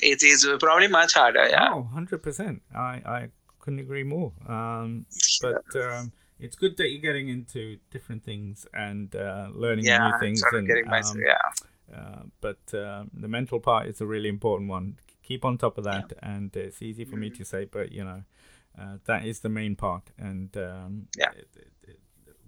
It's, 0.00 0.22
it's, 0.22 0.44
it's 0.44 0.62
probably 0.62 0.88
much 0.88 1.14
harder. 1.14 1.48
Yeah. 1.48 1.72
Oh, 1.72 1.88
100%. 1.94 2.60
I, 2.74 2.78
I 2.78 3.28
couldn't 3.58 3.80
agree 3.80 4.04
more. 4.04 4.32
Um, 4.46 5.06
but 5.42 5.64
um, 5.76 6.12
it's 6.38 6.56
good 6.56 6.76
that 6.76 6.90
you're 6.90 7.00
getting 7.00 7.28
into 7.28 7.78
different 7.90 8.24
things 8.24 8.66
and 8.74 9.14
uh, 9.14 9.48
learning 9.52 9.86
yeah, 9.86 10.10
new 10.10 10.18
things. 10.18 10.42
and, 10.52 10.66
getting 10.66 10.86
myself, 10.86 11.16
um, 11.16 11.22
yeah. 11.26 11.96
Uh, 11.96 12.22
but 12.40 12.74
uh, 12.74 13.04
the 13.14 13.28
mental 13.28 13.60
part 13.60 13.86
is 13.86 14.00
a 14.00 14.06
really 14.06 14.28
important 14.28 14.68
one. 14.68 14.98
Keep 15.28 15.44
on 15.44 15.58
top 15.58 15.76
of 15.76 15.84
that, 15.84 16.10
yeah. 16.10 16.30
and 16.30 16.56
it's 16.56 16.80
easy 16.80 17.04
for 17.04 17.12
mm-hmm. 17.12 17.20
me 17.20 17.30
to 17.30 17.44
say, 17.44 17.66
but 17.66 17.92
you 17.92 18.02
know, 18.02 18.22
uh, 18.80 18.96
that 19.04 19.26
is 19.26 19.40
the 19.40 19.50
main 19.50 19.76
part, 19.76 20.10
and 20.16 20.56
um, 20.56 21.08
yeah. 21.18 21.30
It, 21.36 21.48
it, 21.54 21.72
it, 21.82 22.00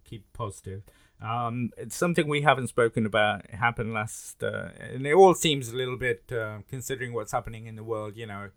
keep 0.03 0.33
positive. 0.33 0.83
Um, 1.21 1.71
it's 1.77 1.95
something 1.95 2.27
we 2.27 2.41
haven't 2.41 2.69
spoken 2.69 3.05
about. 3.05 3.45
It 3.45 3.57
happened 3.57 3.93
last, 3.93 4.43
uh, 4.43 4.71
and 4.81 5.07
it 5.07 5.13
all 5.13 5.35
seems 5.35 5.69
a 5.69 5.77
little 5.77 5.99
bit, 5.99 6.33
uh, 6.33 6.61
considering 6.71 7.13
what's 7.13 7.33
happening 7.33 7.67
in 7.67 7.77
the 7.77 7.85
world, 7.85 8.17
you 8.17 8.27
know, 8.27 8.49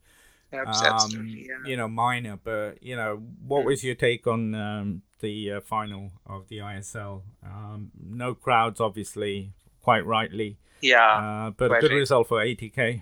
um, 0.53 1.27
yeah. 1.27 1.57
you 1.65 1.75
know, 1.75 1.89
minor. 1.89 2.39
But 2.41 2.81
you 2.81 2.95
know, 2.95 3.21
what 3.45 3.63
mm. 3.63 3.65
was 3.65 3.83
your 3.83 3.95
take 3.95 4.25
on 4.25 4.55
um, 4.55 5.01
the 5.19 5.53
uh, 5.53 5.61
final 5.61 6.11
of 6.25 6.47
the 6.47 6.59
ISL? 6.59 7.23
Um, 7.45 7.91
no 8.01 8.33
crowds, 8.33 8.79
obviously, 8.79 9.51
quite 9.81 10.05
rightly. 10.05 10.57
Yeah, 10.81 11.47
uh, 11.47 11.49
but 11.51 11.71
a 11.71 11.81
good 11.81 11.91
right. 11.91 11.97
result 11.97 12.27
for 12.27 12.39
ATK. 12.43 13.01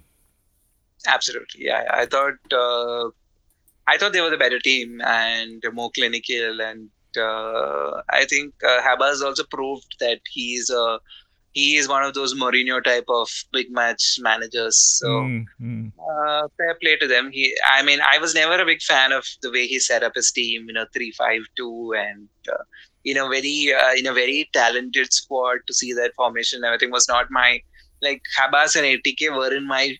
Absolutely, 1.07 1.65
yeah. 1.65 1.85
I 1.89 2.05
thought 2.05 2.39
uh, 2.51 3.09
I 3.87 3.97
thought 3.97 4.13
they 4.13 4.21
were 4.21 4.29
the 4.29 4.37
better 4.37 4.59
team 4.59 5.01
and 5.01 5.63
more 5.73 5.91
clinical 5.91 6.61
and 6.61 6.89
uh, 7.17 8.01
I 8.09 8.25
think 8.25 8.53
uh, 8.63 8.81
Habas 8.81 9.09
has 9.09 9.21
also 9.21 9.43
proved 9.43 9.95
that 9.99 10.21
he 10.31 10.53
is 10.53 10.69
a 10.69 10.99
he 11.53 11.75
is 11.75 11.87
one 11.87 12.03
of 12.03 12.13
those 12.13 12.33
Mourinho 12.33 12.81
type 12.81 13.05
of 13.09 13.29
big 13.51 13.69
match 13.71 14.17
managers. 14.21 14.77
So 14.77 15.07
mm-hmm. 15.07 15.87
uh, 15.99 16.47
fair 16.57 16.75
play 16.81 16.95
to 16.95 17.07
them. 17.07 17.29
He, 17.31 17.53
I 17.65 17.83
mean, 17.83 17.99
I 18.09 18.19
was 18.19 18.33
never 18.33 18.61
a 18.61 18.65
big 18.65 18.81
fan 18.81 19.11
of 19.11 19.25
the 19.41 19.51
way 19.51 19.67
he 19.67 19.79
set 19.79 20.03
up 20.03 20.13
his 20.15 20.31
team. 20.31 20.67
You 20.67 20.73
know, 20.73 20.85
three 20.93 21.11
five 21.11 21.41
two, 21.57 21.93
and 21.97 22.29
uh, 22.49 22.63
in 23.03 23.17
a 23.17 23.27
very 23.27 23.73
uh, 23.73 23.93
in 23.97 24.07
a 24.07 24.13
very 24.13 24.49
talented 24.53 25.11
squad 25.11 25.59
to 25.67 25.73
see 25.73 25.93
that 25.93 26.13
formation. 26.15 26.63
Everything 26.63 26.91
was 26.91 27.07
not 27.07 27.27
my 27.29 27.59
like 28.01 28.21
Habas 28.39 28.75
and 28.75 28.85
ATK 28.85 29.35
were 29.35 29.53
in 29.53 29.67
my 29.67 29.95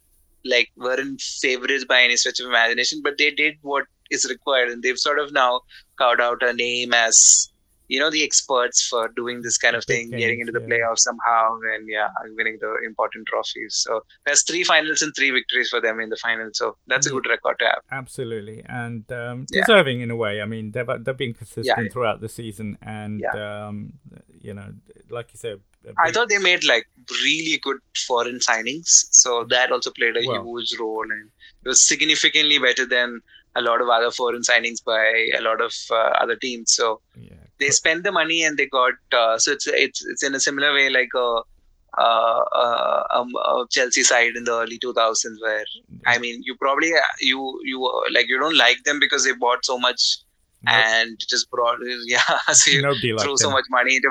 like 0.46 0.70
weren't 0.78 1.22
favorites 1.22 1.86
by 1.86 2.04
any 2.04 2.18
stretch 2.18 2.39
of 2.39 2.48
imagination, 2.48 3.02
but 3.04 3.18
they 3.18 3.32
did 3.32 3.56
what 3.62 3.86
is 4.10 4.28
required, 4.30 4.70
and 4.70 4.84
they've 4.84 4.98
sort 4.98 5.20
of 5.20 5.32
now 5.32 5.62
carved 5.98 6.22
out 6.22 6.44
a 6.44 6.54
name 6.54 6.94
as 6.94 7.52
you 7.92 8.00
know 8.00 8.10
the 8.10 8.24
experts 8.24 8.88
for 8.88 9.10
doing 9.10 9.42
this 9.42 9.58
kind 9.58 9.76
of 9.76 9.84
thing, 9.84 10.10
games, 10.10 10.22
getting 10.22 10.39
into 10.39 10.54
the 10.54 10.62
yeah. 10.62 10.68
playoffs 10.68 11.00
somehow, 11.00 11.58
and 11.74 11.89
yeah, 11.89 12.08
winning 12.38 12.58
the 12.62 12.74
important 12.86 13.28
trophies. 13.28 13.76
So 13.76 14.02
there's 14.26 14.44
three 14.44 14.64
finals 14.64 15.02
and 15.02 15.14
three 15.14 15.30
victories 15.32 15.68
for 15.70 15.82
them 15.82 16.00
in 16.00 16.08
the 16.08 16.16
final. 16.16 16.50
So 16.54 16.78
that's 16.88 17.06
a 17.08 17.10
good 17.10 17.26
record 17.28 17.58
to 17.60 17.66
have. 17.66 17.82
Absolutely, 17.92 18.64
and 18.66 19.12
um, 19.12 19.46
deserving 19.52 19.98
yeah. 19.98 20.04
in 20.04 20.12
a 20.12 20.16
way. 20.16 20.42
I 20.42 20.46
mean, 20.46 20.72
they've 20.72 20.88
they've 21.02 21.18
been 21.18 21.34
consistent 21.34 21.66
yeah. 21.86 21.92
throughout 21.92 22.22
the 22.22 22.30
season, 22.30 22.78
and 22.82 23.26
um, 23.26 23.94
you 24.39 24.54
know, 24.54 24.74
like 25.10 25.34
you 25.34 25.38
said. 25.38 25.60
I 25.98 26.12
thought 26.12 26.30
they 26.30 26.38
made 26.38 26.64
like 26.64 26.88
really 27.24 27.58
good 27.62 27.78
foreign 28.08 28.40
signings, 28.40 29.06
so 29.12 29.46
that 29.50 29.72
also 29.72 29.92
played 29.92 30.18
a 30.18 30.22
huge 30.22 30.76
role, 30.80 31.04
and 31.04 31.30
it 31.64 31.68
was 31.68 31.82
significantly 31.82 32.60
better 32.60 32.86
than 32.86 33.22
a 33.56 33.62
lot 33.62 33.82
of 33.82 33.90
other 33.90 34.12
foreign 34.12 34.42
signings 34.42 34.84
by 34.84 35.30
a 35.38 35.42
lot 35.42 35.62
of 35.62 35.74
uh, 35.92 36.14
other 36.22 36.36
teams. 36.36 36.74
So 36.74 37.02
yeah. 37.20 37.34
they 37.60 37.70
spent 37.70 38.04
the 38.04 38.12
money 38.12 38.44
and 38.44 38.58
they 38.58 38.68
got. 38.68 38.94
Uh, 39.12 39.38
so 39.38 39.52
it's 39.52 39.68
it's 39.68 40.06
it's 40.06 40.24
in 40.24 40.36
a 40.36 40.40
similar 40.40 40.74
way 40.74 40.90
like 40.90 41.10
a. 41.16 41.42
Uh, 41.98 42.44
uh, 42.54 43.04
um, 43.10 43.30
Chelsea 43.70 44.02
side 44.02 44.38
in 44.38 44.46
the 44.46 44.54
early 44.54 44.80
2000s, 44.80 45.26
where 45.42 45.66
I 46.06 46.20
mean, 46.20 46.42
you 46.46 46.56
probably 46.56 46.90
you 47.20 47.60
you 47.66 48.04
like 48.14 48.30
you 48.30 48.40
don't 48.40 48.56
like 48.56 48.82
them 48.86 48.98
because 48.98 49.26
they 49.26 49.34
bought 49.34 49.66
so 49.66 49.78
much 49.78 50.20
nope. 50.62 50.74
and 50.74 51.20
just 51.28 51.52
brought 51.52 51.80
yeah, 52.06 52.22
so 52.54 52.72
you 52.72 52.82
Nobody 52.82 53.18
threw 53.18 53.36
so 53.36 53.52
much 53.52 53.66
money 53.70 53.98
into 53.98 54.10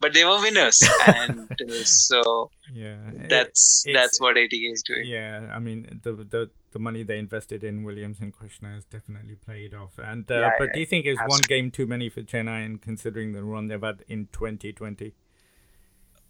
but 0.00 0.12
they 0.12 0.24
were 0.24 0.40
winners, 0.40 0.82
and 1.06 1.50
uh, 1.50 1.84
so 1.84 2.50
yeah, 2.72 2.96
that's 3.28 3.84
that's 3.92 4.20
what 4.20 4.36
ATK 4.36 4.72
is 4.72 4.82
doing. 4.82 5.06
Yeah, 5.06 5.50
I 5.52 5.58
mean 5.58 6.00
the 6.02 6.12
the 6.12 6.50
the 6.72 6.78
money 6.78 7.02
they 7.02 7.18
invested 7.18 7.64
in 7.64 7.84
Williams 7.84 8.20
and 8.20 8.32
Krishna 8.32 8.74
has 8.74 8.84
definitely 8.84 9.36
played 9.36 9.74
off. 9.74 9.98
And 9.98 10.30
uh, 10.30 10.40
yeah, 10.40 10.50
but 10.58 10.64
yeah, 10.66 10.72
do 10.74 10.80
you 10.80 10.86
think 10.86 11.06
it's 11.06 11.20
one 11.26 11.40
game 11.48 11.70
too 11.70 11.86
many 11.86 12.08
for 12.08 12.22
Chennai, 12.22 12.64
and 12.64 12.80
considering 12.80 13.32
the 13.32 13.42
run 13.42 13.68
they've 13.68 13.80
had 13.80 14.04
in 14.08 14.28
2020? 14.32 15.14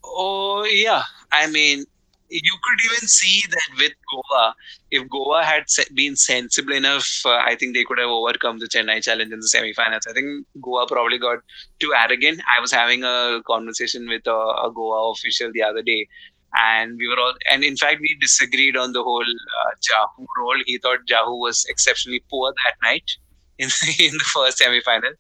Oh 0.05 0.65
yeah, 0.65 1.03
I 1.33 1.49
mean 1.49 1.85
you 2.31 2.53
could 2.63 2.93
even 2.93 3.09
see 3.09 3.43
that 3.51 3.79
with 3.79 3.93
Goa, 4.11 4.55
if 4.91 5.09
Goa 5.09 5.45
had 5.45 5.65
been 5.95 6.17
sensible 6.17 6.73
enough, 6.73 7.23
uh, 7.25 7.31
I 7.31 7.57
think 7.57 7.75
they 7.75 7.85
could 7.85 7.99
have 7.99 8.09
overcome 8.09 8.59
the 8.59 8.67
Chennai 8.67 9.03
challenge 9.03 9.33
in 9.33 9.41
the 9.41 9.49
semi-finals. 9.49 10.07
I 10.09 10.13
think 10.13 10.47
Goa 10.61 10.87
probably 10.87 11.19
got 11.19 11.39
too 11.79 11.93
arrogant. 11.95 12.41
I 12.55 12.61
was 12.61 12.73
having 12.73 13.05
a 13.05 13.41
conversation 13.47 14.09
with 14.09 14.27
a, 14.27 14.31
a 14.31 14.71
Goa 14.75 15.13
official 15.13 15.51
the 15.53 15.63
other 15.63 15.83
day, 15.83 16.09
and 16.55 16.97
we 16.99 17.09
were 17.09 17.19
all, 17.19 17.35
and 17.51 17.65
in 17.65 17.77
fact, 17.77 18.01
we 18.01 18.17
disagreed 18.21 18.77
on 18.77 18.93
the 18.93 19.03
whole 19.03 19.23
uh, 19.23 19.71
Jahouh 19.89 20.27
role. 20.39 20.59
He 20.67 20.79
thought 20.79 21.01
Jahouh 21.09 21.39
was 21.39 21.65
exceptionally 21.69 22.23
poor 22.31 22.53
that 22.65 22.75
night 22.83 23.11
in 23.59 23.69
the, 23.69 24.07
in 24.07 24.13
the 24.13 24.25
first 24.35 24.59
semi-final, 24.59 25.13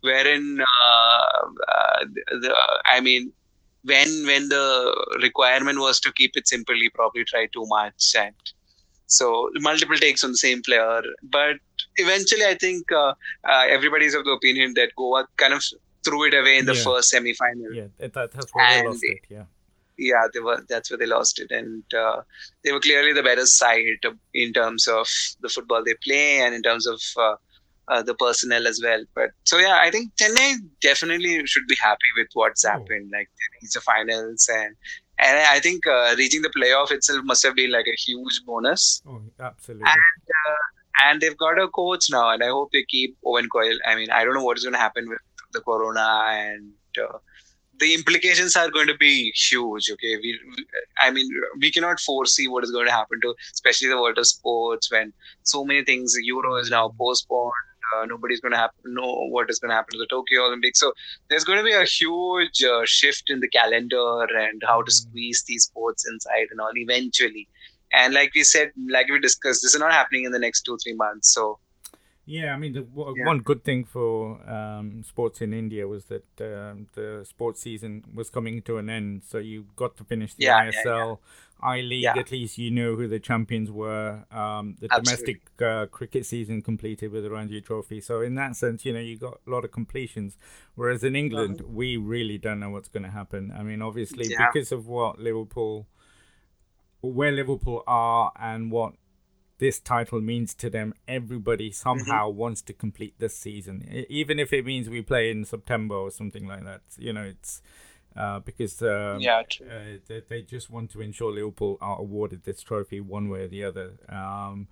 wherein 0.00 0.60
uh, 0.60 1.46
uh 1.68 2.04
the, 2.28 2.54
I 2.84 3.00
mean 3.00 3.32
when 3.90 4.26
when 4.26 4.48
the 4.48 4.64
requirement 5.22 5.80
was 5.80 6.00
to 6.00 6.12
keep 6.12 6.36
it 6.36 6.48
simple, 6.48 6.74
he 6.74 6.90
probably 6.90 7.24
tried 7.24 7.50
too 7.52 7.66
much, 7.66 8.14
and 8.16 8.34
so 9.06 9.50
multiple 9.56 9.96
takes 9.96 10.24
on 10.24 10.32
the 10.32 10.38
same 10.38 10.62
player. 10.62 11.02
But 11.22 11.56
eventually, 11.96 12.44
I 12.44 12.54
think 12.54 12.92
uh, 12.92 13.14
uh, 13.44 13.64
everybody's 13.68 14.14
of 14.14 14.24
the 14.24 14.32
opinion 14.32 14.74
that 14.74 14.96
Goa 14.96 15.26
kind 15.36 15.54
of 15.54 15.64
threw 16.04 16.24
it 16.24 16.34
away 16.34 16.58
in 16.58 16.66
the 16.66 16.74
yeah. 16.74 16.84
first 16.84 17.10
semi-final. 17.10 17.72
Yeah, 17.74 17.86
that, 17.98 18.12
that's 18.14 18.54
where 18.54 18.64
and 18.64 18.84
they 18.84 18.88
lost 18.88 19.00
it. 19.02 19.18
Yeah. 19.28 19.44
Yeah, 20.00 20.28
they 20.32 20.38
were. 20.38 20.64
That's 20.68 20.90
where 20.90 20.98
they 20.98 21.06
lost 21.06 21.40
it, 21.40 21.50
and 21.50 21.82
uh, 21.92 22.22
they 22.62 22.70
were 22.70 22.78
clearly 22.78 23.12
the 23.12 23.22
better 23.24 23.46
side 23.46 23.98
in 24.32 24.52
terms 24.52 24.86
of 24.86 25.08
the 25.40 25.48
football 25.48 25.82
they 25.84 25.94
play 26.04 26.38
and 26.38 26.54
in 26.54 26.62
terms 26.62 26.86
of 26.86 27.02
uh, 27.16 27.34
uh, 27.90 28.02
the 28.02 28.14
personnel 28.14 28.66
as 28.66 28.80
well. 28.82 29.04
But 29.14 29.30
so 29.44 29.58
yeah, 29.58 29.78
I 29.80 29.90
think 29.90 30.14
Chennai 30.16 30.56
definitely 30.80 31.44
should 31.46 31.66
be 31.66 31.76
happy 31.82 32.10
with 32.16 32.28
what's 32.34 32.64
oh. 32.64 32.70
happened. 32.70 33.10
Like 33.12 33.28
it's 33.62 33.74
the 33.74 33.80
finals 33.80 34.48
and 34.52 34.74
and 35.18 35.38
I 35.38 35.58
think 35.58 35.86
uh, 35.86 36.14
reaching 36.16 36.42
the 36.42 36.50
playoff 36.50 36.92
itself 36.92 37.24
must 37.24 37.42
have 37.42 37.56
been 37.56 37.72
like 37.72 37.86
a 37.88 37.96
huge 37.96 38.42
bonus. 38.46 39.02
Oh, 39.06 39.20
absolutely. 39.40 39.86
And 39.86 40.24
uh, 40.48 41.08
and 41.10 41.20
they've 41.20 41.36
got 41.36 41.60
a 41.60 41.68
coach 41.68 42.06
now, 42.10 42.30
and 42.30 42.42
I 42.42 42.48
hope 42.48 42.70
they 42.72 42.84
keep 42.84 43.16
Owen 43.24 43.48
Coyle. 43.48 43.78
I 43.86 43.94
mean, 43.94 44.10
I 44.10 44.24
don't 44.24 44.34
know 44.34 44.44
what 44.44 44.58
is 44.58 44.64
going 44.64 44.74
to 44.74 44.80
happen 44.80 45.08
with 45.08 45.18
the 45.52 45.60
corona 45.60 46.24
and. 46.30 46.72
Uh, 47.00 47.18
the 47.80 47.94
implications 47.94 48.56
are 48.56 48.70
going 48.70 48.88
to 48.88 48.96
be 48.96 49.30
huge. 49.30 49.88
Okay, 49.88 50.16
we, 50.16 50.36
I 51.00 51.12
mean, 51.12 51.30
we 51.60 51.70
cannot 51.70 52.00
foresee 52.00 52.48
what 52.48 52.64
is 52.64 52.72
going 52.72 52.86
to 52.86 52.92
happen 52.92 53.20
to, 53.20 53.36
especially 53.52 53.88
the 53.88 53.96
world 53.96 54.18
of 54.18 54.26
sports 54.26 54.90
when 54.90 55.12
so 55.44 55.64
many 55.64 55.84
things. 55.84 56.16
Euro 56.20 56.56
is 56.56 56.70
now 56.70 56.92
postponed 56.98 57.52
uh, 57.96 58.06
nobody's 58.06 58.40
going 58.40 58.52
to 58.52 58.58
happen, 58.58 58.94
know 58.94 59.26
what 59.28 59.50
is 59.50 59.58
going 59.58 59.70
to 59.70 59.74
happen 59.74 59.92
to 59.92 59.98
the 59.98 60.06
Tokyo 60.06 60.46
Olympics. 60.46 60.80
So 60.80 60.92
there's 61.28 61.44
going 61.44 61.58
to 61.58 61.64
be 61.64 61.72
a 61.72 61.84
huge 61.84 62.62
uh, 62.62 62.82
shift 62.84 63.30
in 63.30 63.40
the 63.40 63.48
calendar 63.48 64.26
and 64.38 64.62
how 64.66 64.82
to 64.82 64.90
mm-hmm. 64.90 65.10
squeeze 65.10 65.44
these 65.46 65.64
sports 65.64 66.06
inside 66.08 66.48
and 66.50 66.60
all 66.60 66.72
eventually. 66.74 67.48
And 67.92 68.12
like 68.14 68.32
we 68.34 68.44
said, 68.44 68.72
like 68.88 69.08
we 69.08 69.18
discussed, 69.18 69.62
this 69.62 69.74
is 69.74 69.80
not 69.80 69.92
happening 69.92 70.24
in 70.24 70.32
the 70.32 70.38
next 70.38 70.62
two 70.62 70.76
three 70.82 70.94
months. 70.94 71.32
So 71.32 71.58
yeah, 72.28 72.52
I 72.52 72.58
mean, 72.58 72.74
the 72.74 72.86
yeah. 72.94 73.24
one 73.24 73.38
good 73.38 73.64
thing 73.64 73.84
for 73.84 74.38
um, 74.46 75.02
sports 75.02 75.40
in 75.40 75.54
India 75.54 75.88
was 75.88 76.04
that 76.06 76.26
um, 76.40 76.86
the 76.92 77.24
sports 77.26 77.62
season 77.62 78.04
was 78.14 78.28
coming 78.28 78.60
to 78.62 78.76
an 78.76 78.90
end, 78.90 79.22
so 79.26 79.38
you 79.38 79.64
got 79.76 79.96
to 79.96 80.04
finish 80.04 80.34
the 80.34 80.44
yeah, 80.44 80.70
ISL. 80.70 80.84
Yeah, 80.84 81.14
I 81.60 81.80
League, 81.80 82.04
yeah. 82.04 82.16
at 82.16 82.30
least 82.30 82.58
you 82.58 82.70
know 82.70 82.94
who 82.94 83.08
the 83.08 83.18
champions 83.18 83.70
were. 83.70 84.24
Um, 84.30 84.76
the 84.80 84.88
Absolutely. 84.90 85.02
domestic 85.02 85.40
uh, 85.62 85.86
cricket 85.86 86.26
season 86.26 86.62
completed 86.62 87.10
with 87.10 87.24
the 87.24 87.30
Ranji 87.30 87.60
Trophy. 87.60 88.00
So 88.00 88.20
in 88.20 88.34
that 88.36 88.56
sense, 88.56 88.84
you 88.84 88.92
know, 88.92 89.00
you 89.00 89.16
got 89.16 89.40
a 89.46 89.50
lot 89.50 89.64
of 89.64 89.72
completions. 89.72 90.38
Whereas 90.74 91.02
in 91.02 91.16
England, 91.16 91.62
we 91.62 91.96
really 91.96 92.38
don't 92.38 92.60
know 92.60 92.70
what's 92.70 92.88
going 92.88 93.02
to 93.02 93.10
happen. 93.10 93.52
I 93.56 93.62
mean, 93.62 93.82
obviously, 93.82 94.28
yeah. 94.28 94.48
because 94.52 94.70
of 94.70 94.86
what 94.86 95.18
Liverpool, 95.18 95.88
where 97.00 97.32
Liverpool 97.32 97.82
are, 97.86 98.32
and 98.38 98.70
what 98.70 98.94
this 99.58 99.80
title 99.80 100.20
means 100.20 100.54
to 100.54 100.70
them, 100.70 100.94
everybody 101.06 101.72
somehow 101.72 102.28
mm-hmm. 102.28 102.38
wants 102.38 102.62
to 102.62 102.72
complete 102.72 103.14
this 103.18 103.36
season, 103.36 104.06
even 104.08 104.38
if 104.38 104.52
it 104.52 104.64
means 104.64 104.88
we 104.88 105.02
play 105.02 105.30
in 105.30 105.44
September 105.44 105.96
or 105.96 106.10
something 106.10 106.46
like 106.46 106.64
that. 106.64 106.82
You 106.96 107.12
know, 107.12 107.22
it's 107.22 107.60
Uh, 108.16 108.40
because 108.40 108.82
um, 108.82 109.20
yeah, 109.20 109.42
uh, 109.60 109.98
they, 110.08 110.22
they, 110.28 110.42
just 110.42 110.70
want 110.70 110.90
to 110.90 111.00
ensure 111.00 111.30
Liverpool 111.30 111.78
are 111.80 112.00
awarded 112.00 112.42
this 112.44 112.62
trophy 112.62 113.00
one 113.00 113.28
way 113.28 113.42
or 113.42 113.48
the 113.48 113.62
other. 113.62 113.92
Um, 114.08 114.66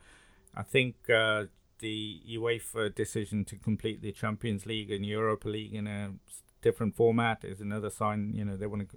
I 0.54 0.62
think 0.62 0.96
uh, 1.08 1.44
the 1.78 2.22
UEFA 2.28 2.94
decision 2.94 3.44
to 3.44 3.56
complete 3.56 4.02
the 4.02 4.10
Champions 4.10 4.66
League 4.66 4.90
and 4.90 5.04
Europa 5.04 5.48
League 5.48 5.74
in 5.74 5.86
a 5.86 6.14
different 6.62 6.96
format 6.96 7.44
is 7.44 7.60
another 7.60 7.90
sign. 7.90 8.32
You 8.34 8.44
know, 8.44 8.56
they 8.56 8.66
want 8.66 8.88
to. 8.90 8.96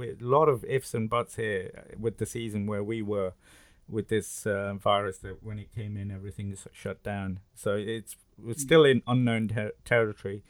A 0.00 0.24
lot 0.24 0.48
of 0.48 0.64
ifs 0.64 0.94
and 0.94 1.10
buts 1.10 1.36
here 1.36 1.84
with 1.98 2.18
the 2.18 2.26
season 2.26 2.66
where 2.66 2.84
we 2.84 3.02
were 3.02 3.32
with 3.88 4.08
this 4.08 4.46
uh, 4.46 4.74
virus 4.74 5.18
that 5.18 5.42
when 5.42 5.58
it 5.58 5.74
came 5.74 5.96
in, 5.96 6.10
everything 6.10 6.52
is 6.52 6.66
shut 6.72 7.02
down. 7.02 7.40
So 7.54 7.74
it's 7.74 8.16
it's 8.46 8.62
mm. 8.62 8.66
still 8.66 8.84
in 8.84 9.02
unknown 9.06 9.48
ter- 9.48 9.72
territory. 9.84 10.44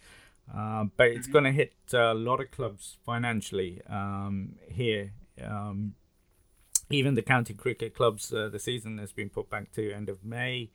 Uh, 0.53 0.85
but 0.97 1.09
it's 1.09 1.27
mm-hmm. 1.27 1.33
going 1.33 1.45
to 1.45 1.53
hit 1.53 1.75
a 1.93 2.15
lot 2.15 2.41
of 2.41 2.51
clubs 2.51 2.97
financially 3.05 3.81
um, 3.89 4.57
here. 4.69 5.13
Um, 5.43 5.95
even 6.91 7.15
the 7.15 7.23
county 7.23 7.55
cricket 7.55 7.95
clubs, 7.95 8.33
uh, 8.33 8.49
the 8.49 8.59
season 8.59 8.99
has 8.99 9.13
been 9.13 9.31
put 9.31 9.49
back 9.49 9.73
to 9.73 9.93
end 9.93 10.09
of 10.09 10.25
May. 10.25 10.71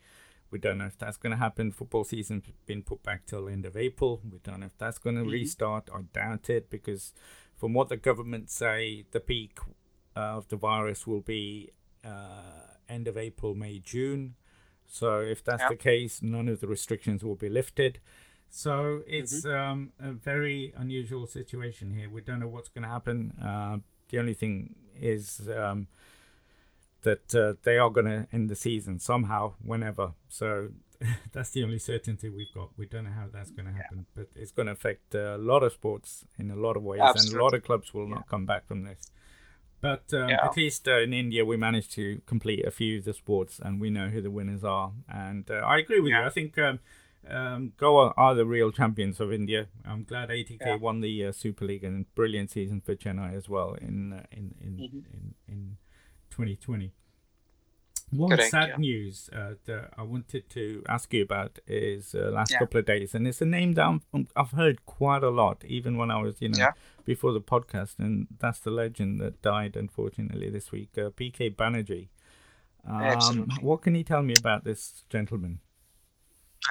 We 0.50 0.60
don't 0.60 0.78
know 0.78 0.86
if 0.86 0.98
that's 0.98 1.18
going 1.18 1.32
to 1.32 1.38
happen. 1.38 1.72
Football 1.72 2.06
season's 2.06 2.46
been 2.66 2.82
put 2.82 3.04
back 3.04 3.26
till 3.26 3.50
end 3.50 3.66
of 3.66 3.76
April. 3.76 4.22
We 4.30 4.40
don't 4.40 4.62
know 4.62 4.68
if 4.68 4.78
that's 4.78 4.98
going 4.98 5.16
to 5.18 5.22
mm-hmm. 5.22 5.32
restart. 5.32 5.90
I 5.94 6.02
doubt 6.14 6.50
it 6.50 6.70
because, 6.70 7.14
from 7.56 7.74
what 7.74 7.90
the 7.90 7.98
government 7.98 8.50
say, 8.50 9.06
the 9.12 9.20
peak 9.20 9.60
uh, 10.16 10.20
of 10.20 10.48
the 10.48 10.56
virus 10.56 11.06
will 11.06 11.22
be 11.22 11.72
uh, 12.04 12.78
end 12.88 13.08
of 13.08 13.18
April, 13.18 13.54
May, 13.54 13.80
June. 13.80 14.36
So 14.88 15.20
if 15.20 15.44
that's 15.44 15.62
yep. 15.62 15.70
the 15.72 15.76
case, 15.76 16.22
none 16.22 16.48
of 16.48 16.62
the 16.62 16.68
restrictions 16.68 17.24
will 17.24 17.36
be 17.36 17.50
lifted. 17.50 18.00
So 18.50 19.02
it's 19.08 19.46
mm-hmm. 19.46 19.72
um, 19.72 19.92
a 20.00 20.12
very 20.12 20.74
unusual 20.76 21.28
situation 21.28 21.92
here. 21.92 22.10
We 22.10 22.22
don't 22.22 22.40
know 22.40 22.48
what's 22.48 22.70
going 22.70 22.84
to 22.84 22.90
happen. 22.90 23.34
Uh, 23.44 23.78
the 24.10 24.20
only 24.20 24.34
thing 24.34 24.76
is 25.00 25.48
um, 25.56 25.88
that 27.04 27.36
uh, 27.36 27.54
they 27.64 27.78
are 27.78 27.90
going 27.90 28.06
to 28.06 28.28
end 28.32 28.50
the 28.50 28.56
season 28.56 29.00
somehow, 29.00 29.54
whenever. 29.64 30.14
So 30.30 30.70
that's 31.32 31.52
the 31.52 31.64
only 31.64 31.80
certainty 31.80 32.30
we've 32.30 32.54
got. 32.54 32.70
We 32.78 32.86
don't 32.86 33.06
know 33.06 33.12
how 33.12 33.28
that's 33.32 33.52
going 33.52 33.68
to 33.68 33.74
happen, 33.74 34.06
yeah. 34.16 34.24
but 34.24 34.28
it's 34.36 34.52
going 34.52 34.68
to 34.68 34.72
affect 34.72 35.14
a 35.16 35.38
lot 35.38 35.64
of 35.64 35.74
sports 35.74 36.26
in 36.38 36.52
a 36.52 36.56
lot 36.56 36.78
of 36.78 36.84
ways, 36.84 37.02
Absolutely. 37.02 37.34
and 37.34 37.42
a 37.42 37.44
lot 37.44 37.54
of 37.54 37.64
clubs 37.64 37.94
will 37.94 38.08
yeah. 38.08 38.16
not 38.16 38.30
come 38.30 38.46
back 38.46 38.68
from 38.68 38.84
this. 38.84 39.12
But 39.80 40.12
um, 40.14 40.30
yeah. 40.30 40.44
at 40.44 40.58
least 40.58 40.88
uh, 40.88 41.00
in 41.00 41.14
India, 41.14 41.46
we 41.46 41.56
managed 41.56 41.92
to 41.94 42.22
complete 42.26 42.66
a 42.66 42.72
few 42.72 42.98
of 42.98 43.06
the 43.06 43.14
sports, 43.14 43.60
and 43.64 43.80
we 43.80 43.90
know 43.90 44.08
who 44.08 44.22
the 44.22 44.32
winners 44.32 44.64
are. 44.64 44.92
And 45.08 45.50
uh, 45.52 45.56
I 45.56 45.78
agree 45.78 46.00
with 46.00 46.12
you. 46.12 46.20
I 46.20 46.30
think 46.30 46.58
um, 46.58 46.80
um, 47.30 47.74
Goa 47.78 48.14
are 48.18 48.36
the 48.36 48.46
real 48.46 48.72
champions 48.72 49.20
of 49.20 49.32
India. 49.34 49.68
I'm 49.86 50.04
glad 50.04 50.30
ATK 50.30 50.80
won 50.80 51.02
the 51.02 51.26
uh, 51.26 51.32
Super 51.32 51.66
League 51.66 51.84
and 51.84 52.14
brilliant 52.16 52.52
season 52.52 52.82
for 52.82 52.96
Chennai 52.96 53.36
as 53.36 53.50
well 53.50 53.74
in 53.74 54.14
uh, 54.14 54.24
in 54.32 54.56
in, 54.62 54.72
mm-hmm. 54.78 54.98
in 55.14 55.34
in 55.48 55.78
2020. 56.30 56.94
One 58.12 58.30
Correct, 58.30 58.52
sad 58.52 58.70
yeah. 58.70 58.78
news 58.78 59.30
uh, 59.34 59.56
that 59.66 59.90
I 59.98 60.04
wanted 60.04 60.50
to 60.52 60.82
ask 60.88 61.14
you 61.14 61.24
about 61.24 61.60
is 61.68 62.16
uh, 62.16 62.32
last 62.32 62.52
yeah. 62.52 62.60
couple 62.60 62.80
of 62.80 62.86
days, 62.86 63.14
and 63.14 63.28
it's 63.28 63.42
a 63.42 63.46
name 63.46 63.74
that 63.74 64.00
i 64.14 64.26
have 64.38 64.52
heard 64.52 64.86
quite 64.86 65.24
a 65.24 65.30
lot, 65.30 65.66
even 65.66 65.98
when 65.98 66.10
I 66.10 66.22
was, 66.22 66.36
you 66.40 66.48
know, 66.48 66.58
yeah. 66.58 66.72
before 67.04 67.34
the 67.34 67.42
podcast, 67.42 68.00
and 68.00 68.28
that's 68.40 68.60
the 68.60 68.72
legend 68.72 69.20
that 69.20 69.42
died 69.42 69.76
unfortunately 69.76 70.50
this 70.50 70.72
week, 70.72 70.92
uh, 70.98 71.10
PK 71.10 71.54
Banerjee. 71.54 72.08
Um, 72.88 73.50
what 73.60 73.82
can 73.82 73.94
you 73.96 74.06
tell 74.06 74.22
me 74.22 74.36
about 74.40 74.64
this 74.64 75.04
gentleman? 75.10 75.60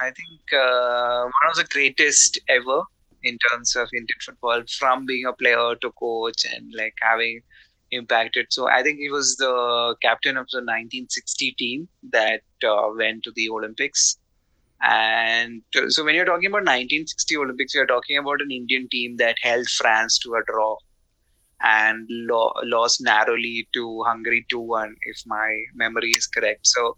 I 0.01 0.11
think 0.11 0.41
uh, 0.53 1.23
one 1.23 1.51
of 1.51 1.55
the 1.55 1.67
greatest 1.69 2.39
ever 2.49 2.81
in 3.23 3.37
terms 3.49 3.75
of 3.75 3.89
Indian 3.93 4.19
football, 4.23 4.61
from 4.77 5.05
being 5.05 5.25
a 5.25 5.33
player 5.33 5.75
to 5.81 5.91
coach 5.91 6.45
and 6.45 6.71
like 6.77 6.93
having 7.01 7.41
impacted. 7.91 8.47
So 8.49 8.67
I 8.69 8.83
think 8.83 8.99
he 8.99 9.09
was 9.09 9.35
the 9.37 9.95
captain 10.01 10.37
of 10.37 10.47
the 10.51 10.59
1960 10.59 11.55
team 11.57 11.87
that 12.11 12.41
uh, 12.63 12.89
went 12.95 13.23
to 13.23 13.31
the 13.35 13.49
Olympics. 13.49 14.17
And 14.81 15.63
uh, 15.75 15.89
so 15.89 16.03
when 16.03 16.13
you're 16.15 16.25
talking 16.25 16.47
about 16.47 16.65
1960 16.65 17.37
Olympics, 17.37 17.73
you're 17.73 17.87
talking 17.87 18.17
about 18.17 18.41
an 18.41 18.51
Indian 18.51 18.87
team 18.89 19.17
that 19.17 19.35
held 19.41 19.67
France 19.67 20.19
to 20.19 20.35
a 20.35 20.43
draw 20.45 20.77
and 21.61 22.07
lo- 22.09 22.53
lost 22.63 23.01
narrowly 23.01 23.67
to 23.73 24.03
Hungary 24.03 24.45
2 24.49 24.59
1, 24.59 24.95
if 25.01 25.21
my 25.25 25.63
memory 25.73 26.11
is 26.11 26.27
correct. 26.27 26.67
So 26.67 26.97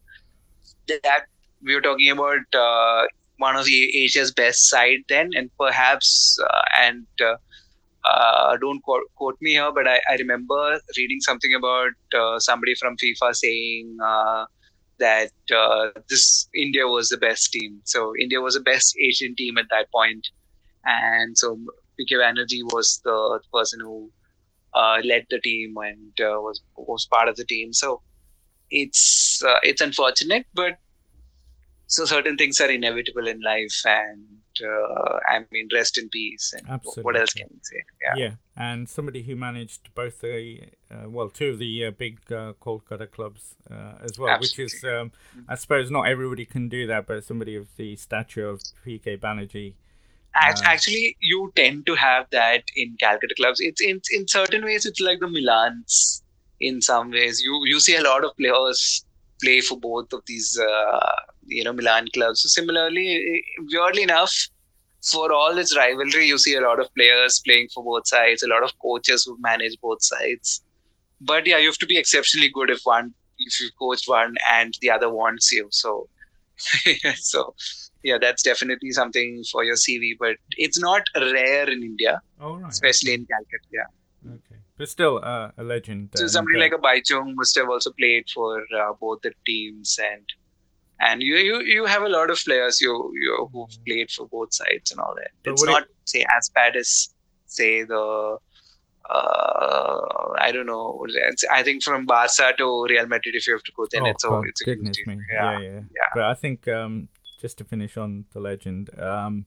that 1.04 1.26
we 1.64 1.76
were 1.76 1.82
talking 1.82 2.10
about 2.10 2.40
uh, 2.54 3.06
one 3.38 3.56
of 3.56 3.66
the 3.66 4.04
Asia's 4.04 4.32
best 4.32 4.70
side 4.70 5.00
then, 5.08 5.32
and 5.36 5.50
perhaps, 5.58 6.38
uh, 6.50 6.62
and 6.78 7.06
uh, 7.22 7.36
uh, 8.06 8.58
don't 8.58 8.82
quote, 8.84 9.04
quote, 9.16 9.38
me 9.42 9.52
here, 9.52 9.72
but 9.74 9.88
I, 9.88 10.00
I 10.10 10.16
remember 10.18 10.80
reading 10.98 11.20
something 11.22 11.54
about 11.54 11.92
uh, 12.18 12.40
somebody 12.40 12.76
from 12.76 12.96
FIFA 12.98 13.36
saying 13.36 13.98
uh, 14.04 14.46
that 15.00 15.32
this 16.10 16.48
India 16.56 16.88
was 16.88 17.10
the 17.10 17.18
best 17.18 17.52
team. 17.52 17.82
So 17.84 18.14
India 18.20 18.42
was 18.42 18.56
the 18.56 18.62
best 18.62 18.96
Asian 19.00 19.36
team 19.36 19.58
at 19.58 19.66
that 19.70 19.92
point, 19.92 20.28
and 20.86 21.38
so 21.38 21.58
PK 22.00 22.14
Banerjee 22.14 22.64
was 22.74 23.02
the 23.04 23.40
person 23.54 23.80
who 23.80 24.12
led 24.76 25.26
the 25.30 25.40
team 25.40 25.76
and 25.78 26.14
was 26.20 26.62
was 26.78 27.06
part 27.06 27.28
of 27.28 27.36
the 27.36 27.46
team. 27.46 27.74
So 27.74 28.02
it's 28.70 29.42
it's 29.64 29.82
unfortunate, 29.82 30.46
but 30.54 30.78
so 31.90 32.06
certain 32.06 32.38
things 32.38 32.62
are 32.62 32.70
inevitable 32.70 33.28
in 33.28 33.42
life, 33.42 33.82
and 33.84 34.24
uh, 34.64 35.20
I 35.28 35.40
mean, 35.52 35.68
rest 35.74 35.98
in 35.98 36.08
peace. 36.10 36.54
And 36.56 36.70
Absolutely. 36.70 37.04
what 37.04 37.18
else 37.18 37.34
can 37.34 37.48
we 37.50 37.60
say? 37.64 37.84
Yeah. 38.02 38.24
yeah, 38.24 38.34
and 38.56 38.88
somebody 38.88 39.24
who 39.24 39.36
managed 39.36 39.94
both 39.96 40.22
the, 40.22 40.62
uh, 40.92 41.10
well, 41.10 41.30
two 41.30 41.50
of 41.50 41.58
the 41.58 41.88
uh, 41.88 41.92
big 41.92 42.20
uh, 42.32 42.54
Kolkata 42.62 43.10
clubs 43.10 43.56
uh, 43.72 43.94
as 44.04 44.20
well, 44.20 44.30
Absolutely. 44.30 44.66
which 44.66 44.74
is, 44.76 44.84
um, 44.84 45.12
I 45.48 45.56
suppose, 45.56 45.90
not 45.90 46.08
everybody 46.08 46.46
can 46.46 46.70
do 46.70 46.86
that, 46.86 47.08
but 47.08 47.24
somebody 47.24 47.56
of 47.56 47.76
the 47.76 47.96
stature 47.96 48.48
of 48.48 48.62
PK 48.86 49.20
Banerjee. 49.20 49.74
Uh, 50.36 50.54
actually, 50.64 51.18
you 51.22 51.52
tend 51.56 51.88
to 51.88 51.96
have 51.96 52.28
that 52.32 52.62
in 52.76 52.96
Calcutta 53.00 53.34
clubs. 53.36 53.60
It's 53.60 53.82
in 53.82 54.00
in 54.12 54.28
certain 54.28 54.64
ways, 54.64 54.86
it's 54.86 55.00
like 55.00 55.20
the 55.20 55.28
Milans. 55.28 56.22
In 56.60 56.82
some 56.84 57.10
ways, 57.10 57.42
you 57.42 57.64
you 57.66 57.80
see 57.80 57.96
a 57.96 58.04
lot 58.04 58.24
of 58.24 58.38
players 58.38 59.04
play 59.42 59.62
for 59.62 59.80
both 59.80 60.12
of 60.14 60.22
these 60.28 60.60
uh, 60.60 61.12
you 61.46 61.64
know 61.64 61.74
Milan 61.74 62.08
clubs. 62.14 62.42
So 62.42 62.48
similarly, 62.48 63.44
weirdly 63.72 64.04
enough, 64.04 64.34
for 65.04 65.32
all 65.32 65.58
its 65.58 65.76
rivalry, 65.76 66.26
you 66.26 66.38
see 66.38 66.56
a 66.56 66.62
lot 66.62 66.80
of 66.80 66.94
players 66.96 67.42
playing 67.46 67.70
for 67.74 67.84
both 67.84 68.08
sides, 68.08 68.44
a 68.44 68.48
lot 68.48 68.64
of 68.64 68.78
coaches 68.80 69.26
who 69.26 69.38
manage 69.40 69.80
both 69.82 70.04
sides. 70.04 70.64
But 71.22 71.48
yeah, 71.48 71.58
you 71.58 71.68
have 71.68 71.78
to 71.78 71.86
be 71.86 71.98
exceptionally 71.98 72.50
good 72.50 72.70
if 72.70 72.82
one 72.84 73.14
if 73.40 73.60
you 73.60 73.70
coach 73.80 74.04
one 74.06 74.36
and 74.52 74.74
the 74.82 74.92
other 74.92 75.10
wants 75.10 75.52
you. 75.52 75.68
So 75.72 76.08
so 77.16 77.56
yeah, 78.04 78.18
that's 78.20 78.44
definitely 78.44 78.92
something 78.92 79.44
for 79.52 79.64
your 79.64 79.76
CV. 79.76 80.12
But 80.20 80.38
it's 80.58 80.80
not 80.80 81.04
rare 81.16 81.70
in 81.70 81.84
India, 81.84 82.22
especially 82.68 83.14
in 83.14 83.26
Calcutta. 83.26 83.68
Yeah. 83.72 83.84
But 84.80 84.88
still 84.88 85.20
uh, 85.22 85.52
a 85.58 85.64
legend. 85.64 86.12
So 86.16 86.26
somebody 86.28 86.58
uh, 86.58 86.62
like 86.62 86.72
a 86.72 86.78
Bhaichung 86.78 87.36
must 87.36 87.54
have 87.58 87.70
also 87.70 87.92
played 87.92 88.30
for 88.34 88.62
uh, 88.62 88.94
both 89.00 89.22
the 89.22 89.34
teams 89.46 90.00
and 90.02 90.26
and 91.02 91.22
you 91.22 91.36
you, 91.36 91.60
you 91.62 91.86
have 91.86 92.04
a 92.04 92.08
lot 92.08 92.30
of 92.30 92.40
players 92.40 92.80
you, 92.80 93.12
you 93.14 93.50
who've 93.52 93.78
played 93.86 94.10
for 94.10 94.26
both 94.28 94.54
sides 94.54 94.92
and 94.92 95.02
all 95.02 95.14
that. 95.16 95.32
But 95.44 95.52
it's 95.52 95.64
not 95.64 95.84
it, 95.84 95.90
say 96.06 96.26
as 96.38 96.50
bad 96.50 96.78
as 96.78 97.10
say 97.46 97.84
the 97.84 98.38
uh, 99.10 100.02
I 100.38 100.52
don't 100.54 100.66
know. 100.66 101.06
I 101.52 101.62
think 101.62 101.84
from 101.84 102.06
Barca 102.06 102.54
to 102.58 102.86
Real 102.90 103.08
Madrid, 103.08 103.36
if 103.36 103.48
you 103.48 103.54
have 103.54 103.64
to 103.64 103.72
go, 103.76 103.86
then 103.92 104.04
oh, 104.04 104.06
it's, 104.06 104.24
a, 104.24 104.42
it's 104.48 104.62
a 104.62 104.66
goodness 104.66 104.98
me. 105.06 105.18
Yeah. 105.34 105.52
yeah. 105.52 105.60
yeah, 105.60 105.70
yeah, 105.72 106.10
But 106.14 106.24
I 106.24 106.36
think 106.36 106.68
um, 106.70 107.10
just 107.42 107.58
to 107.58 107.66
finish 107.66 107.98
on 107.98 108.26
the 108.32 108.40
legend, 108.40 108.98
um, 108.98 109.46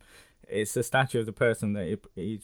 it's 0.49 0.77
a 0.77 0.83
statue 0.83 1.21
of 1.21 1.27
the 1.27 1.33
person 1.33 1.73
that 1.75 1.87
he, 1.87 1.97
he, 2.17 2.41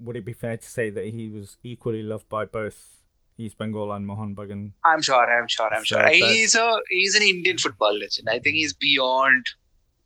would 0.00 0.16
it 0.16 0.24
be 0.24 0.32
fair 0.32 0.56
to 0.56 0.68
say 0.68 0.90
that 0.90 1.06
he 1.06 1.28
was 1.28 1.56
equally 1.62 2.02
loved 2.02 2.28
by 2.28 2.44
both 2.44 2.96
East 3.38 3.58
Bengal 3.58 3.92
and 3.92 4.06
Mohun 4.06 4.34
Bagan. 4.34 4.72
I'm 4.84 5.02
sure. 5.02 5.26
I'm 5.30 5.48
sure. 5.48 5.72
I'm 5.72 5.84
so 5.84 5.98
sure. 5.98 6.08
He's 6.08 6.54
a 6.54 6.80
he's 6.88 7.14
an 7.14 7.22
Indian 7.22 7.58
football 7.58 7.96
legend. 7.98 8.28
I 8.28 8.38
think 8.38 8.56
he's 8.56 8.72
beyond 8.72 9.46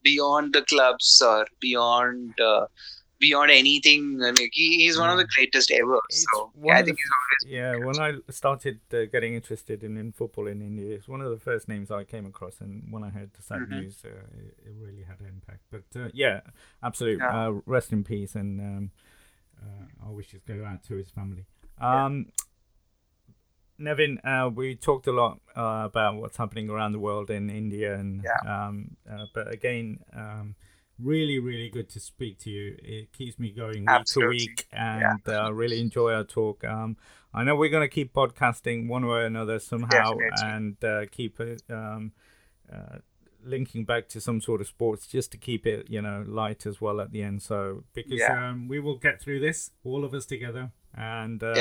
beyond 0.03 0.55
the 0.55 0.63
clubs 0.63 1.23
or 1.25 1.47
beyond 1.61 2.41
uh, 2.41 2.67
beyond 3.21 3.51
anything. 3.51 4.19
Like 4.19 4.39
he, 4.53 4.79
he's 4.79 4.99
one 4.99 5.11
of 5.11 5.19
the 5.19 5.29
greatest 5.37 5.71
ever. 5.71 6.01
so 6.11 6.51
yeah, 6.61 6.79
I 6.79 6.83
think 6.83 6.99
the, 6.99 7.03
he's 7.03 7.11
always 7.19 7.81
yeah. 7.81 7.85
When 7.85 8.01
I 8.01 8.33
started 8.33 8.81
uh, 8.93 9.05
getting 9.05 9.35
interested 9.35 9.85
in, 9.85 9.97
in 9.97 10.13
football 10.13 10.49
in 10.49 10.61
India, 10.61 10.95
it's 10.97 11.07
one 11.07 11.21
of 11.21 11.31
the 11.31 11.39
first 11.39 11.69
names 11.69 11.91
I 11.91 12.05
came 12.05 12.27
across, 12.27 12.61
and 12.61 12.91
when 12.91 13.05
I 13.05 13.11
heard 13.11 13.33
the 13.35 13.43
sad 13.43 13.61
mm-hmm. 13.61 13.81
news, 13.81 14.03
uh, 14.05 14.09
it, 14.09 14.57
it, 14.67 14.73
really 14.77 15.03
had 15.03 15.21
an 15.21 15.27
impact. 15.27 15.61
But 15.71 16.01
uh, 16.01 16.09
yeah, 16.13 16.41
absolutely. 16.83 17.25
Yeah. 17.25 17.49
Uh, 17.49 17.61
rest 17.67 17.93
in 17.93 18.03
peace, 18.03 18.35
and 18.35 18.61
um, 18.61 18.91
uh, 19.63 20.07
our 20.07 20.13
wishes 20.13 20.43
go 20.47 20.65
out 20.65 20.83
to 20.85 20.95
his 20.95 21.11
family. 21.11 21.47
Um. 21.81 22.27
Nevin, 23.79 24.19
uh, 24.25 24.51
we 24.55 24.75
talked 24.77 25.07
a 25.07 25.13
lot 25.13 25.41
uh, 25.57 25.85
about 25.87 26.17
what's 26.17 26.37
happening 26.37 26.69
around 26.69 26.93
the 26.93 26.99
world 26.99 27.31
in 27.31 27.49
India, 27.49 27.95
and 27.95 28.23
yeah. 28.23 28.67
um, 28.67 28.99
uh, 29.11 29.25
but 29.33 29.51
again, 29.51 30.01
um, 30.15 30.55
really, 30.99 31.39
really 31.39 31.71
good 31.71 31.89
to 31.91 31.99
speak 32.01 32.39
to 32.41 32.51
you. 32.51 32.77
It 32.83 33.11
keeps 33.13 33.39
me 33.39 33.51
going 33.51 33.81
week 33.81 33.89
Absolutely. 33.89 34.39
to 34.39 34.51
week, 34.51 34.67
and 34.71 35.21
yeah. 35.27 35.47
uh, 35.47 35.51
really 35.51 35.81
enjoy 35.81 36.13
our 36.13 36.25
talk. 36.25 36.63
Um, 36.63 36.99
I 37.33 37.43
know 37.43 37.57
we're 37.57 37.71
going 37.71 37.89
to 37.89 37.95
keep 37.95 38.13
podcasting 38.13 38.87
one 38.87 39.07
way 39.07 39.21
or 39.21 39.25
another 39.25 39.59
somehow, 39.59 40.13
Definitely. 40.13 40.29
and 40.43 40.85
uh, 40.85 41.07
keep 41.11 41.41
it. 41.41 41.63
Um, 43.45 43.51
linking 43.51 43.85
back 43.85 44.09
to 44.09 44.21
some 44.21 44.41
sort 44.41 44.61
of 44.61 44.67
sports 44.67 45.07
just 45.07 45.31
to 45.33 45.39
keep 45.39 45.67
it 45.67 45.87
you 45.91 46.01
know 46.03 46.25
light 46.27 46.67
as 46.67 46.81
well 46.81 47.01
at 47.01 47.11
the 47.13 47.23
end 47.23 47.43
so 47.43 47.85
because 47.95 48.19
Yeah. 48.19 48.51
um, 48.51 48.69
we 48.69 48.81
will 48.81 48.97
get 48.97 49.21
through 49.21 49.41
this 49.41 49.71
all 49.85 50.05
of 50.05 50.13
us 50.15 50.27
together 50.27 50.71
and 50.95 51.43
uh, 51.43 51.55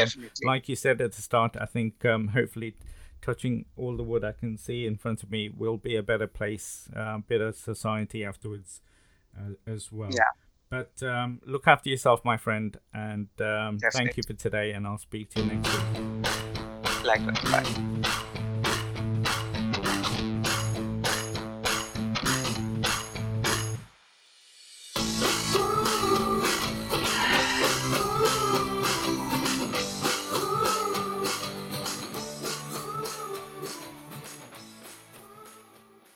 like 0.44 0.68
you 0.70 0.76
said 0.76 1.00
at 1.02 1.12
the 1.14 1.22
start 1.22 1.56
i 1.60 1.66
think 1.66 2.04
um, 2.06 2.30
hopefully 2.30 2.76
touching 3.22 3.66
all 3.78 3.96
the 3.96 4.04
wood 4.04 4.24
i 4.24 4.32
can 4.32 4.58
see 4.58 4.86
in 4.86 4.98
front 4.98 5.24
of 5.24 5.32
me 5.32 5.50
will 5.50 5.78
be 5.78 5.96
a 5.96 6.04
better 6.04 6.28
place 6.28 6.90
uh, 6.96 7.18
better 7.20 7.52
society 7.52 8.24
afterwards 8.26 8.82
uh, 9.38 9.54
as 9.68 9.92
well 9.92 10.10
Yeah. 10.12 10.32
but 10.70 11.02
um, 11.04 11.40
look 11.46 11.68
after 11.68 11.90
yourself 11.90 12.26
my 12.26 12.38
friend 12.38 12.78
and 12.94 13.28
um, 13.40 13.78
thank 13.94 14.18
you 14.18 14.24
for 14.24 14.34
today 14.34 14.72
and 14.72 14.86
i'll 14.88 14.98
speak 14.98 15.30
to 15.32 15.42
you 15.42 15.46
next 15.54 15.72
week 15.74 16.26
Likewise. 17.06 17.40
Bye. 17.44 18.16